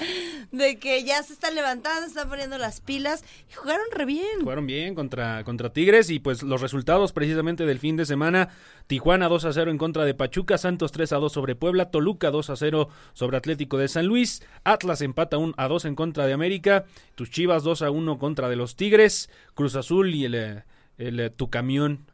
de 0.51 0.79
que 0.79 1.03
ya 1.03 1.21
se 1.23 1.33
están 1.33 1.55
levantando, 1.55 2.01
se 2.01 2.07
están 2.07 2.29
poniendo 2.29 2.57
las 2.57 2.81
pilas 2.81 3.23
y 3.51 3.53
jugaron 3.55 3.85
re 3.91 4.05
bien. 4.05 4.41
Jugaron 4.41 4.65
bien 4.65 4.95
contra, 4.95 5.43
contra 5.43 5.71
Tigres 5.71 6.09
y 6.09 6.19
pues 6.19 6.43
los 6.43 6.61
resultados 6.61 7.11
precisamente 7.11 7.65
del 7.65 7.79
fin 7.79 7.97
de 7.97 8.05
semana. 8.05 8.49
Tijuana 8.87 9.27
2 9.27 9.45
a 9.45 9.53
0 9.53 9.71
en 9.71 9.77
contra 9.77 10.05
de 10.05 10.13
Pachuca, 10.13 10.57
Santos 10.57 10.91
3 10.91 11.13
a 11.13 11.17
2 11.17 11.31
sobre 11.31 11.55
Puebla, 11.55 11.91
Toluca 11.91 12.31
2 12.31 12.49
a 12.49 12.55
0 12.55 12.89
sobre 13.13 13.37
Atlético 13.37 13.77
de 13.77 13.87
San 13.87 14.05
Luis, 14.05 14.43
Atlas 14.63 15.01
empata 15.01 15.37
1 15.37 15.53
a 15.57 15.67
2 15.67 15.85
en 15.85 15.95
contra 15.95 16.25
de 16.25 16.33
América, 16.33 16.85
tus 17.15 17.29
Chivas 17.29 17.63
2 17.63 17.81
a 17.81 17.91
1 17.91 18.17
contra 18.17 18.49
de 18.49 18.55
los 18.55 18.75
Tigres, 18.75 19.29
Cruz 19.53 19.75
Azul 19.75 20.13
y 20.13 20.25
el, 20.25 20.35
eh, 20.35 20.63
el, 20.97 21.19
eh, 21.19 21.29
tu 21.29 21.49
camión 21.49 22.05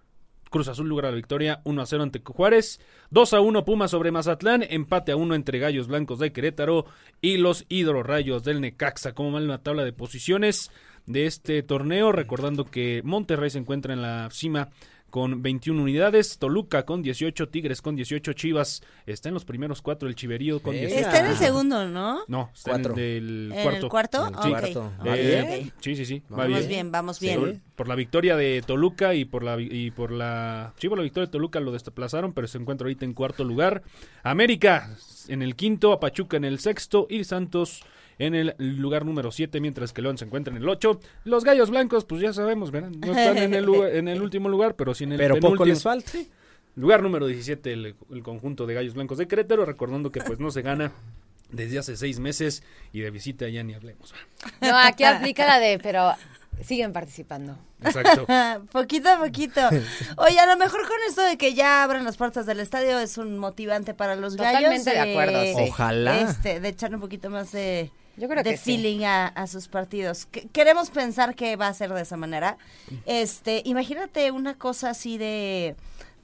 Cruz 0.50 0.68
Azul 0.68 0.90
logra 0.90 1.10
la 1.10 1.16
victoria 1.16 1.62
1 1.64 1.82
a 1.82 1.86
0 1.86 2.04
ante 2.04 2.22
Juárez, 2.26 2.80
2 3.12 3.34
a 3.34 3.40
1 3.40 3.66
Pumas 3.66 3.92
sobre 3.92 4.12
Mazatlán, 4.12 4.64
empate 4.68 5.12
a 5.12 5.16
1 5.16 5.36
entre 5.36 5.60
Gallos 5.60 5.88
Blancos 5.88 6.20
de 6.20 6.32
Querétaro 6.32 6.86
y 7.22 7.38
los 7.38 7.66
Rayos 7.70 8.44
del 8.44 8.62
Necaxa. 8.62 9.14
Como 9.14 9.32
mal 9.32 9.44
en 9.44 9.50
la 9.50 9.64
tabla 9.64 9.84
de 9.84 9.94
posiciones 9.94 10.72
de 11.06 11.26
este 11.26 11.64
torneo, 11.64 12.12
recordando 12.12 12.66
que 12.66 13.02
Monterrey 13.04 13.50
se 13.50 13.60
encuentra 13.60 13.94
en 13.94 14.02
la 14.02 14.30
cima 14.32 14.70
con 15.10 15.42
21 15.42 15.82
unidades, 15.82 16.38
Toluca 16.38 16.86
con 16.86 17.02
18, 17.02 17.50
Tigres 17.50 17.82
con 17.82 17.96
18, 17.96 18.34
Chivas 18.34 18.82
está 19.06 19.30
en 19.30 19.34
los 19.34 19.46
primeros 19.46 19.82
cuatro, 19.82 20.08
el 20.10 20.16
Chiverío 20.16 20.62
con 20.62 20.74
Venga. 20.74 20.88
18. 20.88 21.06
Está 21.08 21.20
en 21.20 21.26
el 21.32 21.38
segundo, 21.38 21.88
¿no? 21.88 22.20
No, 22.28 22.50
está 22.54 22.72
Cuatro. 22.72 22.94
en 22.94 23.00
el 23.00 23.52
¿En 23.54 23.64
cuarto. 23.64 23.86
el 23.86 23.90
cuarto? 23.90 24.28
En 24.28 24.34
el 24.34 24.40
cuarto. 24.50 24.92
Eh. 25.06 25.72
Sí, 25.80 25.96
sí, 25.96 26.06
sí. 26.06 26.22
va 26.32 26.38
Vamos 26.38 26.58
bien. 26.60 26.68
bien, 26.70 26.92
vamos 26.92 27.18
Sí, 27.18 27.28
bien. 27.28 27.62
por 27.76 27.88
la 27.88 27.96
victoria 27.96 28.36
de 28.36 28.64
Toluca 28.66 29.14
y 29.16 29.26
por 29.26 29.44
la 29.44 29.60
y 29.60 29.92
por 29.92 30.12
la 30.12 30.74
sí, 30.78 30.88
por 30.90 30.98
la 30.98 31.04
victoria 31.04 31.26
de 31.28 31.32
Toluca 31.32 31.60
lo 31.60 31.72
desplazaron, 31.72 32.34
pero 32.34 32.48
se 32.48 32.58
encuentra 32.58 32.86
ahorita 32.86 33.06
en 33.06 33.14
cuarto 33.14 33.44
lugar. 33.44 33.84
América 34.24 34.96
en 35.28 35.42
el 35.42 35.56
quinto, 35.56 35.92
a 35.94 36.00
Pachuca 36.00 36.38
en 36.38 36.44
el 36.46 36.60
sexto 36.60 37.08
y 37.10 37.24
Santos 37.24 37.84
en 38.20 38.36
el 38.36 38.54
lugar 38.60 39.06
número 39.06 39.32
7, 39.32 39.60
mientras 39.60 39.92
que 39.94 40.02
León 40.04 40.18
se 40.20 40.26
encuentra 40.26 40.54
en 40.56 40.62
el 40.62 40.70
8. 40.70 41.00
Los 41.24 41.44
Gallos 41.44 41.72
Blancos, 41.72 42.06
pues 42.06 42.22
ya 42.22 42.32
sabemos, 42.34 42.70
¿verdad? 42.70 42.90
No 42.92 43.12
están 43.18 43.38
en 43.40 43.54
el, 43.56 43.66
lugar- 43.66 43.96
en 43.96 44.08
el 44.08 44.22
último 44.22 44.48
lugar, 44.50 44.76
pero 44.76 44.94
sí 44.94 45.06
en 45.06 45.14
el 45.14 45.18
Pero 45.18 45.38
poco 45.40 45.66
les 45.66 45.82
falta. 45.82 46.12
Lugar 46.76 47.02
número 47.02 47.26
17, 47.28 47.74
el, 47.74 47.96
el 48.12 48.24
conjunto 48.24 48.68
de 48.68 48.74
Gallos 48.76 48.94
Blancos 48.94 49.18
de 49.18 49.28
Querétaro, 49.28 49.66
recordando 49.66 50.12
que 50.12 50.22
pues 50.22 50.40
no 50.40 50.52
se 50.52 50.62
gana 50.62 50.92
desde 51.52 51.80
hace 51.80 51.98
seis 51.98 52.20
meses 52.20 52.62
y 52.94 53.00
de 53.00 53.10
visita 53.10 53.50
ya 53.50 53.64
ni 53.64 53.74
hablemos. 53.74 54.14
No, 54.62 54.78
aquí 54.78 55.04
aplica 55.04 55.48
la 55.48 55.60
de, 55.60 55.80
pero 55.80 56.12
siguen 56.64 56.94
participando. 56.94 57.58
Exacto. 57.84 58.26
poquito 58.72 59.10
a 59.10 59.18
poquito. 59.20 59.62
Oye, 60.18 60.40
a 60.40 60.46
lo 60.46 60.58
mejor 60.58 60.82
con 60.82 60.98
esto 61.08 61.22
de 61.24 61.38
que 61.38 61.54
ya 61.54 61.84
abran 61.84 62.04
las 62.04 62.18
puertas 62.18 62.46
del 62.46 62.60
estadio 62.60 63.00
es 63.00 63.18
un 63.18 63.38
motivante 63.38 63.94
para 63.94 64.16
los 64.16 64.36
gallos. 64.36 64.58
Totalmente 64.62 64.90
de 64.92 65.00
acuerdo, 65.00 65.42
sí. 65.44 65.70
Ojalá. 65.70 66.20
Este, 66.22 66.60
de 66.60 66.68
echarle 66.70 66.96
un 66.98 67.02
poquito 67.02 67.30
más 67.30 67.52
de, 67.52 67.92
Yo 68.18 68.28
creo 68.28 68.44
de 68.44 68.52
que 68.52 68.58
sí. 68.58 68.76
feeling 68.76 69.04
a, 69.06 69.28
a 69.28 69.48
sus 69.48 69.68
partidos. 69.68 70.26
Que- 70.26 70.48
queremos 70.50 70.90
pensar 70.90 71.36
que 71.36 71.56
va 71.56 71.68
a 71.68 71.74
ser 71.74 71.94
de 71.94 72.02
esa 72.02 72.18
manera. 72.18 72.58
Este, 73.06 73.62
imagínate 73.66 74.32
una 74.32 74.56
cosa 74.58 74.90
así 74.90 75.18
de, 75.18 75.76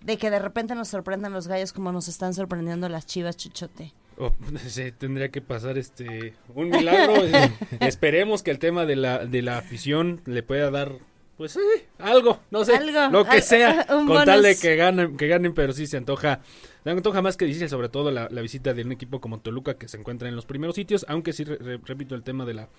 de 0.03 0.17
que 0.17 0.29
de 0.29 0.39
repente 0.39 0.75
nos 0.75 0.89
sorprendan 0.89 1.31
los 1.33 1.47
gallos 1.47 1.71
como 1.73 1.91
nos 1.91 2.07
están 2.07 2.33
sorprendiendo 2.33 2.89
las 2.89 3.05
chivas, 3.05 3.38
chuchote. 3.38 3.93
Oh, 4.18 4.34
sí, 4.68 4.91
tendría 4.91 5.30
que 5.30 5.41
pasar 5.41 5.78
este 5.78 6.34
un 6.53 6.70
milagro. 6.70 7.16
eh, 7.26 7.51
esperemos 7.82 8.43
que 8.43 8.51
el 8.51 8.59
tema 8.59 8.86
de 8.86 8.95
la, 8.95 9.26
de 9.26 9.41
la 9.41 9.57
afición 9.57 10.22
le 10.26 10.41
pueda 10.43 10.72
dar, 10.72 10.93
pues 11.38 11.57
eh, 11.57 11.86
algo, 11.99 12.39
no 12.51 12.63
sé, 12.63 12.76
Algo, 12.78 13.09
lo 13.11 13.26
que 13.26 13.38
al- 13.38 13.43
sea, 13.43 13.86
un 13.97 14.07
con 14.07 14.24
tal 14.26 14.41
de 14.41 14.55
que 14.57 14.76
ganen, 14.78 15.18
que 15.18 15.28
ganen, 15.28 15.53
pero 15.53 15.74
sí 15.74 15.86
se 15.86 15.97
antoja, 15.97 16.39
se 16.84 16.89
antoja 16.89 17.22
más 17.22 17.36
que 17.36 17.45
difícil, 17.45 17.68
sobre 17.68 17.89
todo 17.89 18.09
la, 18.11 18.30
la 18.32 18.41
visita 18.41 18.74
de 18.74 18.84
un 18.84 18.91
equipo 18.93 19.20
como 19.20 19.39
Toluca 19.39 19.74
que 19.78 19.88
se 19.89 19.97
encuentra 19.97 20.30
en 20.30 20.36
los 20.36 20.45
primeros 20.45 20.76
sitios, 20.76 21.05
aunque 21.09 21.34
sí 21.34 21.43
re- 21.43 21.57
re- 21.57 21.80
repito 21.84 22.16
el 22.16 22.24
tema 22.24 22.45
de 22.45 22.53
la 22.53 22.70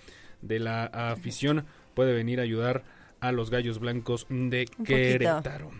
de 0.41 0.59
la 0.59 0.85
afición 0.85 1.65
puede 1.95 2.13
venir 2.13 2.39
a 2.39 2.43
ayudar 2.43 2.83
a 3.19 3.31
los 3.31 3.49
gallos 3.49 3.79
blancos 3.79 4.27
de. 4.29 4.65
Querétaro. 4.85 5.71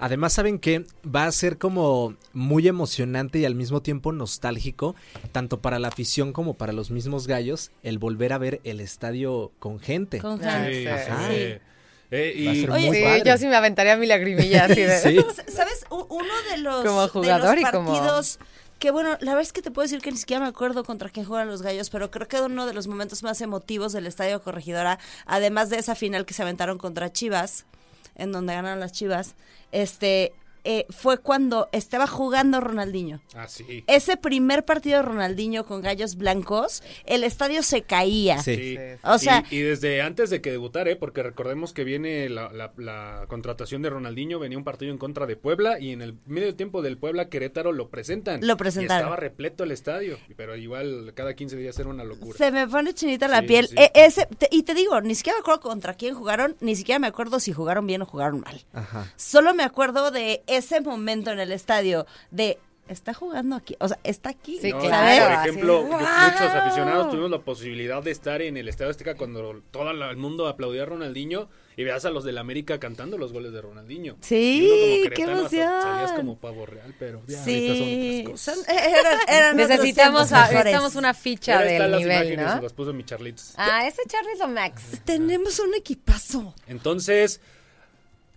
Además, 0.00 0.32
¿saben 0.32 0.58
que 0.58 0.84
Va 1.06 1.26
a 1.26 1.32
ser 1.32 1.58
como 1.58 2.14
muy 2.32 2.66
emocionante 2.66 3.38
y 3.38 3.44
al 3.44 3.54
mismo 3.54 3.82
tiempo 3.82 4.12
nostálgico, 4.12 4.96
tanto 5.32 5.60
para 5.60 5.78
la 5.78 5.88
afición 5.88 6.32
como 6.32 6.54
para 6.54 6.72
los 6.72 6.90
mismos 6.90 7.26
gallos, 7.26 7.70
el 7.82 7.98
volver 7.98 8.32
a 8.32 8.38
ver 8.38 8.60
el 8.64 8.80
estadio 8.80 9.52
con 9.58 9.78
gente. 9.78 10.18
Con 10.18 10.38
Sí, 10.38 10.44
gente. 10.48 10.90
Ajá. 10.90 11.28
sí. 11.28 11.34
Eh, 12.12 12.44
Va 12.44 12.50
a 12.50 12.54
y- 12.54 12.60
ser 12.62 12.70
Oye, 12.72 12.86
muy 12.88 12.96
Sí, 12.96 13.02
padre. 13.04 13.22
yo 13.24 13.38
sí 13.38 13.46
me 13.46 13.54
aventaría 13.56 13.96
mi 13.96 14.06
lagrimilla 14.06 14.64
así 14.64 14.80
de... 14.82 14.98
Sí. 14.98 15.16
¿Sabes? 15.52 15.84
Uno 15.90 16.24
de 16.50 16.56
los, 16.58 16.84
Como 16.84 17.22
de 17.24 17.38
los 17.38 17.58
y 17.60 17.64
como- 17.70 17.92
partidos 17.92 18.38
que 18.80 18.90
bueno, 18.90 19.10
la 19.20 19.32
verdad 19.32 19.42
es 19.42 19.52
que 19.52 19.60
te 19.60 19.70
puedo 19.70 19.84
decir 19.84 20.00
que 20.00 20.10
ni 20.10 20.16
siquiera 20.16 20.40
me 20.42 20.48
acuerdo 20.48 20.84
contra 20.84 21.10
quién 21.10 21.26
juegan 21.26 21.48
los 21.48 21.60
gallos, 21.60 21.90
pero 21.90 22.10
creo 22.10 22.26
que 22.28 22.40
uno 22.40 22.64
de 22.64 22.72
los 22.72 22.86
momentos 22.88 23.22
más 23.22 23.42
emotivos 23.42 23.92
del 23.92 24.06
Estadio 24.06 24.40
Corregidora, 24.40 24.98
además 25.26 25.68
de 25.68 25.76
esa 25.78 25.94
final 25.94 26.24
que 26.24 26.32
se 26.32 26.40
aventaron 26.40 26.78
contra 26.78 27.12
Chivas, 27.12 27.66
en 28.16 28.32
donde 28.32 28.54
ganaron 28.54 28.80
las 28.80 28.92
Chivas, 28.92 29.34
este 29.72 30.32
eh, 30.64 30.86
fue 30.90 31.18
cuando 31.18 31.68
estaba 31.72 32.06
jugando 32.06 32.60
Ronaldinho. 32.60 33.20
Ah, 33.34 33.46
sí. 33.48 33.84
Ese 33.86 34.16
primer 34.16 34.64
partido 34.64 34.96
de 34.98 35.02
Ronaldinho 35.02 35.64
con 35.66 35.80
gallos 35.82 36.16
blancos, 36.16 36.82
el 37.06 37.24
estadio 37.24 37.62
se 37.62 37.82
caía. 37.82 38.42
Sí. 38.42 38.56
Sí. 38.56 38.78
O 39.04 39.18
sea- 39.18 39.44
y, 39.50 39.56
y 39.58 39.62
desde 39.62 40.02
antes 40.02 40.30
de 40.30 40.40
que 40.40 40.50
debutara, 40.50 40.90
¿eh? 40.90 40.96
porque 40.96 41.22
recordemos 41.22 41.72
que 41.72 41.84
viene 41.84 42.28
la, 42.28 42.52
la- 42.52 42.72
la 42.76 43.24
contratación 43.28 43.82
de 43.82 43.90
Ronaldinho, 43.90 44.38
venía 44.38 44.58
un 44.58 44.64
partido 44.64 44.92
en 44.92 44.98
contra 44.98 45.26
de 45.26 45.36
Puebla 45.36 45.78
y 45.80 45.92
en 45.92 46.02
el 46.02 46.14
medio 46.26 46.54
tiempo 46.54 46.82
del 46.82 46.98
Puebla 46.98 47.28
Querétaro 47.28 47.72
lo 47.72 47.88
presentan. 47.88 48.46
Lo 48.46 48.56
presentaron. 48.56 48.98
Y 48.98 49.00
estaba 49.00 49.16
repleto 49.16 49.64
el 49.64 49.70
estadio, 49.72 50.18
pero 50.36 50.56
igual 50.56 51.12
cada 51.14 51.34
15 51.34 51.56
días 51.56 51.78
era 51.78 51.88
una 51.88 52.04
locura. 52.04 52.36
Se 52.36 52.50
me 52.50 52.66
pone 52.68 52.94
chinita 52.94 53.28
la 53.28 53.40
Sí, 53.40 53.46
piel. 53.46 53.68
sí. 53.68 53.74
E- 53.78 53.92
ese, 53.94 54.26
te- 54.26 54.48
y 54.50 54.62
te 54.62 54.74
digo, 54.74 55.00
ni 55.00 55.14
siquiera 55.14 55.36
me 55.38 55.40
acuerdo 55.40 55.60
contra 55.60 55.94
quién 55.94 56.14
jugaron, 56.14 56.56
ni 56.60 56.76
siquiera 56.76 56.98
me 56.98 57.06
acuerdo 57.06 57.40
si 57.40 57.52
jugaron 57.52 57.86
bien 57.86 58.02
o 58.02 58.06
jugaron 58.06 58.40
mal. 58.40 58.60
Ajá. 58.72 59.12
Solo 59.16 59.54
me 59.54 59.62
acuerdo 59.62 60.10
de 60.10 60.42
ese 60.50 60.80
momento 60.80 61.30
en 61.30 61.40
el 61.40 61.52
estadio 61.52 62.06
de 62.30 62.58
está 62.88 63.14
jugando 63.14 63.54
aquí, 63.54 63.76
o 63.78 63.86
sea, 63.86 64.00
está 64.02 64.30
aquí, 64.30 64.58
Sí, 64.60 64.72
No, 64.72 64.80
claro, 64.80 65.24
Por 65.36 65.46
ejemplo, 65.48 65.82
¡Wow! 65.84 65.92
muchos 66.00 66.40
aficionados 66.40 67.08
tuvimos 67.08 67.30
la 67.30 67.38
posibilidad 67.38 68.02
de 68.02 68.10
estar 68.10 68.42
en 68.42 68.56
el 68.56 68.68
Estadio 68.68 68.90
Azteca 68.90 69.14
cuando 69.14 69.62
todo 69.70 69.88
el 69.92 70.16
mundo 70.16 70.48
aplaudía 70.48 70.82
a 70.82 70.86
Ronaldinho 70.86 71.48
y 71.76 71.84
veas 71.84 72.04
a 72.04 72.10
los 72.10 72.24
del 72.24 72.36
América 72.36 72.80
cantando 72.80 73.16
los 73.16 73.32
goles 73.32 73.52
de 73.52 73.60
Ronaldinho. 73.60 74.16
Sí, 74.22 75.04
qué 75.14 75.22
emoción. 75.22 75.70
Salías 75.82 76.12
como 76.14 76.36
pavo 76.36 76.66
real, 76.66 76.92
pero 76.98 77.22
ya 77.28 77.38
ahorita 77.38 77.44
Sí, 77.44 78.24
son 78.24 78.34
otras 78.34 78.54
son- 78.56 78.64
cosas. 78.64 78.68
eran, 78.76 79.18
eran 79.28 79.54
otros 79.54 79.68
Necesitamos, 79.68 80.32
a- 80.32 80.50
necesitamos 80.50 80.94
una 80.96 81.14
ficha 81.14 81.58
Ahora 81.58 81.70
están 81.70 81.82
del 81.82 81.90
las 81.92 82.00
nivel, 82.00 82.16
imágenes, 82.32 82.56
¿no? 82.56 82.62
las 82.62 82.72
puso 82.72 82.92
mi 82.92 83.04
Charlitos. 83.04 83.54
Ah, 83.56 83.86
ese 83.86 84.02
Charlie 84.08 84.36
lo 84.36 84.48
max. 84.48 84.82
Tenemos 85.04 85.60
un 85.60 85.74
equipazo. 85.76 86.54
Entonces, 86.66 87.40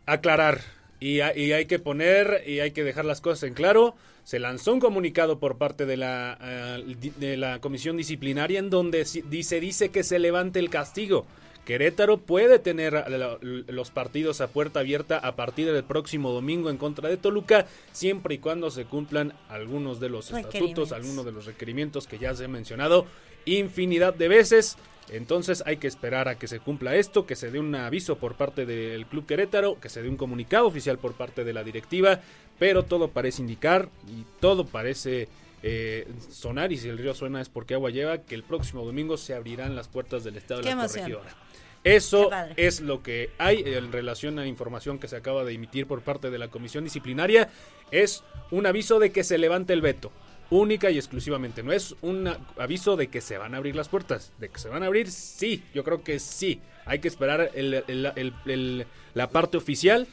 aclarar. 0.05 0.61
Y, 1.03 1.19
ha- 1.19 1.35
y 1.37 1.51
hay 1.51 1.65
que 1.65 1.79
poner 1.79 2.43
y 2.47 2.59
hay 2.61 2.71
que 2.71 2.83
dejar 2.85 3.03
las 3.03 3.19
cosas 3.19 3.43
en 3.43 3.53
claro. 3.53 3.95
Se 4.23 4.39
lanzó 4.39 4.71
un 4.71 4.79
comunicado 4.79 5.37
por 5.37 5.57
parte 5.57 5.85
de 5.85 5.97
la, 5.97 6.37
eh, 6.41 6.95
de 7.17 7.35
la 7.35 7.59
comisión 7.59 7.97
disciplinaria 7.97 8.57
en 8.59 8.69
donde 8.69 9.03
si- 9.03 9.21
dice, 9.21 9.59
dice 9.59 9.89
que 9.89 10.03
se 10.03 10.17
levante 10.17 10.59
el 10.59 10.69
castigo. 10.69 11.25
Querétaro 11.65 12.17
puede 12.19 12.57
tener 12.59 13.05
los 13.41 13.89
partidos 13.91 14.39
a 14.41 14.47
puerta 14.47 14.79
abierta 14.81 15.17
a 15.17 15.35
partir 15.35 15.71
del 15.71 15.83
próximo 15.83 16.31
domingo 16.31 16.69
en 16.69 16.77
contra 16.77 17.09
de 17.09 17.17
Toluca, 17.17 17.67
siempre 17.93 18.35
y 18.35 18.37
cuando 18.37 18.69
se 18.71 18.85
cumplan 18.85 19.33
algunos 19.49 19.99
de 20.01 20.07
los 20.09 20.31
estatutos, 20.31 20.91
algunos 20.93 21.25
de 21.25 21.31
los 21.33 21.45
requerimientos 21.45 22.05
que 22.07 22.17
ya 22.17 22.33
se 22.35 22.45
han 22.45 22.51
mencionado 22.51 23.05
infinidad 23.45 24.13
de 24.13 24.27
veces. 24.29 24.77
Entonces 25.09 25.63
hay 25.65 25.77
que 25.77 25.87
esperar 25.87 26.27
a 26.27 26.35
que 26.35 26.47
se 26.47 26.59
cumpla 26.59 26.95
esto, 26.95 27.25
que 27.25 27.35
se 27.35 27.51
dé 27.51 27.59
un 27.59 27.75
aviso 27.75 28.17
por 28.17 28.35
parte 28.35 28.65
del 28.65 29.05
Club 29.05 29.25
Querétaro, 29.25 29.79
que 29.79 29.89
se 29.89 30.01
dé 30.01 30.09
un 30.09 30.17
comunicado 30.17 30.67
oficial 30.67 30.97
por 30.97 31.13
parte 31.13 31.43
de 31.43 31.53
la 31.53 31.63
directiva, 31.63 32.21
pero 32.59 32.83
todo 32.83 33.09
parece 33.09 33.41
indicar 33.41 33.89
y 34.07 34.25
todo 34.39 34.65
parece 34.65 35.27
eh, 35.61 36.07
sonar, 36.29 36.71
y 36.71 36.77
si 36.77 36.89
el 36.89 36.97
río 36.97 37.13
suena 37.13 37.41
es 37.41 37.49
porque 37.49 37.73
agua 37.73 37.89
lleva, 37.89 38.19
que 38.19 38.35
el 38.35 38.43
próximo 38.43 38.85
domingo 38.85 39.17
se 39.17 39.33
abrirán 39.33 39.75
las 39.75 39.87
puertas 39.87 40.23
del 40.23 40.37
Estado 40.37 40.61
de 40.61 40.65
la 40.65 40.71
emoción. 40.71 41.11
Corregidora. 41.11 41.35
Eso 41.83 42.29
es 42.55 42.79
lo 42.79 43.03
que 43.03 43.31
hay 43.37 43.61
en 43.65 43.91
relación 43.91 44.39
a 44.39 44.43
la 44.43 44.47
información 44.47 44.99
que 44.99 45.09
se 45.09 45.17
acaba 45.17 45.43
de 45.43 45.53
emitir 45.53 45.85
por 45.85 46.01
parte 46.01 46.29
de 46.29 46.37
la 46.37 46.47
comisión 46.47 46.85
disciplinaria. 46.85 47.49
Es 47.91 48.23
un 48.51 48.65
aviso 48.65 48.99
de 48.99 49.11
que 49.11 49.25
se 49.25 49.37
levante 49.37 49.73
el 49.73 49.81
veto. 49.81 50.11
Única 50.49 50.91
y 50.91 50.97
exclusivamente. 50.97 51.63
No 51.63 51.71
es 51.71 51.95
un 52.01 52.29
aviso 52.57 52.95
de 52.95 53.07
que 53.07 53.21
se 53.21 53.37
van 53.37 53.53
a 53.53 53.57
abrir 53.57 53.75
las 53.75 53.89
puertas. 53.89 54.31
De 54.39 54.49
que 54.49 54.59
se 54.59 54.69
van 54.69 54.83
a 54.83 54.87
abrir, 54.87 55.09
sí. 55.09 55.63
Yo 55.73 55.83
creo 55.83 56.03
que 56.03 56.19
sí. 56.19 56.61
Hay 56.85 56.99
que 56.99 57.07
esperar 57.07 57.49
el- 57.55 58.85
la 59.13 59.29
parte 59.29 59.57
oficial. 59.57 60.07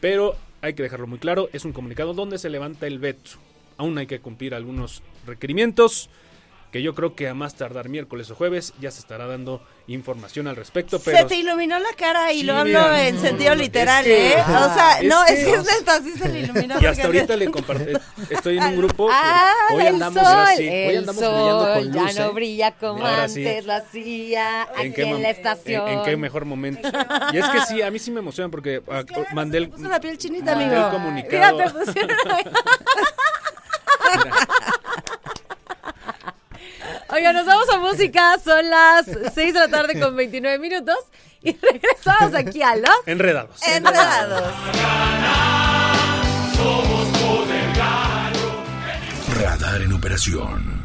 Pero 0.00 0.36
hay 0.62 0.74
que 0.74 0.82
dejarlo 0.82 1.06
muy 1.06 1.18
claro. 1.18 1.48
Es 1.52 1.64
un 1.64 1.72
comunicado 1.72 2.14
donde 2.14 2.38
se 2.38 2.50
levanta 2.50 2.86
el 2.86 2.98
veto. 2.98 3.32
Aún 3.78 3.96
hay 3.98 4.06
que 4.06 4.20
cumplir 4.20 4.54
algunos 4.54 5.02
requerimientos. 5.26 6.10
Que 6.70 6.82
yo 6.82 6.94
creo 6.94 7.16
que 7.16 7.28
a 7.28 7.34
más 7.34 7.56
tardar 7.56 7.88
miércoles 7.88 8.30
o 8.30 8.36
jueves 8.36 8.74
ya 8.80 8.92
se 8.92 9.00
estará 9.00 9.26
dando 9.26 9.60
información 9.88 10.46
al 10.46 10.54
respecto. 10.54 11.00
Pero 11.00 11.18
Se 11.18 11.24
te 11.24 11.36
iluminó 11.36 11.78
la 11.80 11.92
cara 11.96 12.32
y 12.32 12.40
Sí, 12.40 12.46
lo 12.46 12.56
hablo 12.56 12.94
en 12.96 13.16
no, 13.16 13.20
sentido 13.20 13.50
no, 13.56 13.62
literal, 13.62 14.06
es 14.06 14.12
que- 14.12 14.32
¿eh? 14.38 14.40
O 14.40 14.74
sea, 14.74 15.00
es 15.00 15.08
no, 15.08 15.24
es 15.26 15.44
que- 15.44 15.52
es 15.54 15.64
neta, 15.64 16.00
sí 16.00 16.12
se 16.16 16.28
le 16.28 16.40
iluminó. 16.42 16.76
Y 16.80 16.86
hasta 16.86 17.06
ahorita 17.06 17.34
le 17.36 17.50
compartí. 17.50 17.92
Estoy 18.30 18.58
en 18.58 18.62
un 18.64 18.76
grupo. 18.76 19.08
que 19.08 19.14
Ah, 19.16 19.52
hoy 19.72 19.86
andamos 19.88 20.22
sol, 20.22 20.32
ahora 20.32 20.56
sí, 20.56 20.68
el 20.68 20.88
hoy 20.90 20.96
andamos 20.96 21.20
brillando 21.22 21.72
con 21.74 21.84
luz. 21.90 22.14
ya 22.14 22.22
no 22.22 22.28
¿eh? 22.30 22.32
brilla 22.34 22.70
como 22.72 23.04
Ahora 23.06 23.28
sí. 23.28 23.44
antes 23.46 23.66
lo 23.66 23.72
hacía 23.72 24.62
aquí 24.62 24.92
en, 25.02 25.22
la 25.22 25.30
estación. 25.30 25.88
En, 25.88 25.98
en 25.98 26.04
qué 26.04 26.16
mejor 26.16 26.44
momento. 26.44 26.88
Y 27.32 27.38
es 27.38 27.46
que 27.48 27.60
sí, 27.62 27.82
a 27.82 27.90
mí 27.90 27.98
sí 27.98 28.12
me 28.12 28.20
emociona 28.20 28.48
porque 28.48 28.80
ah, 28.88 29.02
mandé 29.34 29.58
el, 29.58 29.70
puso 29.70 29.88
la 29.88 29.98
piel 29.98 30.16
chinita, 30.18 30.54
mandé 30.54 30.76
amigo. 30.76 30.86
el 30.86 30.92
comunicado. 30.92 31.56
Mira, 31.58 31.72
te 31.72 31.78
pusieron. 31.84 32.16
Oiga, 37.12 37.32
nos 37.32 37.46
vamos 37.46 37.68
a 37.70 37.78
música. 37.78 38.36
Son 38.42 38.68
las 38.70 39.06
6 39.34 39.54
de 39.54 39.60
la 39.60 39.68
tarde 39.68 39.98
con 39.98 40.14
29 40.16 40.58
minutos. 40.58 40.96
Y 41.42 41.56
regresamos 41.56 42.34
aquí 42.34 42.62
a 42.62 42.76
los 42.76 42.90
Enredados. 43.06 43.60
Enredados. 43.66 44.54
Radar 49.40 49.82
en 49.82 49.92
operación. 49.92 50.84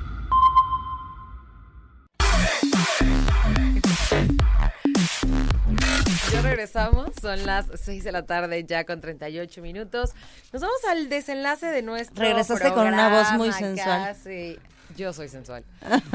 Ya 6.32 6.42
regresamos, 6.42 7.12
son 7.22 7.46
las 7.46 7.66
6 7.76 8.04
de 8.04 8.12
la 8.12 8.26
tarde 8.26 8.64
ya 8.66 8.86
con 8.86 9.02
38 9.02 9.62
minutos. 9.62 10.12
Nos 10.52 10.62
vamos 10.62 10.78
al 10.90 11.10
desenlace 11.10 11.68
de 11.68 11.82
nuestro 11.82 12.24
Regresaste 12.24 12.72
con 12.74 12.88
una 12.88 13.10
voz 13.10 13.32
muy 13.34 13.52
sensual. 13.52 14.08
casi. 14.08 14.58
Yo 14.96 15.12
soy 15.14 15.28
sensual. 15.30 15.64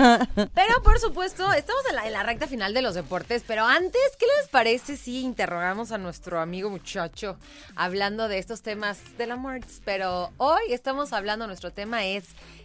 Pero 0.55 0.83
por 0.83 0.99
supuesto, 0.99 1.53
estamos 1.53 1.83
en 1.91 1.97
la, 1.97 2.07
en 2.07 2.13
la 2.13 2.23
recta 2.23 2.47
final 2.47 2.73
de 2.73 2.81
los 2.83 2.95
deportes, 2.95 3.45
pero 3.47 3.65
antes, 3.67 4.01
¿qué 4.19 4.27
les 4.39 4.49
parece 4.49 4.97
si 4.97 5.21
interrogamos 5.21 5.93
a 5.93 5.99
nuestro 5.99 6.41
amigo 6.41 6.71
muchacho 6.71 7.37
hablando 7.77 8.29
de 8.29 8.39
estos 8.39 8.63
temas 8.63 8.99
del 9.19 9.33
amor? 9.33 9.61
Pero 9.85 10.31
hoy 10.39 10.63
estamos 10.71 11.13
hablando, 11.13 11.47
nuestro 11.47 11.73
tema 11.73 12.05
es, 12.07 12.25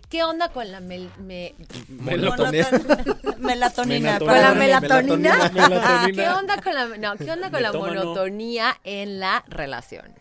¿qué 0.10 0.24
onda 0.24 0.50
con 0.50 0.72
la 0.72 0.80
mel- 0.80 1.10
me- 1.18 1.54
Melatonina. 1.90 2.70
Melatonina. 3.38 4.20
con 4.20 4.28
la 4.28 4.54
melatonina? 4.54 5.50
Melatonina. 5.54 6.12
¿Qué 6.24 6.30
onda 6.30 6.62
con 6.62 6.74
la, 6.76 6.86
no, 6.98 7.16
¿qué 7.18 7.30
onda 7.32 7.52
con 7.52 7.62
la 7.62 7.72
monotonía 7.74 8.78
en 8.86 9.20
la 9.20 9.44
relación? 9.48 10.14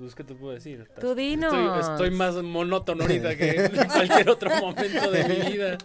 Pues, 0.00 0.14
¿qué 0.14 0.24
te 0.24 0.34
puedo 0.34 0.54
decir? 0.54 0.88
Tú 0.98 1.14
dinos. 1.14 1.52
Estoy, 1.52 1.92
estoy 1.92 2.10
más 2.10 2.34
monótono 2.36 3.02
ahorita 3.02 3.36
que 3.36 3.50
en 3.66 3.86
cualquier 3.86 4.30
otro 4.30 4.48
momento 4.58 5.10
de 5.10 5.24
mi 5.28 5.52
vida. 5.52 5.76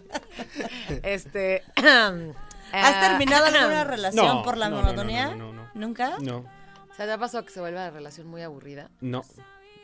Este. 1.02 1.62
¿Has 2.72 3.00
terminado 3.08 3.44
alguna 3.44 3.84
relación? 3.84 4.26
No, 4.26 4.42
por 4.42 4.56
la 4.56 4.70
no, 4.70 4.76
no, 4.76 4.82
no, 4.82 4.86
monotonía? 4.88 5.28
no, 5.34 5.36
no, 5.36 5.52
no. 5.52 5.70
¿Nunca? 5.74 6.16
No, 6.20 6.38
O 6.38 6.94
sea, 6.96 7.04
¿te 7.04 7.12
ha 7.12 7.18
pasado 7.18 7.44
que 7.44 7.50
se 7.50 7.60
vuelve 7.60 7.78
la 7.78 7.90
relación 7.90 8.26
muy 8.26 8.40
aburrida? 8.42 8.90
no. 9.00 9.22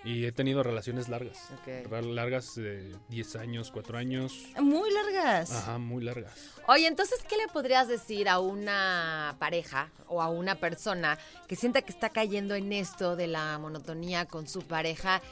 Y 0.05 0.24
he 0.26 0.32
tenido 0.32 0.62
relaciones 0.64 1.09
largas. 1.09 1.38
Ok. 1.61 1.88
Ra- 1.90 2.03
Largas 2.03 2.57
de 2.57 2.94
10 3.09 3.36
años, 3.36 3.70
4 3.70 3.98
años. 3.98 4.46
Muy 4.61 4.90
largas. 4.92 5.53
Ajá, 5.53 5.78
muy 5.78 6.03
largas. 6.03 6.32
Oye, 6.66 6.86
entonces, 6.88 7.20
¿qué 7.28 7.36
le 7.36 7.46
podrías 7.48 7.86
decir 7.88 8.28
a 8.28 8.40
una 8.40 9.36
pareja 9.38 9.90
o 10.09 10.20
a 10.20 10.28
una 10.28 10.57
persona 10.57 11.18
que 11.46 11.55
sienta 11.57 11.82
que 11.82 11.92
está 11.92 12.09
cayendo 12.11 12.55
en 12.57 12.72
esto 12.72 13.14
de 13.16 13.28
la 13.28 13.59
monotonía 13.59 14.26
con 14.26 14.48
su 14.48 14.62
pareja? 14.62 15.22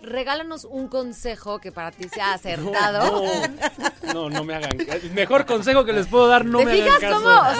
Regálanos 0.00 0.64
un 0.64 0.88
consejo 0.88 1.58
que 1.60 1.70
para 1.70 1.90
ti 1.90 2.08
sea 2.08 2.32
acertado. 2.34 3.22
No, 4.02 4.14
no, 4.14 4.30
no 4.30 4.44
me 4.44 4.54
hagan. 4.54 4.78
El 4.80 5.10
mejor 5.12 5.44
consejo 5.44 5.84
que 5.84 5.92
les 5.92 6.06
puedo 6.06 6.26
dar, 6.26 6.44
no 6.44 6.58
¿Te 6.58 6.64
me 6.64 6.72
hagan 6.72 6.84
fijas 6.84 7.00
caso. 7.00 7.14
cómo? 7.22 7.34
O 7.34 7.54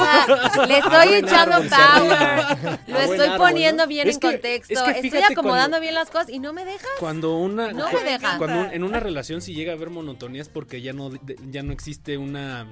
sea, 0.56 0.66
le 0.66 0.78
estoy 0.78 1.14
echando 1.14 1.56
power, 1.68 2.78
lo 2.86 2.98
estoy 2.98 3.28
árbol, 3.28 3.38
poniendo 3.38 3.82
¿no? 3.84 3.88
bien 3.88 4.08
Es 4.08 4.14
en 4.16 4.20
que- 4.20 4.26
contexto, 4.32 4.72
es 4.74 4.82
que 5.00 5.06
estoy 5.08 5.20
acomodando 5.22 5.70
cuando- 5.76 5.80
bien 5.80 5.94
las 5.94 6.10
cosas 6.10 6.30
y 6.30 6.38
no 6.38 6.52
me 6.52 6.64
dejas. 6.64 6.88
Cuando 6.98 7.36
una 7.36 7.72
No 7.72 7.90
me 7.92 8.02
dejan. 8.04 8.38
cuando 8.38 8.60
un- 8.60 8.72
en 8.72 8.84
una 8.84 9.00
relación 9.00 9.42
si 9.42 9.54
llega 9.54 9.72
a 9.72 9.76
haber 9.76 9.90
monotonía 9.90 10.40
es 10.42 10.48
porque 10.48 10.80
ya 10.80 10.92
no 10.92 11.10
ya 11.50 11.62
no 11.62 11.72
existe 11.72 12.16
una 12.18 12.66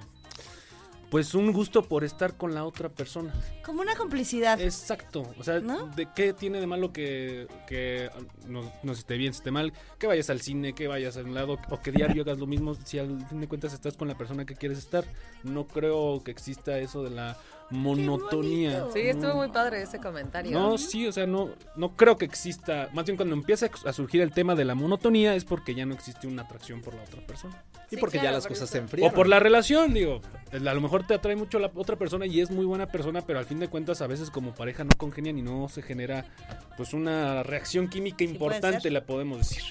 pues 1.12 1.34
un 1.34 1.52
gusto 1.52 1.82
por 1.82 2.04
estar 2.04 2.38
con 2.38 2.54
la 2.54 2.64
otra 2.64 2.88
persona. 2.88 3.34
Como 3.62 3.82
una 3.82 3.94
complicidad. 3.94 4.58
Exacto. 4.58 5.30
O 5.38 5.44
sea, 5.44 5.60
¿No? 5.60 5.88
¿de 5.88 6.08
qué 6.16 6.32
tiene 6.32 6.58
de 6.58 6.66
malo 6.66 6.90
que, 6.90 7.46
que 7.68 8.08
no, 8.48 8.62
no 8.82 8.92
sé 8.92 8.94
si 8.94 9.00
esté 9.00 9.16
bien, 9.18 9.34
si 9.34 9.40
esté 9.40 9.50
mal, 9.50 9.74
que 9.98 10.06
vayas 10.06 10.30
al 10.30 10.40
cine, 10.40 10.72
que 10.72 10.88
vayas 10.88 11.18
a 11.18 11.20
un 11.20 11.34
lado 11.34 11.58
o 11.68 11.80
que 11.82 11.92
diario 11.92 12.22
hagas 12.22 12.38
lo 12.38 12.46
mismo 12.46 12.74
si 12.74 12.98
al 12.98 13.26
fin 13.26 13.42
de 13.42 13.46
cuentas 13.46 13.74
estás 13.74 13.94
con 13.94 14.08
la 14.08 14.16
persona 14.16 14.46
que 14.46 14.54
quieres 14.54 14.78
estar? 14.78 15.04
No 15.42 15.66
creo 15.66 16.22
que 16.24 16.30
exista 16.30 16.78
eso 16.78 17.04
de 17.04 17.10
la 17.10 17.36
monotonía. 17.72 18.86
Sí, 18.92 19.00
estuvo 19.00 19.34
muy 19.34 19.48
padre 19.48 19.82
ese 19.82 19.98
comentario. 19.98 20.52
No, 20.52 20.78
sí, 20.78 21.06
o 21.06 21.12
sea, 21.12 21.26
no, 21.26 21.50
no 21.76 21.96
creo 21.96 22.16
que 22.16 22.24
exista. 22.24 22.88
Más 22.92 23.06
bien 23.06 23.16
cuando 23.16 23.34
empieza 23.34 23.70
a 23.84 23.92
surgir 23.92 24.20
el 24.20 24.32
tema 24.32 24.54
de 24.54 24.64
la 24.64 24.74
monotonía 24.74 25.34
es 25.34 25.44
porque 25.44 25.74
ya 25.74 25.86
no 25.86 25.94
existe 25.94 26.26
una 26.26 26.42
atracción 26.42 26.80
por 26.80 26.94
la 26.94 27.02
otra 27.02 27.20
persona. 27.26 27.62
Y 27.90 27.96
porque 27.96 28.18
claro, 28.18 28.30
ya 28.30 28.32
las 28.32 28.44
por 28.44 28.52
cosas 28.52 28.64
eso. 28.64 28.72
se 28.72 28.78
enfrían. 28.78 29.10
O 29.10 29.14
por 29.14 29.28
la 29.28 29.38
relación, 29.38 29.92
digo. 29.92 30.20
A 30.52 30.74
lo 30.74 30.80
mejor 30.80 31.06
te 31.06 31.14
atrae 31.14 31.36
mucho 31.36 31.58
la 31.58 31.70
otra 31.74 31.96
persona 31.96 32.26
y 32.26 32.40
es 32.40 32.50
muy 32.50 32.64
buena 32.64 32.86
persona, 32.86 33.22
pero 33.22 33.38
al 33.38 33.44
fin 33.44 33.58
de 33.58 33.68
cuentas 33.68 34.02
a 34.02 34.06
veces 34.06 34.30
como 34.30 34.54
pareja 34.54 34.84
no 34.84 34.90
congenian 34.96 35.38
y 35.38 35.42
no 35.42 35.68
se 35.68 35.82
genera 35.82 36.24
pues 36.76 36.92
una 36.94 37.42
reacción 37.42 37.88
química 37.88 38.24
importante, 38.24 38.90
la 38.90 39.04
podemos 39.04 39.38
decir. 39.38 39.62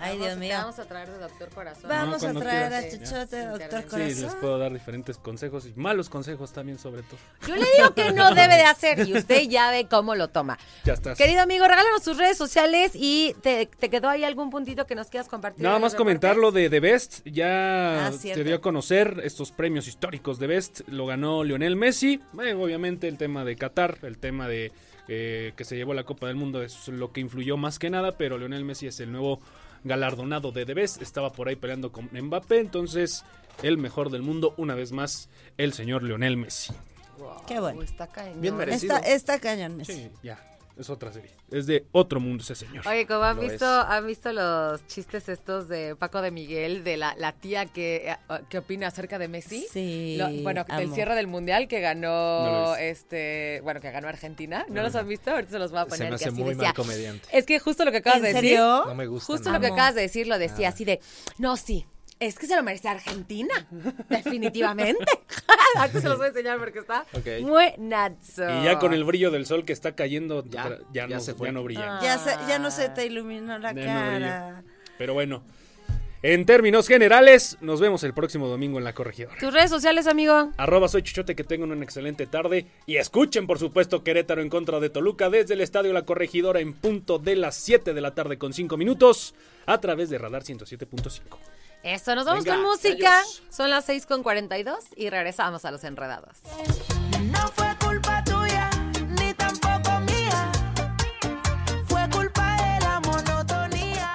Ay, 0.00 0.12
Vamos- 0.12 0.26
Dios 0.26 0.38
mío. 0.38 0.54
Vamos 0.56 0.78
a 0.78 0.84
traer 0.86 1.10
de 1.10 1.18
Doctor 1.18 1.48
Corazón. 1.50 1.88
Vamos 1.90 2.24
a 2.24 2.32
traer 2.32 2.72
a 2.72 2.80
quieras. 2.80 2.98
Chuchote, 3.10 3.36
Ya. 3.36 3.50
doctor 3.50 3.82
Sí, 3.82 3.88
Sí, 3.90 3.96
les 3.98 4.18
Corazón. 4.20 4.40
puedo 4.40 4.58
dar 4.58 4.72
diferentes 4.72 5.18
consejos 5.18 5.66
y 5.66 5.72
malos 5.78 6.08
consejos 6.08 6.52
también 6.52 6.78
sobre 6.78 7.02
todo. 7.02 7.18
Yo 7.46 7.54
le 7.56 7.66
digo 7.76 7.94
que 7.94 8.12
no 8.12 8.34
debe 8.34 8.54
de 8.56 8.62
hacer 8.64 9.06
y 9.06 9.14
usted 9.16 9.42
ya 9.48 9.70
ve 9.70 9.86
cómo 9.88 10.14
lo 10.14 10.28
toma. 10.28 10.58
Ya 10.84 10.94
estás. 10.94 11.18
Querido 11.18 11.42
amigo, 11.42 11.68
regálanos 11.68 12.02
tus 12.02 12.16
redes 12.16 12.38
sociales 12.38 12.92
y 12.94 13.34
te, 13.42 13.66
te 13.66 13.90
quedó 13.90 14.08
ahí 14.08 14.24
algún 14.24 14.48
puntito 14.50 14.86
que 14.86 14.94
nos 14.94 15.08
quieras 15.08 15.28
compartir. 15.28 15.62
Nada 15.62 15.78
más 15.78 15.94
comentar 15.94 16.36
lo 16.36 16.50
de 16.50 16.70
The 16.70 16.80
Best. 16.80 17.20
Ya 17.26 18.06
Ah, 18.06 18.12
se 18.12 18.42
dio 18.42 18.56
a 18.56 18.60
conocer 18.60 19.20
estos 19.24 19.52
premios 19.52 19.86
históricos 19.86 20.38
de 20.38 20.46
Best. 20.46 20.80
Lo 20.88 21.04
ganó 21.06 21.44
Lionel 21.44 21.76
Messi. 21.76 22.20
Eh, 22.42 22.54
obviamente 22.54 23.06
el 23.08 23.18
tema 23.18 23.44
de 23.44 23.56
Qatar, 23.56 23.98
el 24.02 24.16
tema 24.18 24.48
de 24.48 24.72
eh, 25.08 25.52
que 25.56 25.64
se 25.64 25.76
llevó 25.76 25.92
la 25.92 26.04
Copa 26.04 26.28
del 26.28 26.36
Mundo 26.36 26.62
es 26.62 26.88
lo 26.88 27.12
que 27.12 27.20
influyó 27.20 27.56
más 27.56 27.78
que 27.78 27.90
nada. 27.90 28.16
Pero 28.16 28.38
Lionel 28.38 28.64
Messi 28.64 28.86
es 28.86 29.00
el 29.00 29.10
nuevo 29.12 29.40
galardonado 29.84 30.52
de 30.52 30.66
The 30.66 30.74
Best. 30.74 31.02
Estaba 31.02 31.32
por 31.32 31.48
ahí 31.48 31.56
peleando 31.56 31.92
con 31.92 32.08
Mbappé. 32.12 32.60
Entonces, 32.60 33.24
el 33.62 33.78
mejor 33.78 34.10
del 34.10 34.22
mundo, 34.22 34.54
una 34.56 34.74
vez 34.74 34.92
más, 34.92 35.28
el 35.56 35.72
señor 35.72 36.02
Lionel 36.02 36.36
Messi. 36.36 36.72
Wow, 37.18 37.44
Qué 37.46 37.60
bueno. 37.60 37.82
Está 37.82 38.06
cañón. 38.06 38.40
Bien 38.40 38.56
merecido. 38.56 38.96
Esta, 38.96 39.08
esta 39.08 39.38
cañón. 39.38 39.76
Messi. 39.76 39.92
Sí, 39.92 40.10
ya. 40.22 40.38
Es 40.78 40.88
otra 40.88 41.12
serie. 41.12 41.30
Es 41.50 41.66
de 41.66 41.84
otro 41.92 42.20
mundo 42.20 42.42
ese 42.42 42.54
señor. 42.54 42.86
Oye, 42.88 43.06
como 43.06 43.24
han 43.24 43.36
Lo 43.36 43.42
visto, 43.42 43.64
es. 43.80 43.86
han 43.88 44.06
visto 44.06 44.32
los 44.32 44.86
chistes 44.86 45.28
estos 45.28 45.68
de 45.68 45.94
Paco 45.94 46.22
de 46.22 46.30
Miguel, 46.30 46.84
de 46.84 46.96
la, 46.96 47.14
la 47.18 47.32
tía 47.32 47.66
que, 47.66 48.10
eh, 48.10 48.16
que 48.48 48.58
opina 48.58 48.86
acerca 48.86 49.18
de 49.18 49.28
Messi. 49.28 49.66
Sí, 49.70 50.16
Lo- 50.18 50.30
bueno, 50.42 50.64
del 50.64 50.86
amo. 50.86 50.94
cierre 50.94 51.14
del 51.16 51.26
mundial 51.26 51.68
que 51.68 51.80
ganó 51.80 52.76
este, 52.76 53.60
bueno, 53.62 53.80
que 53.80 53.90
ganó 53.90 54.08
Argentina. 54.08 54.64
¿No 54.70 54.82
los 54.82 54.94
han 54.94 55.06
visto? 55.06 55.30
Ahorita 55.32 55.50
se 55.52 55.58
los 55.58 55.70
voy 55.70 55.80
a 55.80 55.84
poner. 55.86 55.98
Se 55.98 56.04
me 56.04 56.10
que 56.10 56.14
hace 56.16 56.28
así 56.28 56.40
muy 56.42 56.50
decía, 56.54 56.68
mal 56.68 56.74
comediante. 56.74 57.28
Es 57.32 57.44
que 57.44 57.58
justo 57.58 57.84
lo 57.84 57.90
que 57.90 57.98
acabas 57.98 58.18
¿En 58.18 58.24
de 58.24 58.32
decir. 58.32 58.58
No 58.58 58.94
me 58.94 59.06
gusta. 59.06 59.26
Justo 59.26 59.44
nada. 59.50 59.58
lo 59.58 59.60
que 59.60 59.66
Amo. 59.66 59.74
acabas 59.74 59.94
de 59.96 60.00
decir 60.02 60.26
lo 60.28 60.38
decía 60.38 60.68
así 60.70 60.84
de, 60.86 61.00
no, 61.38 61.56
sí, 61.58 61.84
es 62.20 62.38
que 62.38 62.46
se 62.46 62.54
lo 62.54 62.62
merece 62.62 62.88
Argentina, 62.88 63.54
definitivamente. 64.08 65.04
Ahorita 65.76 66.00
se 66.00 66.08
los 66.08 66.18
voy 66.18 66.26
a 66.26 66.28
enseñar 66.30 66.58
porque 66.58 66.78
está 66.80 67.04
Ok. 67.12 67.26
muy 67.42 67.64
nazo. 67.78 68.44
Y 68.60 68.64
ya 68.64 68.78
con 68.78 68.92
el 68.94 69.04
brillo 69.04 69.30
del 69.30 69.46
sol 69.46 69.64
que 69.64 69.72
está 69.72 69.94
cayendo, 69.96 70.44
Ya, 70.44 70.68
ya, 70.68 70.78
ya, 70.92 71.08
ya 71.08 71.16
no, 71.16 71.20
se 71.20 71.34
fue. 71.34 71.48
ya 71.48 71.52
no 71.52 71.64
brilla. 71.64 71.98
Ya, 72.02 72.18
se- 72.18 72.36
ya 72.48 72.58
no 72.58 72.70
se 72.70 72.88
te 72.90 73.06
iluminó 73.06 73.58
la 73.58 73.72
Ya 73.72 73.80
no 73.82 73.86
cara. 73.86 74.62
Pero 74.98 75.14
bueno, 75.14 75.42
en 76.22 76.44
términos 76.44 76.86
generales, 76.86 77.56
nos 77.62 77.80
vemos 77.80 78.04
el 78.04 78.12
próximo 78.12 78.46
domingo 78.48 78.76
en 78.76 78.84
La 78.84 78.92
Corregidora. 78.92 79.36
¿Tus 79.40 79.54
redes 79.54 79.70
sociales, 79.70 80.06
amigo? 80.06 80.50
Arroba 80.58 80.88
soy 80.88 81.02
Chichote, 81.02 81.34
que 81.34 81.44
tengan 81.44 81.72
una 81.72 81.82
excelente 81.84 82.26
tarde. 82.26 82.66
Y 82.84 82.96
escuchen, 82.96 83.46
por 83.46 83.58
supuesto, 83.58 84.04
Querétaro 84.04 84.42
en 84.42 84.50
contra 84.50 84.78
de 84.80 84.90
Toluca 84.90 85.30
desde 85.30 85.54
el 85.54 85.62
Estadio 85.62 85.94
La 85.94 86.04
Corregidora 86.04 86.60
en 86.60 86.74
punto 86.74 87.18
de 87.18 87.36
las 87.36 87.54
7 87.56 87.94
de 87.94 88.00
la 88.02 88.14
tarde 88.14 88.36
con 88.36 88.52
5 88.52 88.76
minutos 88.76 89.34
a 89.64 89.80
través 89.80 90.10
de 90.10 90.18
Radar 90.18 90.42
107.5. 90.42 91.20
Eso, 91.82 92.14
nos 92.14 92.26
vamos 92.26 92.44
Venga, 92.44 92.56
con 92.56 92.64
música. 92.66 93.18
adiós. 93.20 93.42
Son 93.50 93.70
las 93.70 93.84
6 93.86 94.06
con 94.06 94.22
42 94.22 94.76
y 94.96 95.08
regresamos 95.10 95.64
a 95.64 95.70
los 95.70 95.82
enredados. 95.84 96.36
No 97.22 97.48
fue 97.54 97.74
culpa 97.82 98.22
tuya, 98.24 98.68
ni 99.18 99.32
tampoco 99.34 99.98
mía. 100.00 100.52
Fue 101.88 102.08
culpa 102.10 102.56
de 102.56 102.80
la 102.84 103.00
monotonía. 103.00 104.14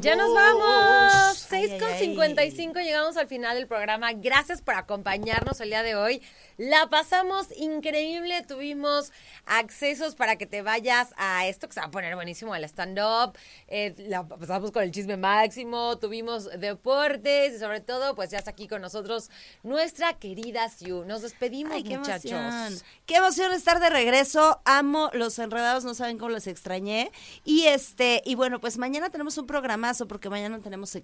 Ya 0.00 0.16
nos 0.16 0.32
vamos. 0.32 1.09
6 1.50 1.70
Ay, 1.72 1.78
con 1.80 1.88
ay, 1.88 1.98
55 1.98 2.78
llegamos 2.78 3.16
al 3.16 3.26
final 3.26 3.56
del 3.56 3.66
programa. 3.66 4.12
Gracias 4.12 4.62
por 4.62 4.74
acompañarnos 4.74 5.60
el 5.60 5.70
día 5.70 5.82
de 5.82 5.96
hoy. 5.96 6.22
La 6.58 6.88
pasamos 6.88 7.48
increíble. 7.56 8.42
Tuvimos 8.46 9.12
accesos 9.46 10.14
para 10.14 10.36
que 10.36 10.46
te 10.46 10.62
vayas 10.62 11.12
a 11.16 11.48
esto 11.48 11.66
que 11.66 11.74
se 11.74 11.80
va 11.80 11.86
a 11.86 11.90
poner 11.90 12.14
buenísimo, 12.14 12.54
el 12.54 12.62
stand-up. 12.64 13.36
Eh, 13.66 13.94
la 13.98 14.28
pasamos 14.28 14.70
con 14.70 14.84
el 14.84 14.92
chisme 14.92 15.16
máximo. 15.16 15.98
Tuvimos 15.98 16.48
deportes 16.60 17.54
y 17.54 17.58
sobre 17.58 17.80
todo, 17.80 18.14
pues 18.14 18.30
ya 18.30 18.38
está 18.38 18.52
aquí 18.52 18.68
con 18.68 18.80
nosotros 18.80 19.28
nuestra 19.64 20.14
querida 20.18 20.68
Siu. 20.68 21.04
Nos 21.04 21.22
despedimos, 21.22 21.74
Ay, 21.74 21.82
qué 21.82 21.98
muchachos. 21.98 22.30
emoción. 22.30 22.78
Qué 23.06 23.16
emoción 23.16 23.52
estar 23.52 23.80
de 23.80 23.90
regreso. 23.90 24.60
Amo 24.64 25.10
los 25.14 25.36
enredados, 25.40 25.84
no 25.84 25.94
saben 25.94 26.16
cómo 26.16 26.30
los 26.30 26.46
extrañé. 26.46 27.10
Y 27.44 27.66
este, 27.66 28.22
y 28.24 28.36
bueno, 28.36 28.60
pues 28.60 28.78
mañana 28.78 29.10
tenemos 29.10 29.36
un 29.36 29.46
programazo 29.46 30.06
porque 30.06 30.30
mañana 30.30 30.60
tenemos 30.60 30.94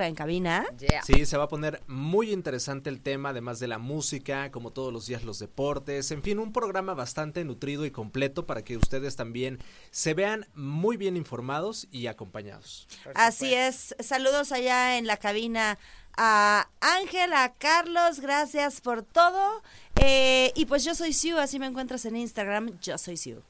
en 0.00 0.14
cabina. 0.14 0.66
Yeah. 0.78 1.02
Sí, 1.02 1.26
se 1.26 1.36
va 1.36 1.44
a 1.44 1.48
poner 1.48 1.82
muy 1.86 2.32
interesante 2.32 2.90
el 2.90 3.00
tema, 3.00 3.30
además 3.30 3.60
de 3.60 3.68
la 3.68 3.78
música, 3.78 4.50
como 4.50 4.70
todos 4.70 4.92
los 4.92 5.06
días 5.06 5.24
los 5.24 5.38
deportes, 5.38 6.10
en 6.10 6.22
fin, 6.22 6.38
un 6.38 6.52
programa 6.52 6.94
bastante 6.94 7.44
nutrido 7.44 7.86
y 7.86 7.90
completo 7.90 8.46
para 8.46 8.62
que 8.62 8.76
ustedes 8.76 9.16
también 9.16 9.58
se 9.90 10.14
vean 10.14 10.46
muy 10.54 10.96
bien 10.96 11.16
informados 11.16 11.86
y 11.90 12.06
acompañados. 12.06 12.88
Así 13.14 13.54
es. 13.54 13.94
Saludos 14.00 14.52
allá 14.52 14.98
en 14.98 15.06
la 15.06 15.16
cabina 15.16 15.78
a 16.16 16.68
Ángela, 16.80 17.44
a 17.44 17.52
Carlos, 17.54 18.20
gracias 18.20 18.80
por 18.80 19.02
todo. 19.02 19.62
Eh, 19.96 20.52
y 20.54 20.66
pues 20.66 20.84
yo 20.84 20.94
soy 20.94 21.12
Siu, 21.12 21.38
así 21.38 21.58
me 21.58 21.66
encuentras 21.66 22.04
en 22.04 22.16
Instagram, 22.16 22.78
yo 22.80 22.98
soy 22.98 23.16
Siu. 23.16 23.42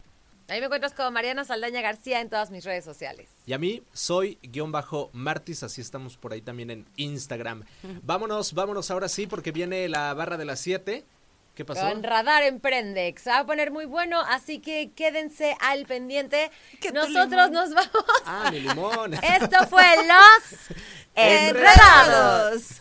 Ahí 0.49 0.61
me 0.61 0.66
encuentras 0.66 0.92
como 0.92 1.11
Mariana 1.11 1.45
Saldaña 1.45 1.80
García 1.80 2.20
en 2.20 2.28
todas 2.28 2.51
mis 2.51 2.64
redes 2.64 2.84
sociales. 2.84 3.28
Y 3.47 3.55
a 3.55 3.59
mí 3.59 3.82
soy 3.92 4.38
guion 4.42 4.72
bajo 4.72 5.09
Martis, 5.14 5.62
así 5.62 5.80
estamos 5.80 6.18
por 6.18 6.32
ahí 6.32 6.42
también 6.42 6.70
en 6.70 6.86
Instagram. 6.97 7.64
Vámonos, 8.03 8.53
vámonos 8.53 8.90
ahora 8.90 9.09
sí, 9.09 9.26
porque 9.26 9.53
viene 9.53 9.88
la 9.88 10.12
barra 10.12 10.36
de 10.36 10.45
las 10.45 10.61
7. 10.61 11.05
¿Qué 11.55 11.64
pasó? 11.64 11.88
Con 11.88 12.03
Radar 12.03 12.42
Emprende. 12.42 13.14
Se 13.16 13.30
va 13.30 13.38
a 13.38 13.47
poner 13.47 13.70
muy 13.70 13.84
bueno, 13.84 14.20
así 14.20 14.59
que 14.59 14.90
quédense 14.95 15.57
al 15.61 15.86
pendiente. 15.86 16.51
Nosotros 16.92 17.51
nos 17.53 17.72
vamos. 17.72 18.05
Ah, 18.26 18.51
mi 18.51 18.61
limón. 18.61 19.14
Esto 19.22 19.64
fue 19.68 19.84
Los 20.05 20.76
Enredados. 21.14 22.80